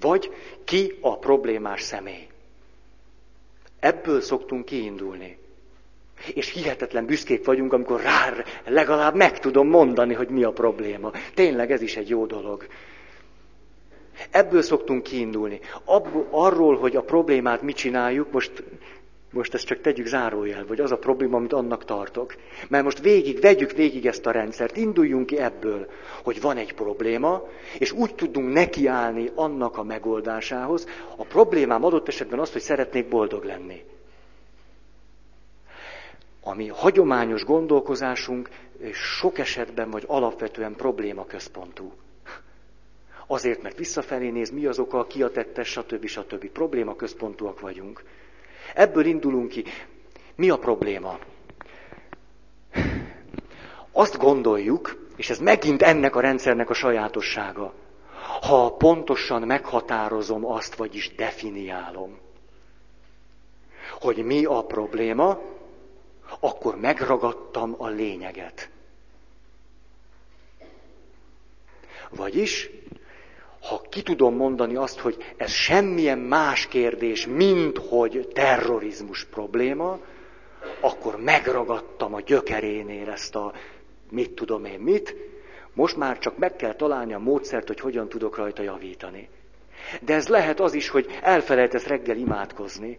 Vagy 0.00 0.30
ki 0.64 0.98
a 1.00 1.18
problémás 1.18 1.82
személy? 1.82 2.28
Ebből 3.80 4.20
szoktunk 4.20 4.64
kiindulni. 4.64 5.38
És 6.34 6.52
hihetetlen 6.52 7.06
büszkék 7.06 7.44
vagyunk, 7.44 7.72
amikor 7.72 8.00
rá 8.00 8.32
legalább 8.64 9.14
meg 9.14 9.38
tudom 9.38 9.68
mondani, 9.68 10.14
hogy 10.14 10.28
mi 10.28 10.42
a 10.42 10.52
probléma. 10.52 11.10
Tényleg 11.34 11.70
ez 11.70 11.82
is 11.82 11.96
egy 11.96 12.08
jó 12.08 12.26
dolog. 12.26 12.66
Ebből 14.30 14.62
szoktunk 14.62 15.02
kiindulni. 15.02 15.60
Abból, 15.84 16.26
arról, 16.30 16.78
hogy 16.78 16.96
a 16.96 17.02
problémát 17.02 17.62
mi 17.62 17.72
csináljuk, 17.72 18.32
most, 18.32 18.62
most 19.32 19.54
ezt 19.54 19.66
csak 19.66 19.80
tegyük 19.80 20.06
zárójel, 20.06 20.66
vagy 20.66 20.80
az 20.80 20.92
a 20.92 20.98
probléma, 20.98 21.36
amit 21.36 21.52
annak 21.52 21.84
tartok. 21.84 22.34
Mert 22.68 22.84
most 22.84 23.00
végig, 23.00 23.40
vegyük 23.40 23.72
végig 23.72 24.06
ezt 24.06 24.26
a 24.26 24.30
rendszert, 24.30 24.76
induljunk 24.76 25.26
ki 25.26 25.38
ebből, 25.38 25.90
hogy 26.22 26.40
van 26.40 26.56
egy 26.56 26.74
probléma, 26.74 27.48
és 27.78 27.92
úgy 27.92 28.14
tudunk 28.14 28.52
nekiállni 28.52 29.30
annak 29.34 29.78
a 29.78 29.82
megoldásához. 29.82 30.86
A 31.16 31.24
problémám 31.24 31.84
adott 31.84 32.08
esetben 32.08 32.38
az, 32.38 32.52
hogy 32.52 32.62
szeretnék 32.62 33.08
boldog 33.08 33.44
lenni 33.44 33.82
ami 36.42 36.68
hagyományos 36.68 37.44
gondolkozásunk 37.44 38.48
sok 38.92 39.38
esetben 39.38 39.90
vagy 39.90 40.04
alapvetően 40.06 40.74
problémaközpontú. 40.76 41.92
Azért, 43.26 43.62
mert 43.62 43.78
visszafelé 43.78 44.28
néz, 44.28 44.50
mi 44.50 44.66
az 44.66 44.78
oka, 44.78 45.06
ki 45.06 45.22
a 45.22 45.30
tettes, 45.30 45.68
stb. 45.68 46.06
stb. 46.06 46.46
Problémaközpontúak 46.46 47.60
vagyunk. 47.60 48.02
Ebből 48.74 49.04
indulunk 49.04 49.48
ki. 49.48 49.64
Mi 50.34 50.50
a 50.50 50.58
probléma? 50.58 51.18
Azt 53.92 54.18
gondoljuk, 54.18 55.08
és 55.16 55.30
ez 55.30 55.38
megint 55.38 55.82
ennek 55.82 56.16
a 56.16 56.20
rendszernek 56.20 56.70
a 56.70 56.74
sajátossága, 56.74 57.74
ha 58.40 58.76
pontosan 58.76 59.42
meghatározom 59.42 60.46
azt, 60.46 60.74
vagyis 60.74 61.14
definiálom, 61.14 62.18
hogy 64.00 64.24
mi 64.24 64.44
a 64.44 64.64
probléma, 64.64 65.38
akkor 66.40 66.76
megragadtam 66.76 67.74
a 67.78 67.88
lényeget. 67.88 68.70
Vagyis, 72.10 72.70
ha 73.60 73.82
ki 73.88 74.02
tudom 74.02 74.36
mondani 74.36 74.76
azt, 74.76 74.98
hogy 74.98 75.16
ez 75.36 75.50
semmilyen 75.50 76.18
más 76.18 76.66
kérdés, 76.66 77.26
mint 77.26 77.78
hogy 77.78 78.28
terrorizmus 78.32 79.24
probléma, 79.24 79.98
akkor 80.80 81.20
megragadtam 81.20 82.14
a 82.14 82.20
gyökerénél 82.20 83.10
ezt 83.10 83.34
a 83.34 83.52
mit 84.10 84.30
tudom 84.30 84.64
én 84.64 84.78
mit, 84.78 85.14
most 85.72 85.96
már 85.96 86.18
csak 86.18 86.38
meg 86.38 86.56
kell 86.56 86.74
találni 86.74 87.12
a 87.12 87.18
módszert, 87.18 87.66
hogy 87.66 87.80
hogyan 87.80 88.08
tudok 88.08 88.36
rajta 88.36 88.62
javítani. 88.62 89.28
De 90.00 90.14
ez 90.14 90.28
lehet 90.28 90.60
az 90.60 90.74
is, 90.74 90.88
hogy 90.88 91.18
elfelejtesz 91.22 91.86
reggel 91.86 92.16
imádkozni, 92.16 92.98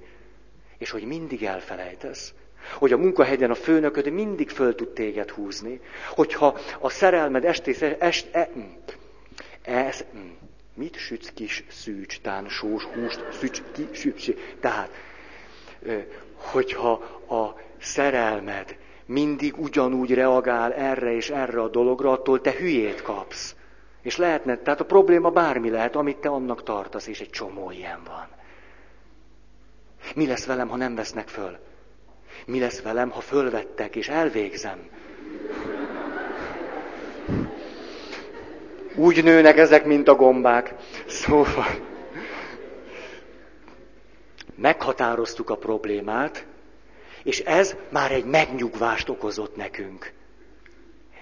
és 0.78 0.90
hogy 0.90 1.04
mindig 1.04 1.44
elfelejtesz. 1.44 2.34
Hogy 2.78 2.92
a 2.92 2.98
munkahelyen 2.98 3.52
a 3.52 3.56
főnököd 3.56 4.12
mindig 4.12 4.50
föl 4.50 4.76
tud 4.76 4.90
téged 4.90 5.30
húzni. 5.30 5.80
Hogyha 6.10 6.58
a 6.80 6.90
szerelmed 6.90 7.46
estés, 7.46 7.82
est, 7.82 8.28
e, 8.32 8.50
ez, 9.62 10.06
mm, 10.16 10.30
mit 10.82 10.98
sütsz 10.98 11.32
kis 11.34 11.64
szűcs, 11.70 12.22
tán, 12.22 12.50
sós, 12.50 12.84
húst, 12.84 13.26
szűcs, 13.32 13.62
ki, 13.72 13.88
sücs, 13.92 14.30
tehát, 14.60 14.90
hogyha 16.36 16.92
a 17.30 17.60
szerelmed 17.80 18.78
mindig 19.06 19.58
ugyanúgy 19.58 20.14
reagál 20.14 20.74
erre 20.74 21.16
és 21.16 21.30
erre 21.30 21.62
a 21.62 21.68
dologra, 21.68 22.12
attól 22.12 22.42
te 22.42 22.52
hülyét 22.52 23.02
kapsz. 23.02 23.56
És 24.02 24.18
lehetne, 24.18 24.58
tehát 24.58 24.80
a 24.80 24.86
probléma 24.86 25.30
bármi 25.30 25.70
lehet, 25.70 25.96
amit 25.96 26.18
te 26.18 26.30
annak 26.30 26.64
tartasz, 26.64 27.08
és 27.08 27.20
egy 27.20 27.30
csomó 27.30 27.72
ilyen 27.72 28.04
van. 28.06 28.28
Mi 30.16 30.28
lesz 30.28 30.46
velem, 30.46 30.68
ha 30.68 30.76
nem 30.76 30.96
vesznek 30.96 31.28
föl? 31.28 31.60
Mi 32.46 32.60
lesz 32.60 32.82
velem, 32.82 33.10
ha 33.10 33.20
fölvettek, 33.20 33.96
és 33.96 34.10
elvégzem? 34.10 34.90
Úgy 38.96 39.24
nőnek 39.24 39.58
ezek, 39.58 39.86
mint 39.86 40.08
a 40.08 40.16
gombák. 40.16 40.76
Szóval 41.08 41.66
meghatároztuk 44.56 45.50
a 45.50 45.56
problémát, 45.56 46.46
és 47.24 47.40
ez 47.40 47.76
már 47.90 48.12
egy 48.12 48.26
megnyugvást 48.26 49.10
okozott 49.10 49.56
nekünk. 49.56 50.14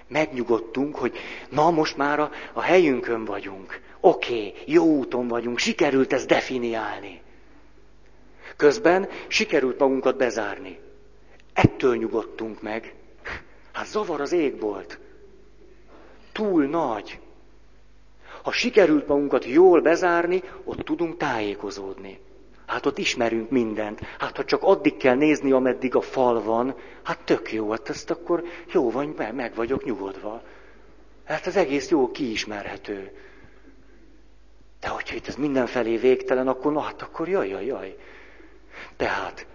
Megnyugodtunk, 0.08 0.96
hogy 0.96 1.18
na 1.50 1.72
most 1.72 1.98
már 1.98 2.20
a, 2.20 2.32
a 2.54 2.62
helyünkön 2.62 3.26
vagyunk. 3.26 3.80
Oké, 4.00 4.34
okay, 4.34 4.54
jó 4.66 4.86
úton 4.86 5.28
vagyunk, 5.28 5.58
sikerült 5.58 6.14
ezt 6.14 6.28
definiálni. 6.28 7.22
Közben 8.56 9.10
sikerült 9.28 9.80
magunkat 9.80 10.18
bezárni. 10.18 10.80
Ettől 11.54 11.96
nyugodtunk 11.96 12.62
meg. 12.62 12.94
Hát 13.72 13.88
zavar 13.88 14.22
az 14.22 14.32
égbolt. 14.32 15.00
Túl 16.32 16.66
nagy. 16.66 17.20
Ha 18.44 18.52
sikerült 18.52 19.08
magunkat 19.08 19.46
jól 19.46 19.82
bezárni, 19.82 20.44
ott 20.64 20.80
tudunk 20.80 21.18
tájékozódni. 21.18 22.20
Hát 22.66 22.86
ott 22.86 22.98
ismerünk 22.98 23.50
mindent. 23.50 24.00
Hát 24.20 24.38
ha 24.38 24.46
csak 24.46 24.64
addig 24.64 24.98
kell 24.98 25.16
nézni, 25.16 25.52
ameddig 25.52 25.96
a 25.96 26.02
fal 26.02 26.44
van, 26.44 26.76
hát 27.04 27.20
tök 27.26 27.52
jó, 27.52 27.72
hát 27.72 27.90
ezt 27.90 28.10
akkor 28.10 28.44
jó 28.72 28.92
van, 28.92 29.16
meg 29.34 29.56
vagyok 29.56 29.84
nyugodva. 29.84 30.42
Hát 31.26 31.46
az 31.46 31.56
egész 31.56 31.90
jó 31.90 32.12
kiismerhető. 32.12 33.12
De 34.80 34.88
hogyha 34.88 35.16
itt 35.16 35.28
ez 35.28 35.36
mindenfelé 35.36 35.98
végtelen, 35.98 36.48
akkor 36.48 36.72
na 36.72 36.80
hát 36.80 37.02
akkor 37.02 37.30
jaj, 37.30 37.50
jaj, 37.50 37.66
jaj. 37.66 37.96
Tehát 38.96 39.46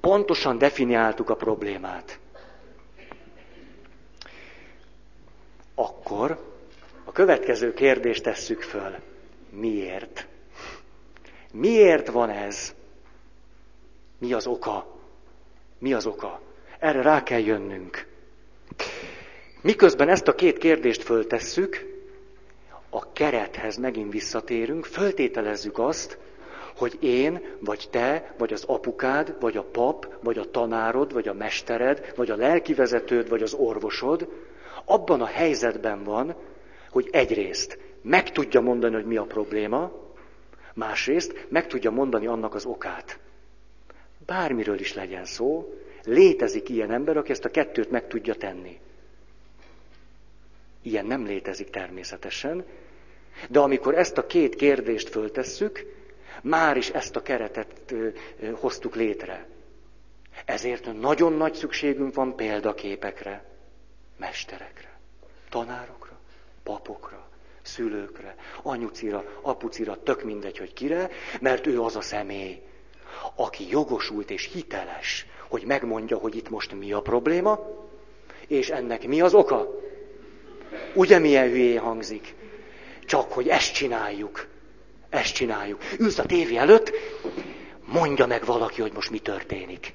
pontosan 0.00 0.58
definiáltuk 0.58 1.30
a 1.30 1.34
problémát. 1.34 2.18
Akkor 5.74 6.51
a 7.04 7.12
következő 7.12 7.72
kérdést 7.72 8.22
tesszük 8.22 8.62
föl. 8.62 8.94
Miért? 9.50 10.26
Miért 11.52 12.08
van 12.08 12.30
ez? 12.30 12.74
Mi 14.18 14.32
az 14.32 14.46
oka? 14.46 14.86
Mi 15.78 15.92
az 15.92 16.06
oka? 16.06 16.40
Erre 16.78 17.02
rá 17.02 17.22
kell 17.22 17.40
jönnünk. 17.40 18.06
Miközben 19.60 20.08
ezt 20.08 20.28
a 20.28 20.34
két 20.34 20.58
kérdést 20.58 21.02
föltesszük, 21.02 21.90
a 22.90 23.12
kerethez 23.12 23.76
megint 23.76 24.12
visszatérünk, 24.12 24.84
föltételezzük 24.84 25.78
azt, 25.78 26.18
hogy 26.76 26.96
én, 27.00 27.42
vagy 27.58 27.88
te, 27.90 28.34
vagy 28.38 28.52
az 28.52 28.64
apukád, 28.64 29.36
vagy 29.40 29.56
a 29.56 29.62
pap, 29.62 30.08
vagy 30.22 30.38
a 30.38 30.50
tanárod, 30.50 31.12
vagy 31.12 31.28
a 31.28 31.34
mestered, 31.34 32.12
vagy 32.16 32.30
a 32.30 32.36
lelkivezetőd, 32.36 33.28
vagy 33.28 33.42
az 33.42 33.54
orvosod, 33.54 34.28
abban 34.84 35.20
a 35.20 35.26
helyzetben 35.26 36.04
van, 36.04 36.34
hogy 36.92 37.08
egyrészt 37.12 37.78
meg 38.02 38.32
tudja 38.32 38.60
mondani, 38.60 38.94
hogy 38.94 39.04
mi 39.04 39.16
a 39.16 39.24
probléma, 39.24 39.92
másrészt 40.74 41.46
meg 41.48 41.66
tudja 41.66 41.90
mondani 41.90 42.26
annak 42.26 42.54
az 42.54 42.64
okát. 42.64 43.18
Bármiről 44.26 44.78
is 44.80 44.94
legyen 44.94 45.24
szó, 45.24 45.74
létezik 46.04 46.68
ilyen 46.68 46.90
ember, 46.90 47.16
aki 47.16 47.30
ezt 47.30 47.44
a 47.44 47.50
kettőt 47.50 47.90
meg 47.90 48.06
tudja 48.06 48.34
tenni. 48.34 48.78
Ilyen 50.82 51.06
nem 51.06 51.26
létezik 51.26 51.70
természetesen, 51.70 52.64
de 53.48 53.58
amikor 53.58 53.94
ezt 53.98 54.18
a 54.18 54.26
két 54.26 54.54
kérdést 54.54 55.08
föltesszük, 55.08 55.84
már 56.42 56.76
is 56.76 56.90
ezt 56.90 57.16
a 57.16 57.22
keretet 57.22 57.94
hoztuk 58.52 58.94
létre. 58.94 59.46
Ezért 60.44 61.00
nagyon 61.00 61.32
nagy 61.32 61.54
szükségünk 61.54 62.14
van 62.14 62.36
példaképekre. 62.36 63.44
Mesterekre, 64.18 64.98
tanárokra, 65.48 66.01
papokra, 66.62 67.28
szülőkre, 67.62 68.34
anyucira, 68.62 69.24
apucira, 69.40 70.02
tök 70.02 70.22
mindegy, 70.22 70.58
hogy 70.58 70.72
kire, 70.72 71.10
mert 71.40 71.66
ő 71.66 71.80
az 71.80 71.96
a 71.96 72.00
személy, 72.00 72.62
aki 73.34 73.68
jogosult 73.70 74.30
és 74.30 74.50
hiteles, 74.52 75.26
hogy 75.48 75.64
megmondja, 75.64 76.16
hogy 76.16 76.36
itt 76.36 76.48
most 76.48 76.72
mi 76.74 76.92
a 76.92 77.00
probléma, 77.00 77.58
és 78.46 78.70
ennek 78.70 79.06
mi 79.06 79.20
az 79.20 79.34
oka. 79.34 79.80
Ugye 80.94 81.18
milyen 81.18 81.48
hülyé 81.48 81.74
hangzik? 81.74 82.34
Csak, 83.04 83.32
hogy 83.32 83.48
ezt 83.48 83.72
csináljuk. 83.72 84.46
Ezt 85.08 85.34
csináljuk. 85.34 85.80
Ülsz 85.98 86.18
a 86.18 86.24
tévé 86.24 86.56
előtt, 86.56 86.92
mondja 87.84 88.26
meg 88.26 88.44
valaki, 88.44 88.80
hogy 88.80 88.92
most 88.92 89.10
mi 89.10 89.18
történik. 89.18 89.94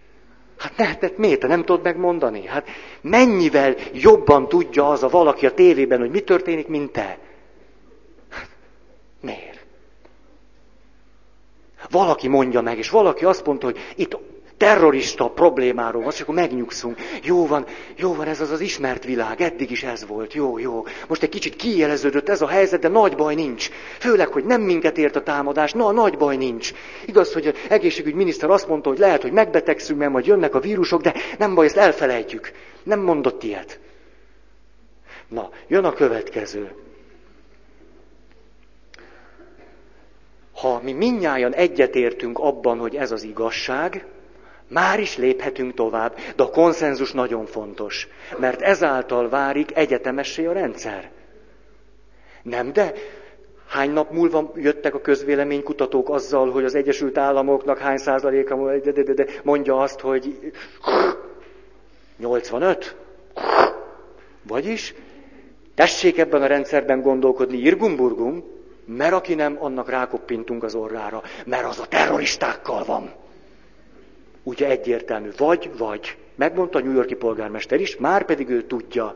Hát 0.57 0.77
ne, 0.77 0.85
hát 0.85 1.17
miért 1.17 1.39
te 1.39 1.47
nem 1.47 1.63
tudod 1.63 1.83
megmondani? 1.83 2.45
Hát 2.45 2.67
mennyivel 3.01 3.75
jobban 3.93 4.47
tudja 4.47 4.89
az 4.89 5.03
a 5.03 5.09
valaki 5.09 5.45
a 5.45 5.53
tévében, 5.53 5.99
hogy 5.99 6.09
mi 6.09 6.19
történik, 6.19 6.67
mint 6.67 6.91
te. 6.91 7.17
Hát, 8.29 8.49
miért? 9.21 9.65
Valaki 11.89 12.27
mondja 12.27 12.61
meg, 12.61 12.77
és 12.77 12.89
valaki 12.89 13.25
azt 13.25 13.45
mondta, 13.45 13.65
hogy 13.65 13.77
itt 13.95 14.17
terrorista 14.57 15.29
problémáról 15.29 16.01
van, 16.01 16.11
és 16.11 16.21
akkor 16.21 16.35
megnyugszunk. 16.35 16.97
Jó 17.23 17.47
van, 17.47 17.65
jó 17.95 18.13
van, 18.13 18.27
ez 18.27 18.41
az 18.41 18.51
az 18.51 18.59
ismert 18.59 19.03
világ, 19.03 19.41
eddig 19.41 19.71
is 19.71 19.83
ez 19.83 20.05
volt, 20.07 20.33
jó, 20.33 20.57
jó. 20.57 20.85
Most 21.07 21.23
egy 21.23 21.29
kicsit 21.29 21.55
kieleződött 21.55 22.29
ez 22.29 22.41
a 22.41 22.47
helyzet, 22.47 22.79
de 22.79 22.87
nagy 22.87 23.15
baj 23.15 23.35
nincs. 23.35 23.69
Főleg, 23.99 24.27
hogy 24.27 24.45
nem 24.45 24.61
minket 24.61 24.97
ért 24.97 25.15
a 25.15 25.23
támadás, 25.23 25.71
na, 25.71 25.91
nagy 25.91 26.17
baj 26.17 26.35
nincs. 26.35 26.73
Igaz, 27.05 27.33
hogy 27.33 27.47
az 27.47 27.53
egészségügyminiszter 27.69 28.49
azt 28.49 28.67
mondta, 28.67 28.89
hogy 28.89 28.99
lehet, 28.99 29.21
hogy 29.21 29.31
megbetegszünk, 29.31 29.99
mert 29.99 30.11
majd 30.11 30.25
jönnek 30.25 30.55
a 30.55 30.59
vírusok, 30.59 31.01
de 31.01 31.13
nem 31.37 31.55
baj, 31.55 31.65
ezt 31.65 31.77
elfelejtjük. 31.77 32.51
Nem 32.83 32.99
mondott 32.99 33.43
ilyet. 33.43 33.79
Na, 35.27 35.49
jön 35.67 35.83
a 35.83 35.93
következő. 35.93 36.71
Ha 40.55 40.79
mi 40.83 40.91
minnyáján 40.91 41.53
egyetértünk 41.53 42.39
abban, 42.39 42.77
hogy 42.77 42.95
ez 42.95 43.11
az 43.11 43.23
igazság, 43.23 44.05
már 44.67 44.99
is 44.99 45.17
léphetünk 45.17 45.73
tovább, 45.73 46.15
de 46.35 46.43
a 46.43 46.49
konszenzus 46.49 47.11
nagyon 47.11 47.45
fontos, 47.45 48.07
mert 48.37 48.61
ezáltal 48.61 49.29
várik 49.29 49.77
egyetemessé 49.77 50.45
a 50.45 50.51
rendszer. 50.51 51.11
Nem, 52.41 52.73
de 52.73 52.93
hány 53.67 53.91
nap 53.91 54.11
múlva 54.11 54.51
jöttek 54.55 54.95
a 54.95 55.01
közvéleménykutatók 55.01 56.09
azzal, 56.09 56.51
hogy 56.51 56.63
az 56.63 56.75
Egyesült 56.75 57.17
Államoknak 57.17 57.77
hány 57.77 57.97
százaléka 57.97 58.79
mondja 59.43 59.77
azt, 59.77 59.99
hogy 59.99 60.51
85? 62.17 62.95
Vagyis 64.47 64.93
tessék 65.75 66.17
ebben 66.17 66.41
a 66.41 66.47
rendszerben 66.47 67.01
gondolkodni, 67.01 67.57
irgumburgum, 67.57 68.43
mert 68.85 69.13
aki 69.13 69.33
nem, 69.35 69.57
annak 69.59 69.89
rákoppintunk 69.89 70.63
az 70.63 70.75
orrára, 70.75 71.21
mert 71.45 71.65
az 71.65 71.79
a 71.79 71.87
terroristákkal 71.87 72.83
van 72.83 73.13
ugye 74.47 74.67
egyértelmű, 74.67 75.29
vagy, 75.37 75.71
vagy. 75.77 76.17
Megmondta 76.35 76.79
a 76.79 76.81
New 76.81 76.93
Yorki 76.93 77.15
polgármester 77.15 77.79
is, 77.79 77.97
már 77.97 78.25
pedig 78.25 78.49
ő 78.49 78.61
tudja, 78.61 79.15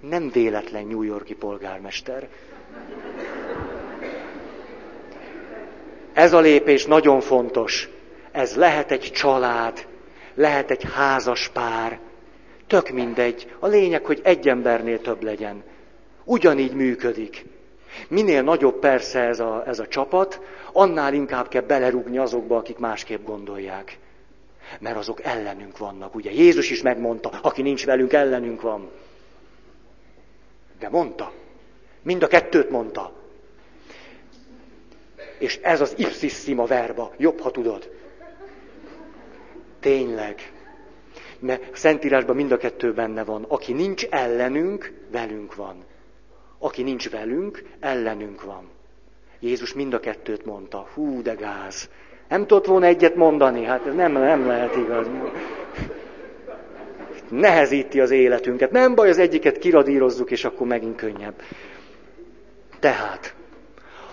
nem 0.00 0.30
véletlen 0.30 0.86
New 0.86 1.02
Yorki 1.02 1.34
polgármester. 1.34 2.28
Ez 6.12 6.32
a 6.32 6.40
lépés 6.40 6.86
nagyon 6.86 7.20
fontos. 7.20 7.88
Ez 8.32 8.56
lehet 8.56 8.90
egy 8.90 9.10
család, 9.12 9.86
lehet 10.34 10.70
egy 10.70 10.84
házas 10.94 11.48
pár, 11.48 11.98
tök 12.66 12.88
mindegy. 12.90 13.54
A 13.58 13.66
lényeg, 13.66 14.04
hogy 14.04 14.20
egy 14.22 14.48
embernél 14.48 15.00
több 15.00 15.22
legyen. 15.22 15.62
Ugyanígy 16.24 16.72
működik. 16.74 17.44
Minél 18.08 18.42
nagyobb 18.42 18.78
persze 18.78 19.20
ez 19.20 19.40
a, 19.40 19.64
ez 19.66 19.78
a 19.78 19.86
csapat, 19.86 20.40
annál 20.72 21.14
inkább 21.14 21.48
kell 21.48 21.62
belerúgni 21.62 22.18
azokba, 22.18 22.56
akik 22.56 22.78
másképp 22.78 23.24
gondolják 23.26 23.98
mert 24.78 24.96
azok 24.96 25.24
ellenünk 25.24 25.78
vannak. 25.78 26.14
Ugye 26.14 26.30
Jézus 26.32 26.70
is 26.70 26.82
megmondta, 26.82 27.28
aki 27.42 27.62
nincs 27.62 27.84
velünk, 27.84 28.12
ellenünk 28.12 28.60
van. 28.60 28.90
De 30.78 30.88
mondta. 30.88 31.32
Mind 32.02 32.22
a 32.22 32.26
kettőt 32.26 32.70
mondta. 32.70 33.12
És 35.38 35.56
ez 35.62 35.80
az 35.80 35.94
ipsissima 35.96 36.64
verba, 36.64 37.12
jobb, 37.16 37.40
ha 37.40 37.50
tudod. 37.50 37.90
Tényleg. 39.80 40.52
Mert 41.38 41.72
a 41.72 41.76
Szentírásban 41.76 42.36
mind 42.36 42.52
a 42.52 42.56
kettő 42.56 42.92
benne 42.92 43.24
van. 43.24 43.44
Aki 43.48 43.72
nincs 43.72 44.06
ellenünk, 44.06 44.92
velünk 45.10 45.54
van. 45.54 45.84
Aki 46.58 46.82
nincs 46.82 47.10
velünk, 47.10 47.62
ellenünk 47.80 48.42
van. 48.42 48.70
Jézus 49.40 49.72
mind 49.72 49.94
a 49.94 50.00
kettőt 50.00 50.44
mondta. 50.44 50.88
Hú, 50.94 51.22
de 51.22 51.34
gáz. 51.34 51.88
Nem 52.30 52.46
tudott 52.46 52.66
volna 52.66 52.86
egyet 52.86 53.14
mondani, 53.14 53.64
hát 53.64 53.86
ez 53.86 53.94
nem, 53.94 54.12
nem 54.12 54.46
lehet 54.46 54.76
igaz. 54.76 55.06
Nehezíti 57.28 58.00
az 58.00 58.10
életünket. 58.10 58.70
Nem 58.70 58.94
baj, 58.94 59.08
az 59.08 59.18
egyiket 59.18 59.58
kiradírozzuk, 59.58 60.30
és 60.30 60.44
akkor 60.44 60.66
megint 60.66 60.96
könnyebb. 60.96 61.34
Tehát, 62.78 63.34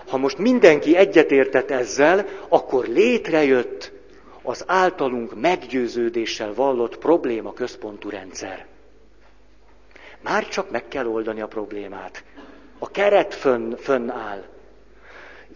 ha 0.08 0.18
most 0.18 0.38
mindenki 0.38 0.96
egyetértett 0.96 1.72
ezzel, 1.72 2.26
akkor 2.50 2.88
létrejött 2.88 3.92
az 4.44 4.64
általunk 4.68 5.42
meggyőződéssel 5.42 6.54
vallott 6.54 6.98
probléma 6.98 7.54
központú 7.54 8.10
rendszer. 8.10 8.66
Már 10.24 10.48
csak 10.48 10.72
meg 10.72 10.88
kell 10.88 11.06
oldani 11.06 11.42
a 11.42 11.48
problémát. 11.48 12.24
A 12.80 12.92
keret 12.92 13.34
fönn, 13.34 13.76
fönn 13.76 14.10
áll. 14.10 14.44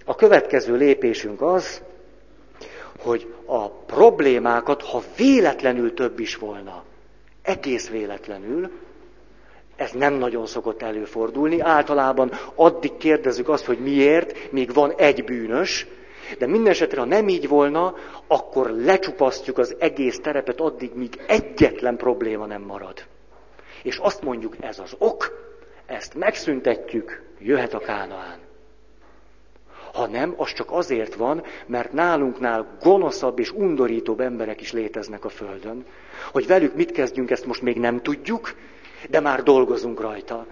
A 0.05 0.16
következő 0.16 0.76
lépésünk 0.76 1.41
az, 1.41 1.84
hogy 3.02 3.34
a 3.45 3.70
problémákat, 3.70 4.82
ha 4.82 5.02
véletlenül 5.18 5.93
több 5.93 6.20
is 6.20 6.36
volna, 6.36 6.84
egész 7.41 7.89
véletlenül, 7.89 8.72
ez 9.76 9.91
nem 9.91 10.14
nagyon 10.14 10.45
szokott 10.45 10.82
előfordulni. 10.82 11.60
Általában 11.60 12.32
addig 12.56 12.97
kérdezzük 12.97 13.49
azt, 13.49 13.66
hogy 13.66 13.80
miért, 13.80 14.52
míg 14.52 14.74
van 14.74 14.93
egy 14.97 15.24
bűnös, 15.24 15.88
de 16.38 16.47
minden 16.47 16.72
esetre, 16.72 16.99
ha 16.99 17.06
nem 17.06 17.28
így 17.28 17.47
volna, 17.47 17.95
akkor 18.28 18.70
lecsupasztjuk 18.70 19.58
az 19.58 19.76
egész 19.80 20.20
terepet 20.20 20.60
addig, 20.60 20.91
míg 20.93 21.22
egyetlen 21.28 21.97
probléma 21.97 22.45
nem 22.45 22.62
marad. 22.62 23.06
És 23.84 23.97
azt 23.97 24.22
mondjuk, 24.22 24.56
ez 24.60 24.80
az 24.80 24.95
ok, 24.97 25.32
ezt 25.86 26.16
megszüntetjük, 26.16 27.24
jöhet 27.39 27.74
a 27.74 27.80
Kánaán. 27.80 28.41
Ha 29.94 30.08
nem, 30.08 30.34
az 30.38 30.54
csak 30.54 30.72
azért 30.72 31.16
van, 31.16 31.44
mert 31.66 31.94
nálunknál 31.94 32.78
gonoszabb 32.82 33.39
és 33.39 33.52
undorítóbb 33.52 34.20
emberek 34.20 34.62
is 34.62 34.72
léteznek 34.72 35.26
a 35.26 35.30
Földön. 35.30 35.86
Hogy 36.32 36.48
velük 36.48 36.76
mit 36.76 36.92
kezdjünk, 36.92 37.32
ezt 37.32 37.46
most 37.46 37.62
még 37.62 37.80
nem 37.80 38.02
tudjuk, 38.02 38.56
de 39.10 39.20
már 39.20 39.44
dolgozunk 39.44 40.00
rajta. 40.00 40.46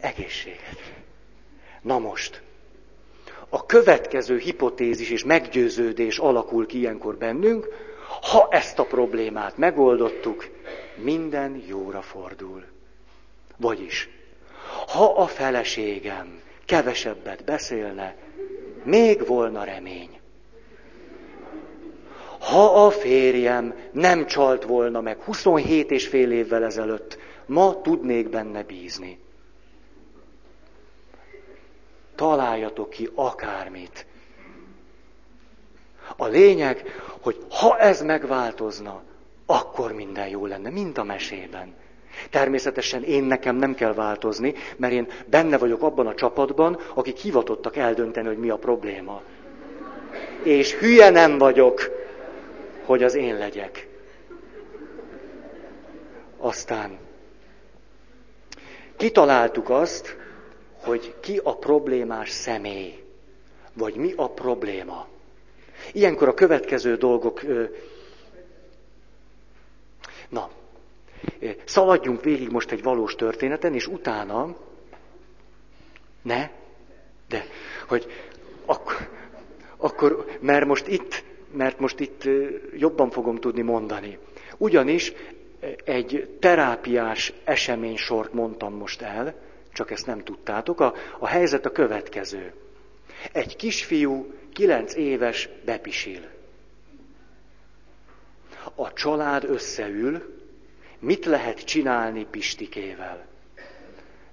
Egészséget. 0.00 0.92
Na 1.82 1.98
most, 1.98 2.42
a 3.48 3.66
következő 3.66 4.38
hipotézis 4.38 5.10
és 5.10 5.24
meggyőződés 5.24 6.18
alakul 6.18 6.66
ki 6.66 6.78
ilyenkor 6.78 7.16
bennünk, 7.16 7.68
ha 8.30 8.48
ezt 8.50 8.78
a 8.78 8.84
problémát 8.84 9.56
megoldottuk, 9.56 10.48
minden 10.96 11.62
jóra 11.66 12.02
fordul. 12.02 12.64
Vagyis, 13.56 14.08
ha 14.86 15.04
a 15.04 15.26
feleségem 15.26 16.40
kevesebbet 16.64 17.44
beszélne, 17.44 18.16
még 18.82 19.26
volna 19.26 19.64
remény. 19.64 20.20
Ha 22.38 22.84
a 22.86 22.90
férjem 22.90 23.74
nem 23.92 24.26
csalt 24.26 24.64
volna 24.64 25.00
meg 25.00 25.20
27 25.22 25.90
és 25.90 26.08
fél 26.08 26.32
évvel 26.32 26.64
ezelőtt, 26.64 27.18
ma 27.46 27.80
tudnék 27.80 28.28
benne 28.28 28.62
bízni. 28.62 29.18
Találjatok 32.14 32.90
ki 32.90 33.08
akármit. 33.14 34.06
A 36.16 36.26
lényeg, 36.26 36.82
hogy 37.20 37.46
ha 37.50 37.78
ez 37.78 38.02
megváltozna, 38.02 39.02
akkor 39.46 39.92
minden 39.92 40.28
jó 40.28 40.46
lenne, 40.46 40.70
mint 40.70 40.98
a 40.98 41.02
mesében. 41.02 41.74
Természetesen 42.30 43.02
én 43.02 43.24
nekem 43.24 43.56
nem 43.56 43.74
kell 43.74 43.94
változni, 43.94 44.54
mert 44.76 44.92
én 44.92 45.08
benne 45.26 45.58
vagyok 45.58 45.82
abban 45.82 46.06
a 46.06 46.14
csapatban, 46.14 46.78
akik 46.94 47.16
hivatottak 47.16 47.76
eldönteni, 47.76 48.26
hogy 48.26 48.38
mi 48.38 48.50
a 48.50 48.56
probléma. 48.56 49.22
És 50.42 50.74
hülye 50.74 51.10
nem 51.10 51.38
vagyok, 51.38 51.90
hogy 52.84 53.02
az 53.02 53.14
én 53.14 53.38
legyek. 53.38 53.88
Aztán 56.38 56.98
kitaláltuk 58.96 59.70
azt, 59.70 60.16
hogy 60.82 61.14
ki 61.20 61.40
a 61.42 61.56
problémás 61.56 62.30
személy, 62.30 63.02
vagy 63.72 63.94
mi 63.94 64.12
a 64.16 64.28
probléma. 64.30 65.06
Ilyenkor 65.92 66.28
a 66.28 66.34
következő 66.34 66.96
dolgok 66.96 67.40
Na, 70.28 70.50
szaladjunk 71.64 72.22
végig 72.22 72.50
most 72.50 72.70
egy 72.70 72.82
valós 72.82 73.14
történeten, 73.14 73.74
és 73.74 73.86
utána, 73.86 74.56
ne, 76.22 76.50
de, 77.28 77.44
hogy 77.88 78.06
akkor, 78.64 79.08
akkor 79.76 80.26
mert 80.40 80.66
most 80.66 80.86
itt, 80.86 81.24
mert 81.52 81.78
most 81.78 82.00
itt 82.00 82.28
jobban 82.76 83.10
fogom 83.10 83.36
tudni 83.36 83.62
mondani. 83.62 84.18
Ugyanis 84.56 85.12
egy 85.84 86.36
terápiás 86.40 87.32
eseménysort 87.44 88.32
mondtam 88.32 88.74
most 88.74 89.02
el, 89.02 89.34
csak 89.72 89.90
ezt 89.90 90.06
nem 90.06 90.18
tudtátok. 90.18 90.80
A, 90.80 90.94
a 91.18 91.26
helyzet 91.26 91.66
a 91.66 91.70
következő. 91.70 92.52
Egy 93.32 93.56
kisfiú, 93.56 94.32
kilenc 94.52 94.94
éves, 94.94 95.48
bepisil. 95.64 96.20
A 98.74 98.92
család 98.92 99.44
összeül, 99.44 100.41
mit 101.02 101.24
lehet 101.24 101.64
csinálni 101.64 102.26
Pistikével? 102.30 103.26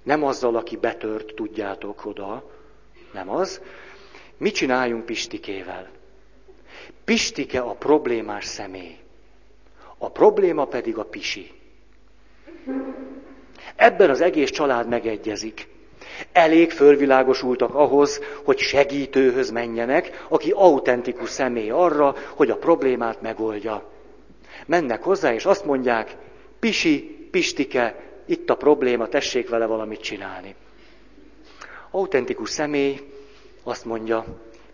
Nem 0.02 0.24
azzal, 0.24 0.56
aki 0.56 0.76
betört, 0.76 1.34
tudjátok 1.34 2.06
oda, 2.06 2.50
nem 3.12 3.30
az. 3.30 3.60
Mit 4.36 4.54
csináljunk 4.54 5.04
Pistikével? 5.04 5.88
Pistike 7.04 7.60
a 7.60 7.74
problémás 7.74 8.44
személy. 8.44 8.98
A 9.98 10.10
probléma 10.10 10.64
pedig 10.64 10.98
a 10.98 11.04
pisi. 11.04 11.50
Ebben 13.76 14.10
az 14.10 14.20
egész 14.20 14.50
család 14.50 14.88
megegyezik. 14.88 15.68
Elég 16.32 16.70
fölvilágosultak 16.70 17.74
ahhoz, 17.74 18.20
hogy 18.44 18.58
segítőhöz 18.58 19.50
menjenek, 19.50 20.24
aki 20.28 20.50
autentikus 20.50 21.30
személy 21.30 21.70
arra, 21.70 22.14
hogy 22.34 22.50
a 22.50 22.56
problémát 22.56 23.20
megoldja. 23.20 23.90
Mennek 24.66 25.02
hozzá, 25.02 25.32
és 25.34 25.44
azt 25.44 25.64
mondják, 25.64 26.16
Pisi, 26.60 27.28
Pistike, 27.30 27.94
itt 28.26 28.50
a 28.50 28.56
probléma, 28.56 29.08
tessék 29.08 29.48
vele 29.48 29.66
valamit 29.66 30.00
csinálni. 30.00 30.54
Autentikus 31.90 32.50
személy 32.50 33.00
azt 33.62 33.84
mondja, 33.84 34.24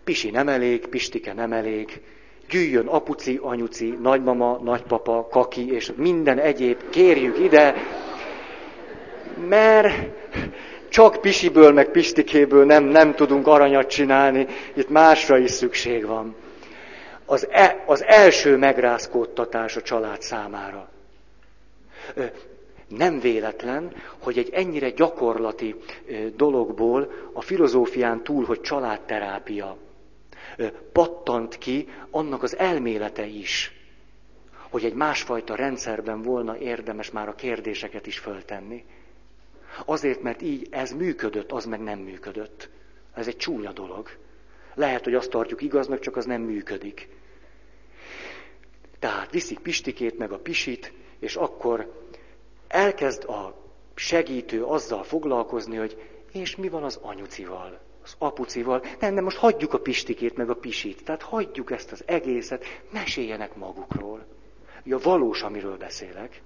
Pisi 0.03 0.29
nem 0.29 0.47
elég, 0.47 0.87
Pistike 0.87 1.33
nem 1.33 1.53
elég, 1.53 2.01
gyűjjön 2.49 2.87
apuci, 2.87 3.39
anyuci, 3.41 3.97
nagymama, 4.01 4.59
nagypapa, 4.63 5.27
kaki, 5.31 5.71
és 5.71 5.91
minden 5.95 6.39
egyéb, 6.39 6.89
kérjük 6.89 7.39
ide, 7.39 7.75
mert 9.47 9.93
csak 10.89 11.21
Pisiből, 11.21 11.71
meg 11.71 11.91
Pistikéből 11.91 12.65
nem, 12.65 12.83
nem 12.83 13.15
tudunk 13.15 13.47
aranyat 13.47 13.87
csinálni, 13.89 14.47
itt 14.73 14.89
másra 14.89 15.37
is 15.37 15.51
szükség 15.51 16.05
van. 16.05 16.35
Az, 17.25 17.47
e, 17.51 17.83
az 17.85 18.03
első 18.03 18.57
megrázkódtatás 18.57 19.75
a 19.75 19.81
család 19.81 20.21
számára. 20.21 20.89
Nem 22.87 23.19
véletlen, 23.19 23.93
hogy 24.17 24.37
egy 24.37 24.49
ennyire 24.49 24.89
gyakorlati 24.89 25.75
dologból 26.35 27.11
a 27.33 27.41
filozófián 27.41 28.23
túl, 28.23 28.45
hogy 28.45 28.61
családterápia, 28.61 29.77
pattant 30.91 31.57
ki 31.57 31.87
annak 32.09 32.43
az 32.43 32.57
elmélete 32.57 33.25
is, 33.25 33.71
hogy 34.69 34.85
egy 34.85 34.93
másfajta 34.93 35.55
rendszerben 35.55 36.21
volna 36.21 36.57
érdemes 36.57 37.11
már 37.11 37.27
a 37.27 37.35
kérdéseket 37.35 38.07
is 38.07 38.19
föltenni. 38.19 38.85
Azért, 39.85 40.21
mert 40.21 40.41
így 40.41 40.67
ez 40.69 40.91
működött, 40.91 41.51
az 41.51 41.65
meg 41.65 41.79
nem 41.79 41.99
működött. 41.99 42.69
Ez 43.13 43.27
egy 43.27 43.37
csúnya 43.37 43.71
dolog. 43.71 44.09
Lehet, 44.73 45.03
hogy 45.03 45.13
azt 45.13 45.29
tartjuk 45.29 45.61
igaznak, 45.61 45.99
csak 45.99 46.15
az 46.15 46.25
nem 46.25 46.41
működik. 46.41 47.09
Tehát 48.99 49.31
viszik 49.31 49.59
Pistikét, 49.59 50.17
meg 50.17 50.31
a 50.31 50.39
Pisit, 50.39 50.93
és 51.19 51.35
akkor 51.35 51.91
elkezd 52.67 53.23
a 53.23 53.53
segítő 53.95 54.63
azzal 54.63 55.03
foglalkozni, 55.03 55.75
hogy 55.75 56.01
és 56.31 56.55
mi 56.55 56.69
van 56.69 56.83
az 56.83 56.99
anyucival, 57.01 57.79
az 58.03 58.15
apucival. 58.17 58.83
Nem, 58.99 59.13
nem, 59.13 59.23
most 59.23 59.37
hagyjuk 59.37 59.73
a 59.73 59.79
Pistikét, 59.79 60.37
meg 60.37 60.49
a 60.49 60.55
Pisit. 60.55 61.03
Tehát 61.03 61.21
hagyjuk 61.21 61.71
ezt 61.71 61.91
az 61.91 62.03
egészet, 62.05 62.65
meséljenek 62.91 63.55
magukról. 63.55 64.25
Ja, 64.83 64.97
valós, 64.97 65.41
amiről 65.41 65.77
beszélek. 65.77 66.41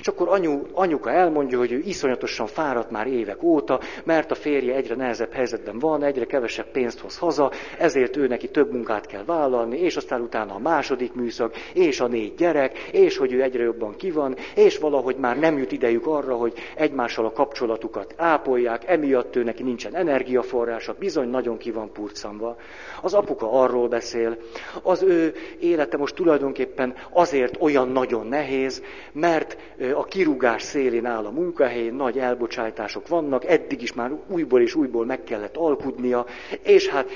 És 0.00 0.08
akkor 0.08 0.28
anyu, 0.28 0.60
anyuka 0.72 1.10
elmondja, 1.10 1.58
hogy 1.58 1.72
ő 1.72 1.82
iszonyatosan 1.84 2.46
fáradt 2.46 2.90
már 2.90 3.06
évek 3.06 3.42
óta, 3.42 3.80
mert 4.04 4.30
a 4.30 4.34
férje 4.34 4.74
egyre 4.74 4.94
nehezebb 4.94 5.32
helyzetben 5.32 5.78
van, 5.78 6.02
egyre 6.02 6.24
kevesebb 6.24 6.66
pénzt 6.66 7.00
hoz 7.00 7.18
haza, 7.18 7.50
ezért 7.78 8.16
ő 8.16 8.26
neki 8.26 8.48
több 8.48 8.72
munkát 8.72 9.06
kell 9.06 9.24
vállalni, 9.24 9.78
és 9.78 9.96
aztán 9.96 10.20
utána 10.20 10.54
a 10.54 10.58
második 10.58 11.14
műszak, 11.14 11.56
és 11.72 12.00
a 12.00 12.06
négy 12.06 12.34
gyerek, 12.34 12.78
és 12.78 13.16
hogy 13.16 13.32
ő 13.32 13.42
egyre 13.42 13.62
jobban 13.62 13.96
kivan, 13.96 14.36
és 14.54 14.78
valahogy 14.78 15.16
már 15.16 15.38
nem 15.38 15.58
jut 15.58 15.72
idejük 15.72 16.06
arra, 16.06 16.34
hogy 16.34 16.52
egymással 16.74 17.24
a 17.24 17.32
kapcsolatukat 17.32 18.14
ápolják, 18.16 18.88
emiatt 18.88 19.36
ő 19.36 19.42
neki 19.42 19.62
nincsen 19.62 19.94
energiaforrása, 19.94 20.94
bizony 20.98 21.28
nagyon 21.28 21.56
ki 21.56 21.70
van 21.70 21.92
purcanva. 21.92 22.56
Az 23.02 23.14
apuka 23.14 23.52
arról 23.52 23.88
beszél, 23.88 24.36
az 24.82 25.02
ő 25.02 25.34
élete 25.60 25.96
most 25.96 26.14
tulajdonképpen 26.14 26.94
azért 27.10 27.56
olyan 27.60 27.88
nagyon 27.88 28.26
nehéz, 28.26 28.82
mert 29.12 29.56
a 29.94 30.04
kirúgás 30.04 30.62
szélén 30.62 31.06
áll 31.06 31.24
a 31.24 31.30
munkahely, 31.30 31.88
nagy 31.88 32.18
elbocsátások 32.18 33.08
vannak, 33.08 33.44
eddig 33.44 33.82
is 33.82 33.92
már 33.92 34.12
újból 34.26 34.60
és 34.60 34.74
újból 34.74 35.04
meg 35.04 35.24
kellett 35.24 35.56
alkudnia, 35.56 36.26
és 36.62 36.88
hát 36.88 37.08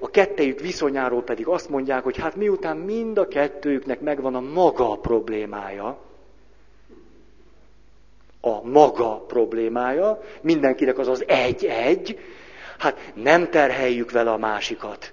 a 0.00 0.10
kettejük 0.10 0.60
viszonyáról 0.60 1.22
pedig 1.22 1.46
azt 1.46 1.68
mondják, 1.68 2.02
hogy 2.02 2.18
hát 2.18 2.36
miután 2.36 2.76
mind 2.76 3.18
a 3.18 3.28
kettőjüknek 3.28 4.00
megvan 4.00 4.34
a 4.34 4.40
maga 4.40 4.96
problémája, 4.96 5.98
a 8.40 8.68
maga 8.68 9.24
problémája, 9.26 10.22
mindenkinek 10.40 10.98
az 10.98 11.08
az 11.08 11.24
egy-egy, 11.26 12.18
hát 12.78 13.12
nem 13.14 13.50
terheljük 13.50 14.10
vele 14.10 14.30
a 14.30 14.38
másikat. 14.38 15.12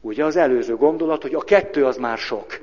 Ugye 0.00 0.24
az 0.24 0.36
előző 0.36 0.76
gondolat, 0.76 1.22
hogy 1.22 1.34
a 1.34 1.40
kettő 1.40 1.84
az 1.86 1.96
már 1.96 2.18
sok. 2.18 2.60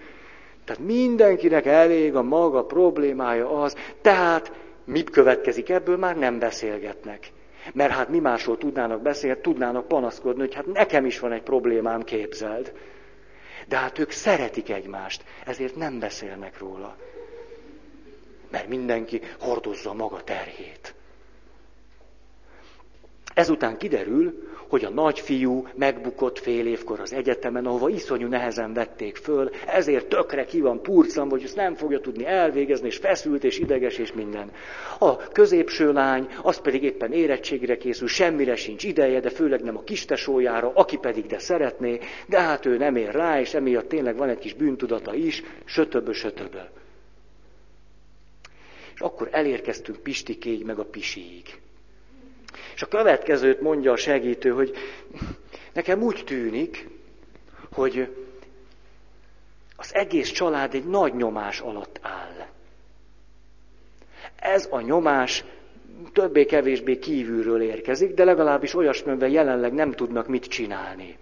Tehát 0.67 0.83
mindenkinek 0.83 1.65
elég 1.65 2.15
a 2.15 2.21
maga 2.21 2.65
problémája 2.65 3.61
az, 3.61 3.75
tehát 4.01 4.51
mi 4.85 5.03
következik 5.03 5.69
ebből, 5.69 5.97
már 5.97 6.17
nem 6.17 6.39
beszélgetnek. 6.39 7.31
Mert 7.73 7.91
hát 7.91 8.09
mi 8.09 8.19
másról 8.19 8.57
tudnának 8.57 9.01
beszélni, 9.01 9.41
tudnának 9.41 9.87
panaszkodni, 9.87 10.39
hogy 10.39 10.53
hát 10.53 10.65
nekem 10.65 11.05
is 11.05 11.19
van 11.19 11.31
egy 11.31 11.41
problémám, 11.41 12.03
képzeld. 12.03 12.73
De 13.67 13.77
hát 13.77 13.99
ők 13.99 14.11
szeretik 14.11 14.69
egymást, 14.69 15.23
ezért 15.45 15.75
nem 15.75 15.99
beszélnek 15.99 16.59
róla. 16.59 16.95
Mert 18.51 18.67
mindenki 18.67 19.21
hordozza 19.39 19.93
maga 19.93 20.23
terhét. 20.23 20.95
Ezután 23.37 23.77
kiderül, 23.77 24.33
hogy 24.67 24.85
a 24.85 24.89
nagyfiú 24.89 25.67
megbukott 25.75 26.39
fél 26.39 26.67
évkor 26.67 26.99
az 26.99 27.13
egyetemen, 27.13 27.65
ahova 27.65 27.89
iszonyú 27.89 28.27
nehezen 28.27 28.73
vették 28.73 29.15
föl, 29.15 29.49
ezért 29.65 30.07
tökre 30.07 30.45
ki 30.45 30.61
van 30.61 30.81
purcan, 30.81 31.29
hogy 31.29 31.43
ezt 31.43 31.55
nem 31.55 31.75
fogja 31.75 31.99
tudni 31.99 32.25
elvégezni, 32.25 32.87
és 32.87 32.97
feszült, 32.97 33.43
és 33.43 33.59
ideges, 33.59 33.97
és 33.97 34.13
minden. 34.13 34.51
A 34.99 35.17
középső 35.17 35.91
lány, 35.91 36.27
az 36.41 36.61
pedig 36.61 36.83
éppen 36.83 37.11
érettségre 37.11 37.77
készül, 37.77 38.07
semmire 38.07 38.55
sincs 38.55 38.83
ideje, 38.83 39.19
de 39.19 39.29
főleg 39.29 39.61
nem 39.61 39.77
a 39.77 39.83
kistesójára, 39.83 40.71
aki 40.73 40.97
pedig 40.97 41.25
de 41.25 41.39
szeretné, 41.39 41.99
de 42.27 42.39
hát 42.39 42.65
ő 42.65 42.77
nem 42.77 42.95
ér 42.95 43.11
rá, 43.11 43.39
és 43.39 43.53
emiatt 43.53 43.87
tényleg 43.87 44.15
van 44.15 44.29
egy 44.29 44.39
kis 44.39 44.53
bűntudata 44.53 45.13
is, 45.13 45.43
sötöbö, 45.65 46.11
sötöbö. 46.11 46.59
És 48.93 48.99
akkor 48.99 49.27
elérkeztünk 49.31 49.97
Pistikéig, 49.97 50.65
meg 50.65 50.79
a 50.79 50.85
Pisiig. 50.85 51.45
És 52.77 52.83
a 52.83 52.87
következőt 52.87 53.61
mondja 53.61 53.91
a 53.91 53.95
segítő, 53.95 54.49
hogy 54.49 54.73
nekem 55.73 56.01
úgy 56.01 56.23
tűnik, 56.25 56.87
hogy 57.73 58.09
az 59.75 59.95
egész 59.95 60.31
család 60.31 60.73
egy 60.73 60.85
nagy 60.85 61.15
nyomás 61.15 61.59
alatt 61.59 61.99
áll. 62.01 62.47
Ez 64.35 64.67
a 64.71 64.81
nyomás 64.81 65.43
többé-kevésbé 66.13 66.99
kívülről 66.99 67.61
érkezik, 67.61 68.13
de 68.13 68.23
legalábbis 68.23 68.75
olyasmiben 68.75 69.29
jelenleg 69.29 69.73
nem 69.73 69.91
tudnak 69.91 70.27
mit 70.27 70.45
csinálni. 70.45 71.17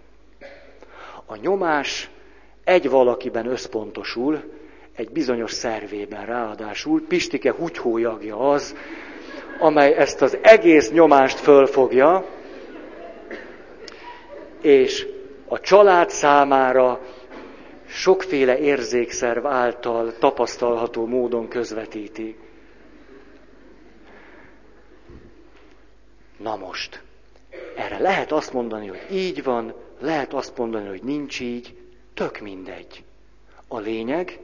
A 1.24 1.36
nyomás 1.36 2.10
egy 2.64 2.90
valakiben 2.90 3.46
összpontosul, 3.46 4.42
egy 4.94 5.10
bizonyos 5.10 5.52
szervében 5.52 6.26
ráadásul, 6.26 7.06
Pistike 7.06 7.52
húgyhólyagja 7.52 8.50
az, 8.50 8.76
amely 9.58 9.94
ezt 9.94 10.22
az 10.22 10.38
egész 10.42 10.90
nyomást 10.90 11.38
fölfogja, 11.38 12.24
és 14.60 15.06
a 15.48 15.60
család 15.60 16.10
számára 16.10 17.00
sokféle 17.86 18.58
érzékszerv 18.58 19.46
által 19.46 20.12
tapasztalható 20.18 21.06
módon 21.06 21.48
közvetíti. 21.48 22.36
Na 26.38 26.56
most, 26.56 27.02
erre 27.76 27.98
lehet 27.98 28.32
azt 28.32 28.52
mondani, 28.52 28.86
hogy 28.86 29.06
így 29.10 29.42
van, 29.42 29.74
lehet 30.00 30.34
azt 30.34 30.56
mondani, 30.56 30.88
hogy 30.88 31.02
nincs 31.02 31.40
így, 31.40 31.78
tök 32.14 32.38
mindegy. 32.40 33.04
A 33.68 33.78
lényeg, 33.78 34.38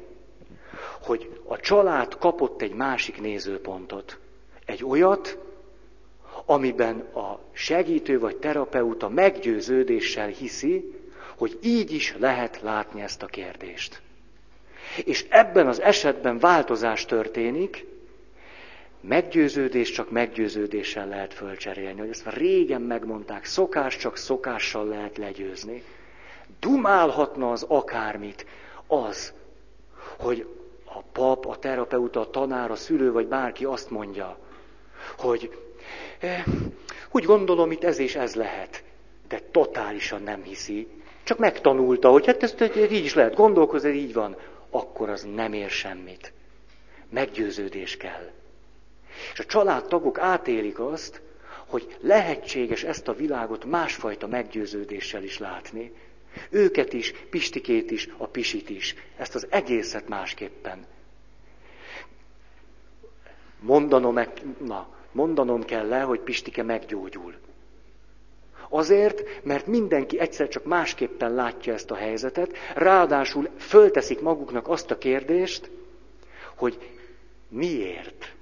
hogy 1.02 1.40
a 1.46 1.56
család 1.56 2.18
kapott 2.18 2.62
egy 2.62 2.74
másik 2.74 3.20
nézőpontot. 3.20 4.18
Egy 4.72 4.84
olyat, 4.84 5.38
amiben 6.44 6.98
a 7.00 7.38
segítő 7.52 8.18
vagy 8.18 8.36
terapeuta 8.36 9.08
meggyőződéssel 9.08 10.28
hiszi, 10.28 11.00
hogy 11.36 11.58
így 11.62 11.92
is 11.92 12.14
lehet 12.18 12.60
látni 12.60 13.00
ezt 13.00 13.22
a 13.22 13.26
kérdést. 13.26 14.00
És 15.04 15.26
ebben 15.28 15.66
az 15.66 15.80
esetben 15.80 16.38
változás 16.38 17.04
történik, 17.04 17.86
meggyőződés 19.00 19.90
csak 19.90 20.10
meggyőződéssel 20.10 21.08
lehet 21.08 21.34
fölcserélni. 21.34 22.00
Hogy 22.00 22.08
ezt 22.08 22.24
már 22.24 22.34
régen 22.34 22.82
megmondták, 22.82 23.44
szokás 23.44 23.96
csak 23.96 24.16
szokással 24.16 24.86
lehet 24.86 25.16
legyőzni. 25.18 25.82
Dumálhatna 26.60 27.50
az 27.50 27.62
akármit, 27.68 28.46
az, 28.86 29.32
hogy 30.18 30.46
a 30.84 31.02
pap, 31.12 31.46
a 31.46 31.56
terapeuta, 31.56 32.20
a 32.20 32.30
tanár, 32.30 32.70
a 32.70 32.76
szülő 32.76 33.12
vagy 33.12 33.26
bárki 33.26 33.64
azt 33.64 33.90
mondja, 33.90 34.38
hogy 35.18 35.58
eh, 36.18 36.44
úgy 37.10 37.24
gondolom, 37.24 37.70
itt 37.70 37.84
ez 37.84 37.98
és 37.98 38.14
ez 38.14 38.34
lehet, 38.34 38.82
de 39.28 39.40
totálisan 39.50 40.22
nem 40.22 40.42
hiszi, 40.42 40.88
csak 41.22 41.38
megtanulta, 41.38 42.10
hogy 42.10 42.26
hát 42.26 42.42
ezt 42.42 42.72
így 42.76 43.04
is 43.04 43.14
lehet 43.14 43.34
gondolkozni, 43.34 43.90
így 43.90 44.12
van, 44.12 44.36
akkor 44.70 45.08
az 45.08 45.26
nem 45.34 45.52
ér 45.52 45.70
semmit. 45.70 46.32
Meggyőződés 47.10 47.96
kell. 47.96 48.30
És 49.32 49.38
a 49.38 49.44
családtagok 49.44 50.18
átélik 50.18 50.78
azt, 50.78 51.20
hogy 51.66 51.96
lehetséges 52.00 52.82
ezt 52.82 53.08
a 53.08 53.14
világot 53.14 53.64
másfajta 53.64 54.26
meggyőződéssel 54.26 55.22
is 55.22 55.38
látni. 55.38 55.92
Őket 56.50 56.92
is, 56.92 57.12
Pistikét 57.30 57.90
is, 57.90 58.08
a 58.16 58.26
Pisit 58.26 58.70
is. 58.70 58.94
Ezt 59.16 59.34
az 59.34 59.46
egészet 59.50 60.08
másképpen. 60.08 60.86
Mondanom, 63.62 64.18
na, 64.64 64.88
mondanom 65.12 65.64
kell 65.64 65.88
le, 65.88 66.00
hogy 66.00 66.20
Pistike 66.20 66.62
meggyógyul. 66.62 67.34
Azért, 68.68 69.44
mert 69.44 69.66
mindenki 69.66 70.18
egyszer 70.18 70.48
csak 70.48 70.64
másképpen 70.64 71.34
látja 71.34 71.72
ezt 71.72 71.90
a 71.90 71.94
helyzetet, 71.94 72.56
ráadásul 72.74 73.48
fölteszik 73.56 74.20
maguknak 74.20 74.68
azt 74.68 74.90
a 74.90 74.98
kérdést, 74.98 75.70
hogy 76.54 76.78
miért 77.48 78.34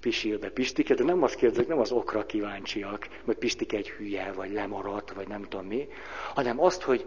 pisil 0.00 0.38
be 0.38 0.50
Pistike, 0.50 0.94
de 0.94 1.04
nem 1.04 1.22
azt 1.22 1.34
kérdezik, 1.34 1.68
nem 1.68 1.78
az 1.78 1.90
okra 1.90 2.26
kíváncsiak, 2.26 3.08
hogy 3.24 3.36
Pistike 3.36 3.76
egy 3.76 3.90
hülye, 3.90 4.32
vagy 4.32 4.52
lemaradt, 4.52 5.12
vagy 5.12 5.28
nem 5.28 5.42
tudom 5.42 5.66
mi, 5.66 5.88
hanem 6.34 6.60
azt, 6.60 6.82
hogy 6.82 7.04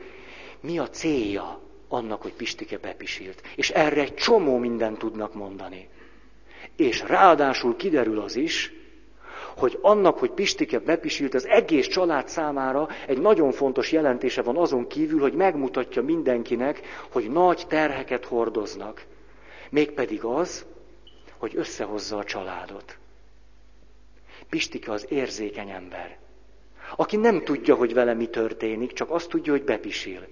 mi 0.60 0.80
a 0.80 0.90
célja 0.90 1.60
annak, 1.88 2.22
hogy 2.22 2.34
Pistike 2.34 2.78
bepisilt. 2.78 3.42
És 3.56 3.70
erre 3.70 4.02
egy 4.02 4.14
csomó 4.14 4.58
mindent 4.58 4.98
tudnak 4.98 5.34
mondani. 5.34 5.90
És 6.76 7.02
ráadásul 7.08 7.76
kiderül 7.76 8.20
az 8.20 8.36
is, 8.36 8.74
hogy 9.58 9.78
annak, 9.82 10.18
hogy 10.18 10.32
Pistike 10.32 10.80
bepisilt, 10.80 11.34
az 11.34 11.48
egész 11.48 11.88
család 11.88 12.28
számára 12.28 12.88
egy 13.08 13.18
nagyon 13.18 13.52
fontos 13.52 13.92
jelentése 13.92 14.42
van 14.42 14.58
azon 14.58 14.88
kívül, 14.88 15.20
hogy 15.20 15.34
megmutatja 15.34 16.02
mindenkinek, 16.02 16.82
hogy 17.12 17.30
nagy 17.30 17.66
terheket 17.68 18.26
hordoznak. 18.26 19.06
Mégpedig 19.70 20.24
az, 20.24 20.66
hogy 21.38 21.52
összehozza 21.56 22.18
a 22.18 22.24
családot. 22.24 22.98
Pistike 24.50 24.92
az 24.92 25.06
érzékeny 25.10 25.70
ember, 25.70 26.18
aki 26.96 27.18
nem 27.18 27.44
tudja, 27.44 27.76
hogy 27.76 27.94
vele 27.94 28.14
mi 28.14 28.28
történik, 28.28 28.94
csak 28.94 29.12
azt 29.12 29.30
tudja, 29.30 29.52
hogy 29.52 29.64
bepisil. 29.64 30.28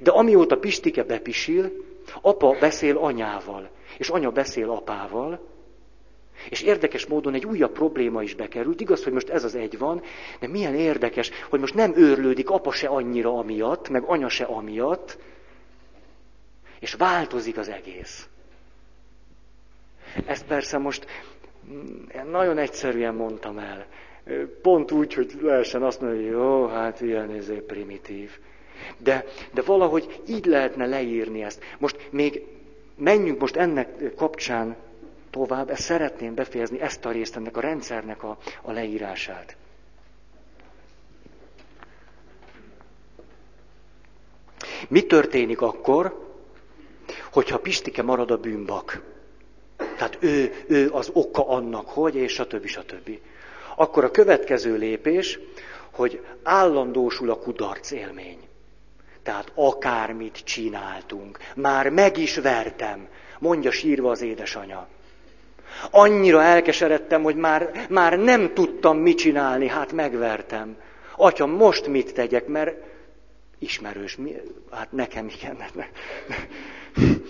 De 0.00 0.10
amióta 0.10 0.58
Pistike 0.58 1.02
bepisil, 1.04 1.72
apa 2.20 2.56
beszél 2.60 2.96
anyával, 2.96 3.70
és 3.98 4.08
anya 4.08 4.30
beszél 4.30 4.70
apával, 4.70 5.40
és 6.50 6.62
érdekes 6.62 7.06
módon 7.06 7.34
egy 7.34 7.46
újabb 7.46 7.72
probléma 7.72 8.22
is 8.22 8.34
bekerült. 8.34 8.80
Igaz, 8.80 9.04
hogy 9.04 9.12
most 9.12 9.28
ez 9.28 9.44
az 9.44 9.54
egy 9.54 9.78
van, 9.78 10.02
de 10.40 10.48
milyen 10.48 10.74
érdekes, 10.74 11.30
hogy 11.48 11.60
most 11.60 11.74
nem 11.74 11.92
őrlődik 11.96 12.50
apa 12.50 12.70
se 12.70 12.88
annyira 12.88 13.38
amiatt, 13.38 13.88
meg 13.88 14.02
anya 14.06 14.28
se 14.28 14.44
amiatt, 14.44 15.18
és 16.80 16.94
változik 16.94 17.58
az 17.58 17.68
egész. 17.68 18.28
Ezt 20.26 20.46
persze 20.46 20.78
most 20.78 21.06
mm, 21.70 22.30
nagyon 22.30 22.58
egyszerűen 22.58 23.14
mondtam 23.14 23.58
el. 23.58 23.86
Pont 24.62 24.92
úgy, 24.92 25.14
hogy 25.14 25.38
lehessen 25.40 25.82
azt 25.82 26.00
mondani, 26.00 26.22
hogy 26.22 26.32
jó, 26.32 26.66
hát 26.66 27.00
ilyen 27.00 27.30
ez 27.30 27.52
primitív. 27.66 28.30
De, 28.98 29.24
de 29.52 29.62
valahogy 29.62 30.22
így 30.28 30.44
lehetne 30.44 30.86
leírni 30.86 31.42
ezt. 31.42 31.64
Most 31.78 32.08
még 32.10 32.42
menjünk 32.98 33.40
most 33.40 33.56
ennek 33.56 34.14
kapcsán 34.16 34.76
tovább, 35.30 35.70
ezt 35.70 35.82
szeretném 35.82 36.34
befejezni, 36.34 36.80
ezt 36.80 37.04
a 37.04 37.10
részt, 37.10 37.36
ennek 37.36 37.56
a 37.56 37.60
rendszernek 37.60 38.22
a, 38.22 38.38
a 38.62 38.72
leírását. 38.72 39.56
Mi 44.88 45.02
történik 45.02 45.60
akkor, 45.60 46.26
hogyha 47.32 47.58
Pistike 47.58 48.02
marad 48.02 48.30
a 48.30 48.36
bűnbak? 48.36 49.02
Tehát 49.76 50.18
ő, 50.20 50.64
ő 50.66 50.90
az 50.90 51.10
oka 51.12 51.48
annak, 51.48 51.88
hogy, 51.88 52.14
és 52.14 52.32
stb. 52.32 52.66
stb. 52.66 53.18
Akkor 53.76 54.04
a 54.04 54.10
következő 54.10 54.76
lépés, 54.76 55.38
hogy 55.90 56.24
állandósul 56.42 57.30
a 57.30 57.38
kudarc 57.38 57.90
élmény. 57.90 58.47
Tehát 59.28 59.52
akármit 59.54 60.40
csináltunk, 60.44 61.38
már 61.54 61.88
meg 61.88 62.16
is 62.16 62.36
vertem, 62.36 63.08
mondja 63.38 63.70
sírva 63.70 64.10
az 64.10 64.22
édesanya. 64.22 64.86
Annyira 65.90 66.42
elkeseredtem, 66.42 67.22
hogy 67.22 67.36
már, 67.36 67.86
már 67.88 68.18
nem 68.18 68.54
tudtam 68.54 68.98
mit 68.98 69.18
csinálni, 69.18 69.68
hát 69.68 69.92
megvertem. 69.92 70.76
Atya, 71.16 71.46
most 71.46 71.86
mit 71.86 72.14
tegyek, 72.14 72.46
mert 72.46 72.76
ismerős, 73.58 74.16
mi, 74.16 74.34
hát 74.70 74.92
nekem 74.92 75.28
igen. 75.28 75.56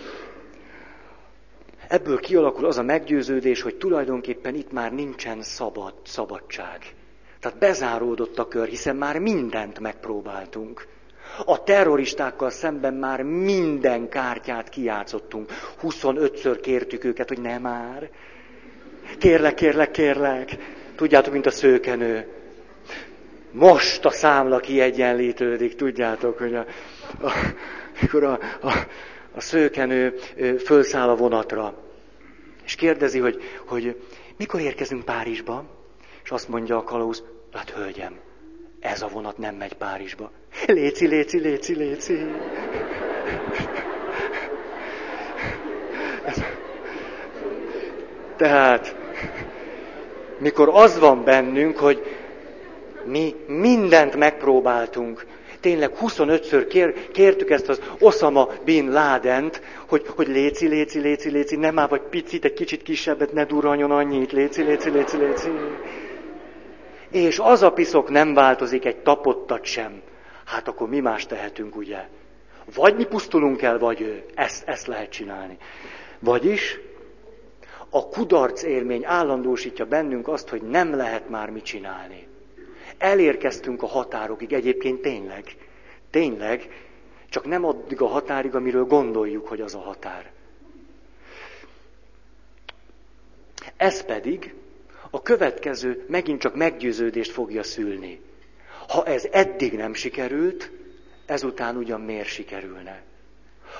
Ebből 1.89 2.21
kialakul 2.21 2.67
az 2.67 2.79
a 2.79 2.83
meggyőződés, 2.83 3.63
hogy 3.63 3.75
tulajdonképpen 3.77 4.55
itt 4.55 4.73
már 4.73 4.93
nincsen 4.93 5.43
szabad, 5.43 5.95
szabadság. 6.05 6.95
Tehát 7.41 7.59
bezáródott 7.59 8.39
a 8.39 8.49
kör, 8.49 8.69
hiszen 8.69 8.97
már 8.97 9.19
mindent 9.19 9.79
megpróbáltunk. 9.79 10.97
A 11.45 11.63
terroristákkal 11.63 12.51
szemben 12.51 12.95
már 12.95 13.23
minden 13.23 14.09
kártyát 14.09 14.69
kijátszottunk. 14.69 15.53
25-ször 15.83 16.59
kértük 16.63 17.05
őket, 17.05 17.29
hogy 17.29 17.41
nem 17.41 17.63
már. 17.63 18.11
Kérlek, 19.19 19.55
kérlek, 19.55 19.91
kérlek. 19.91 20.57
Tudjátok, 20.97 21.33
mint 21.33 21.47
a 21.47 21.51
szőkenő. 21.51 22.27
Most 23.51 24.05
a 24.05 24.11
számla 24.11 24.59
kiegyenlítődik, 24.59 25.75
tudjátok, 25.75 26.39
hogy 26.39 26.55
a, 26.55 26.67
a, 27.21 27.33
amikor 27.99 28.25
a, 28.25 28.39
a, 28.61 28.73
a 29.35 29.41
szőkenő 29.41 30.15
fölszáll 30.65 31.09
a 31.09 31.17
vonatra, 31.17 31.75
és 32.65 32.75
kérdezi, 32.75 33.19
hogy, 33.19 33.43
hogy 33.67 34.03
mikor 34.37 34.61
érkezünk 34.61 35.05
Párizsba, 35.05 35.65
és 36.25 36.31
azt 36.31 36.49
mondja 36.49 36.77
a 36.77 36.83
kalauz, 36.83 37.25
hát 37.53 37.71
hölgyem, 37.71 38.19
ez 38.81 39.03
a 39.03 39.09
vonat 39.09 39.39
nem 39.39 39.55
megy 39.55 39.75
Párizsba. 39.75 40.31
Léci, 40.67 41.07
léci, 41.07 41.39
léci, 41.39 41.75
léci. 41.75 42.27
Tehát, 48.37 48.97
mikor 50.39 50.69
az 50.73 50.99
van 50.99 51.25
bennünk, 51.25 51.77
hogy 51.77 52.03
mi 53.05 53.35
mindent 53.47 54.17
megpróbáltunk, 54.17 55.27
tényleg 55.61 55.91
25-ször 56.01 56.67
kér, 56.69 57.11
kértük 57.13 57.51
ezt 57.51 57.69
az 57.69 57.81
Osama 58.01 58.49
Bin 58.65 58.91
Ládent, 58.91 59.63
hogy, 59.87 60.07
hogy 60.17 60.29
léci, 60.29 60.67
léci, 60.67 60.99
léci, 60.99 61.31
léci, 61.31 61.57
nem 61.57 61.75
már 61.75 61.89
vagy 61.89 62.03
picit, 62.11 62.45
egy 62.45 62.53
kicsit 62.53 62.83
kisebbet, 62.83 63.33
ne 63.33 63.45
durranjon 63.45 63.91
annyit, 63.91 64.33
léci, 64.33 64.63
léci, 64.63 64.91
léci, 64.91 65.17
léci. 65.17 65.49
És 67.11 67.39
az 67.39 67.63
a 67.63 67.73
piszok 67.73 68.11
nem 68.11 68.35
változik 68.35 68.85
egy 68.85 68.97
tapottat 68.97 69.65
sem. 69.65 70.03
Hát 70.49 70.69
akkor 70.69 70.89
mi 70.89 71.01
más 71.01 71.27
tehetünk, 71.27 71.77
ugye? 71.77 72.09
Vagy 72.75 72.97
mi 72.97 73.05
pusztulunk 73.05 73.63
el, 73.63 73.79
vagy 73.79 74.01
ő. 74.01 74.25
Ezt, 74.35 74.69
ezt 74.69 74.87
lehet 74.87 75.11
csinálni. 75.11 75.57
Vagyis 76.19 76.81
a 77.91 78.09
kudarc 78.09 78.63
élmény 78.63 79.05
állandósítja 79.05 79.87
bennünk 79.87 80.29
azt, 80.29 80.49
hogy 80.49 80.63
nem 80.63 80.95
lehet 80.95 81.29
már 81.29 81.51
mit 81.51 81.65
csinálni. 81.65 82.27
Elérkeztünk 82.99 83.83
a 83.83 83.87
határokig, 83.87 84.53
egyébként 84.53 85.01
tényleg. 85.01 85.57
Tényleg, 86.11 86.69
csak 87.29 87.47
nem 87.47 87.65
addig 87.65 88.01
a 88.01 88.07
határig, 88.07 88.55
amiről 88.55 88.85
gondoljuk, 88.85 89.49
hogy 89.49 89.61
az 89.61 89.75
a 89.75 89.81
határ. 89.81 90.31
Ez 93.77 94.03
pedig 94.03 94.55
a 95.11 95.23
következő 95.23 96.05
megint 96.09 96.41
csak 96.41 96.55
meggyőződést 96.55 97.31
fogja 97.31 97.63
szülni. 97.63 98.21
Ha 98.89 99.05
ez 99.05 99.25
eddig 99.31 99.73
nem 99.73 99.95
sikerült, 99.95 100.71
ezután 101.27 101.77
ugyan 101.77 102.01
miért 102.01 102.29
sikerülne? 102.29 103.03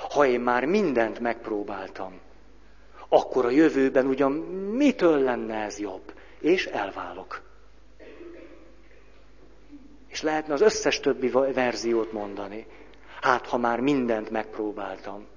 Ha 0.09 0.25
én 0.25 0.39
már 0.39 0.65
mindent 0.65 1.19
megpróbáltam, 1.19 2.19
Akkor 3.11 3.45
a 3.45 3.49
jövőben 3.49 4.05
ugyan 4.05 4.31
mitől 4.71 5.19
lenne 5.19 5.55
ez 5.55 5.79
jobb? 5.79 6.13
És 6.39 6.65
elválok. 6.65 7.41
És 10.07 10.21
lehetne 10.21 10.53
az 10.53 10.61
összes 10.61 10.99
többi 10.99 11.29
verziót 11.29 12.11
mondani. 12.11 12.65
Hát, 13.21 13.47
ha 13.47 13.57
már 13.57 13.79
mindent 13.79 14.29
megpróbáltam. 14.29 15.27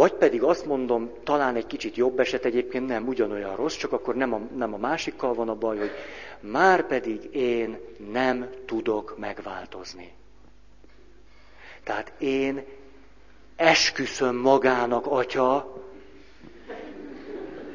Vagy 0.00 0.12
pedig 0.12 0.42
azt 0.42 0.66
mondom, 0.66 1.10
talán 1.24 1.56
egy 1.56 1.66
kicsit 1.66 1.96
jobb 1.96 2.20
eset 2.20 2.44
egyébként 2.44 2.86
nem 2.86 3.06
ugyanolyan 3.06 3.56
rossz, 3.56 3.76
csak 3.76 3.92
akkor 3.92 4.14
nem 4.14 4.32
a, 4.32 4.40
nem 4.56 4.74
a 4.74 4.76
másikkal 4.76 5.34
van 5.34 5.48
a 5.48 5.54
baj, 5.54 5.78
hogy 5.78 5.90
már 6.40 6.86
pedig 6.86 7.34
én 7.34 7.78
nem 8.12 8.48
tudok 8.66 9.14
megváltozni. 9.18 10.12
Tehát 11.84 12.12
én 12.18 12.64
esküszöm 13.56 14.36
magának, 14.36 15.06
atya, 15.06 15.74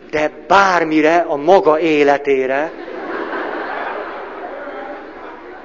de 0.09 0.31
bármire, 0.47 1.17
a 1.17 1.35
maga 1.35 1.79
életére, 1.79 2.71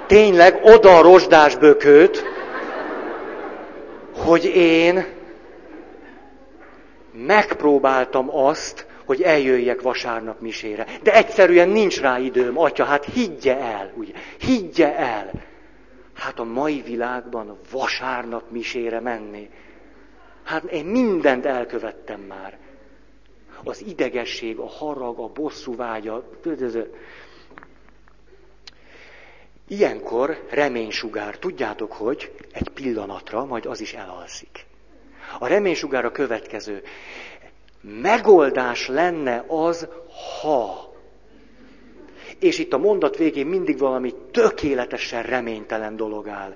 tényleg 0.07 0.61
oda 0.63 0.97
a 0.97 1.03
rozsdás 1.03 1.57
bökőt, 1.57 2.25
hogy 4.17 4.45
én 4.45 5.19
megpróbáltam 7.27 8.37
azt, 8.37 8.87
hogy 9.05 9.23
eljöjjek 9.23 9.81
vasárnap 9.81 10.41
misére. 10.41 10.87
De 11.03 11.15
egyszerűen 11.15 11.69
nincs 11.69 12.01
rá 12.01 12.19
időm, 12.19 12.59
atya, 12.59 12.85
hát 12.85 13.05
higgye 13.05 13.59
el, 13.59 13.93
ugye, 13.97 14.13
higgye 14.39 14.97
el. 14.97 15.31
Hát 16.15 16.39
a 16.39 16.45
mai 16.45 16.81
világban 16.81 17.59
vasárnap 17.71 18.51
misére 18.51 19.01
menni. 19.01 19.51
Hát 20.45 20.65
én 20.65 20.85
mindent 20.85 21.47
elkövettem 21.47 22.21
már. 22.21 22.59
Az 23.65 23.85
idegesség, 23.87 24.59
a 24.59 24.69
harag, 24.69 25.19
a 25.19 25.29
bosszú 25.29 25.77
vágya. 25.77 26.25
Ilyenkor 29.69 30.47
reménysugár, 30.51 31.39
tudjátok, 31.39 31.93
hogy 31.93 32.33
egy 32.53 32.69
pillanatra, 32.69 33.45
majd 33.45 33.67
az 33.67 33.81
is 33.81 33.95
elalszik. 33.95 34.70
A 35.39 35.47
reménysugár 35.47 36.05
a 36.05 36.13
következő. 36.13 36.83
Megoldás 37.81 38.89
lenne 38.89 39.45
az, 39.49 39.89
ha. 40.41 40.95
És 42.39 42.59
itt 42.59 42.73
a 42.73 42.79
mondat 42.79 43.17
végén 43.17 43.47
mindig 43.47 43.79
valami 43.79 44.15
tökéletesen 44.31 45.23
reménytelen 45.23 45.97
dolog 45.97 46.29
áll. 46.29 46.55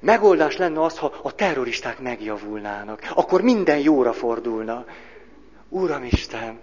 Megoldás 0.00 0.56
lenne 0.56 0.82
az, 0.82 0.98
ha 0.98 1.12
a 1.22 1.34
terroristák 1.34 2.00
megjavulnának. 2.00 3.00
Akkor 3.14 3.40
minden 3.40 3.78
jóra 3.78 4.12
fordulna. 4.12 4.84
Uramisten, 5.68 6.58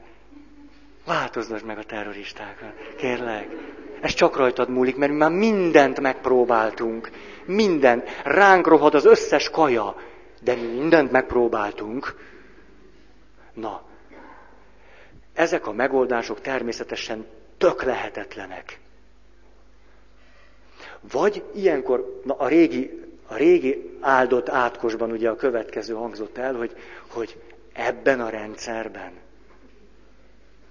változtasd 1.06 1.66
meg 1.66 1.78
a 1.78 1.84
terroristákat. 1.84 2.74
Kérlek. 2.98 3.48
Ez 4.02 4.14
csak 4.14 4.36
rajtad 4.36 4.70
múlik, 4.70 4.96
mert 4.96 5.12
mi 5.12 5.18
már 5.18 5.32
mindent 5.32 6.00
megpróbáltunk. 6.00 7.10
Minden. 7.46 8.04
Ránk 8.24 8.68
rohad 8.68 8.96
az 8.96 9.06
összes 9.06 9.50
kaja. 9.50 9.96
De 10.44 10.56
mi 10.56 10.68
mindent 10.68 11.12
megpróbáltunk. 11.12 12.16
Na, 13.54 13.82
ezek 15.34 15.68
a 15.68 15.72
megoldások 15.72 16.42
természetesen 16.42 17.26
tök 17.58 17.84
lehetetlenek. 17.84 18.80
Vagy 21.12 21.44
ilyenkor, 21.56 22.22
na 22.24 22.34
a 22.34 22.48
régi, 22.48 23.02
a 23.28 23.36
régi 23.36 23.98
áldott 24.00 24.50
átkosban 24.50 25.12
ugye 25.12 25.30
a 25.30 25.36
következő 25.36 25.94
hangzott 25.94 26.38
el, 26.38 26.54
hogy, 26.54 26.76
hogy 27.08 27.42
ebben 27.74 28.22
a 28.22 28.30
rendszerben. 28.30 29.12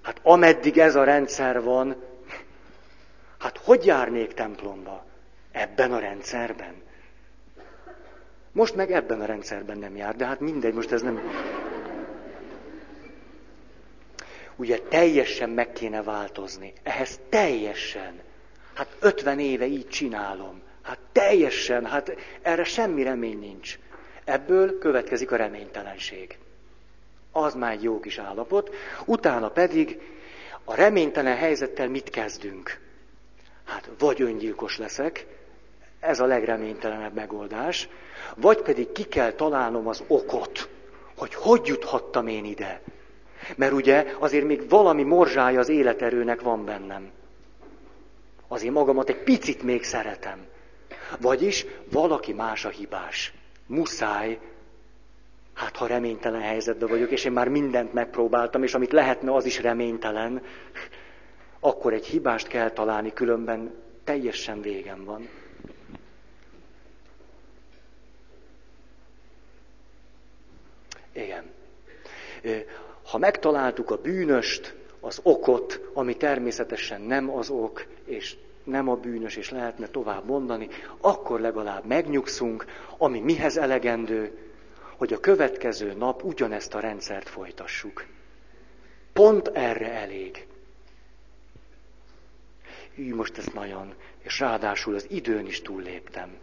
Hát 0.02 0.20
ameddig 0.22 0.78
ez 0.78 0.94
a 0.94 1.04
rendszer 1.04 1.62
van, 1.62 1.96
hát 3.38 3.58
hogy 3.58 3.86
járnék 3.86 4.32
templomba? 4.32 5.04
Ebben 5.52 5.92
a 5.92 5.98
rendszerben. 5.98 6.74
Most 8.52 8.74
meg 8.74 8.92
ebben 8.92 9.20
a 9.20 9.24
rendszerben 9.24 9.78
nem 9.78 9.96
jár, 9.96 10.16
de 10.16 10.24
hát 10.24 10.40
mindegy, 10.40 10.74
most 10.74 10.92
ez 10.92 11.02
nem... 11.02 11.20
Ugye 14.56 14.78
teljesen 14.78 15.50
meg 15.50 15.72
kéne 15.72 16.02
változni. 16.02 16.72
Ehhez 16.82 17.20
teljesen. 17.28 18.20
Hát 18.74 18.96
50 19.00 19.38
éve 19.38 19.66
így 19.66 19.88
csinálom. 19.88 20.62
Hát 20.82 20.98
teljesen, 21.12 21.86
hát 21.86 22.16
erre 22.42 22.64
semmi 22.64 23.02
remény 23.02 23.38
nincs. 23.38 23.78
Ebből 24.24 24.78
következik 24.78 25.32
a 25.32 25.36
reménytelenség. 25.36 26.38
Az 27.32 27.54
már 27.54 27.72
egy 27.72 27.82
jó 27.82 28.00
kis 28.00 28.18
állapot. 28.18 28.74
Utána 29.04 29.48
pedig 29.48 30.00
a 30.64 30.74
reménytelen 30.74 31.36
helyzettel 31.36 31.88
mit 31.88 32.10
kezdünk? 32.10 32.80
Hát 33.64 33.90
vagy 33.98 34.22
öngyilkos 34.22 34.78
leszek, 34.78 35.26
ez 36.00 36.20
a 36.20 36.26
legreménytelenebb 36.26 37.14
megoldás, 37.14 37.88
vagy 38.36 38.62
pedig 38.62 38.92
ki 38.92 39.02
kell 39.02 39.32
találnom 39.32 39.88
az 39.88 40.02
okot, 40.06 40.68
hogy 41.16 41.34
hogy 41.34 41.66
juthattam 41.66 42.26
én 42.26 42.44
ide. 42.44 42.80
Mert 43.56 43.72
ugye 43.72 44.14
azért 44.18 44.44
még 44.44 44.68
valami 44.68 45.02
morzsája 45.02 45.58
az 45.60 45.68
életerőnek 45.68 46.40
van 46.40 46.64
bennem. 46.64 47.10
Azért 48.48 48.74
magamat 48.74 49.08
egy 49.08 49.22
picit 49.22 49.62
még 49.62 49.84
szeretem. 49.84 50.46
Vagyis 51.20 51.66
valaki 51.90 52.32
más 52.32 52.64
a 52.64 52.68
hibás. 52.68 53.32
Muszáj, 53.66 54.38
hát 55.54 55.76
ha 55.76 55.86
reménytelen 55.86 56.40
helyzetben 56.40 56.88
vagyok, 56.88 57.10
és 57.10 57.24
én 57.24 57.32
már 57.32 57.48
mindent 57.48 57.92
megpróbáltam, 57.92 58.62
és 58.62 58.74
amit 58.74 58.92
lehetne, 58.92 59.34
az 59.34 59.44
is 59.44 59.60
reménytelen, 59.60 60.42
akkor 61.60 61.92
egy 61.92 62.06
hibást 62.06 62.46
kell 62.46 62.70
találni, 62.70 63.12
különben 63.12 63.74
teljesen 64.04 64.60
végem 64.60 65.04
van. 65.04 65.28
Igen. 71.12 71.50
Ha 73.04 73.18
megtaláltuk 73.18 73.90
a 73.90 73.96
bűnöst, 74.00 74.74
az 75.00 75.20
okot, 75.22 75.80
ami 75.92 76.16
természetesen 76.16 77.00
nem 77.00 77.30
az 77.30 77.50
ok, 77.50 77.86
és 78.04 78.36
nem 78.64 78.88
a 78.88 78.96
bűnös, 78.96 79.36
és 79.36 79.50
lehetne 79.50 79.86
tovább 79.86 80.26
mondani, 80.26 80.68
akkor 81.00 81.40
legalább 81.40 81.84
megnyugszunk, 81.84 82.64
ami 82.98 83.20
mihez 83.20 83.56
elegendő, 83.56 84.38
hogy 84.96 85.12
a 85.12 85.20
következő 85.20 85.92
nap 85.92 86.24
ugyanezt 86.24 86.74
a 86.74 86.80
rendszert 86.80 87.28
folytassuk. 87.28 88.06
Pont 89.12 89.48
erre 89.48 89.92
elég. 89.92 90.46
Hű, 92.94 93.14
most 93.14 93.38
ez 93.38 93.46
nagyon, 93.46 93.94
és 94.22 94.40
ráadásul 94.40 94.94
az 94.94 95.06
időn 95.10 95.46
is 95.46 95.62
túlléptem. 95.62 96.38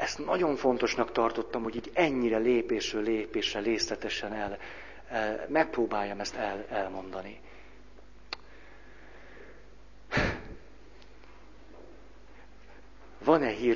Ezt 0.00 0.24
nagyon 0.24 0.56
fontosnak 0.56 1.12
tartottam, 1.12 1.62
hogy 1.62 1.76
így 1.76 1.90
ennyire 1.94 2.38
lépésről 2.38 3.02
lépésre 3.02 3.60
részletesen 3.60 4.32
el, 4.32 4.58
el 5.08 5.46
megpróbáljam 5.48 6.20
ezt 6.20 6.34
el, 6.36 6.64
elmondani. 6.70 7.40
Van-e 13.24 13.48
hír 13.48 13.68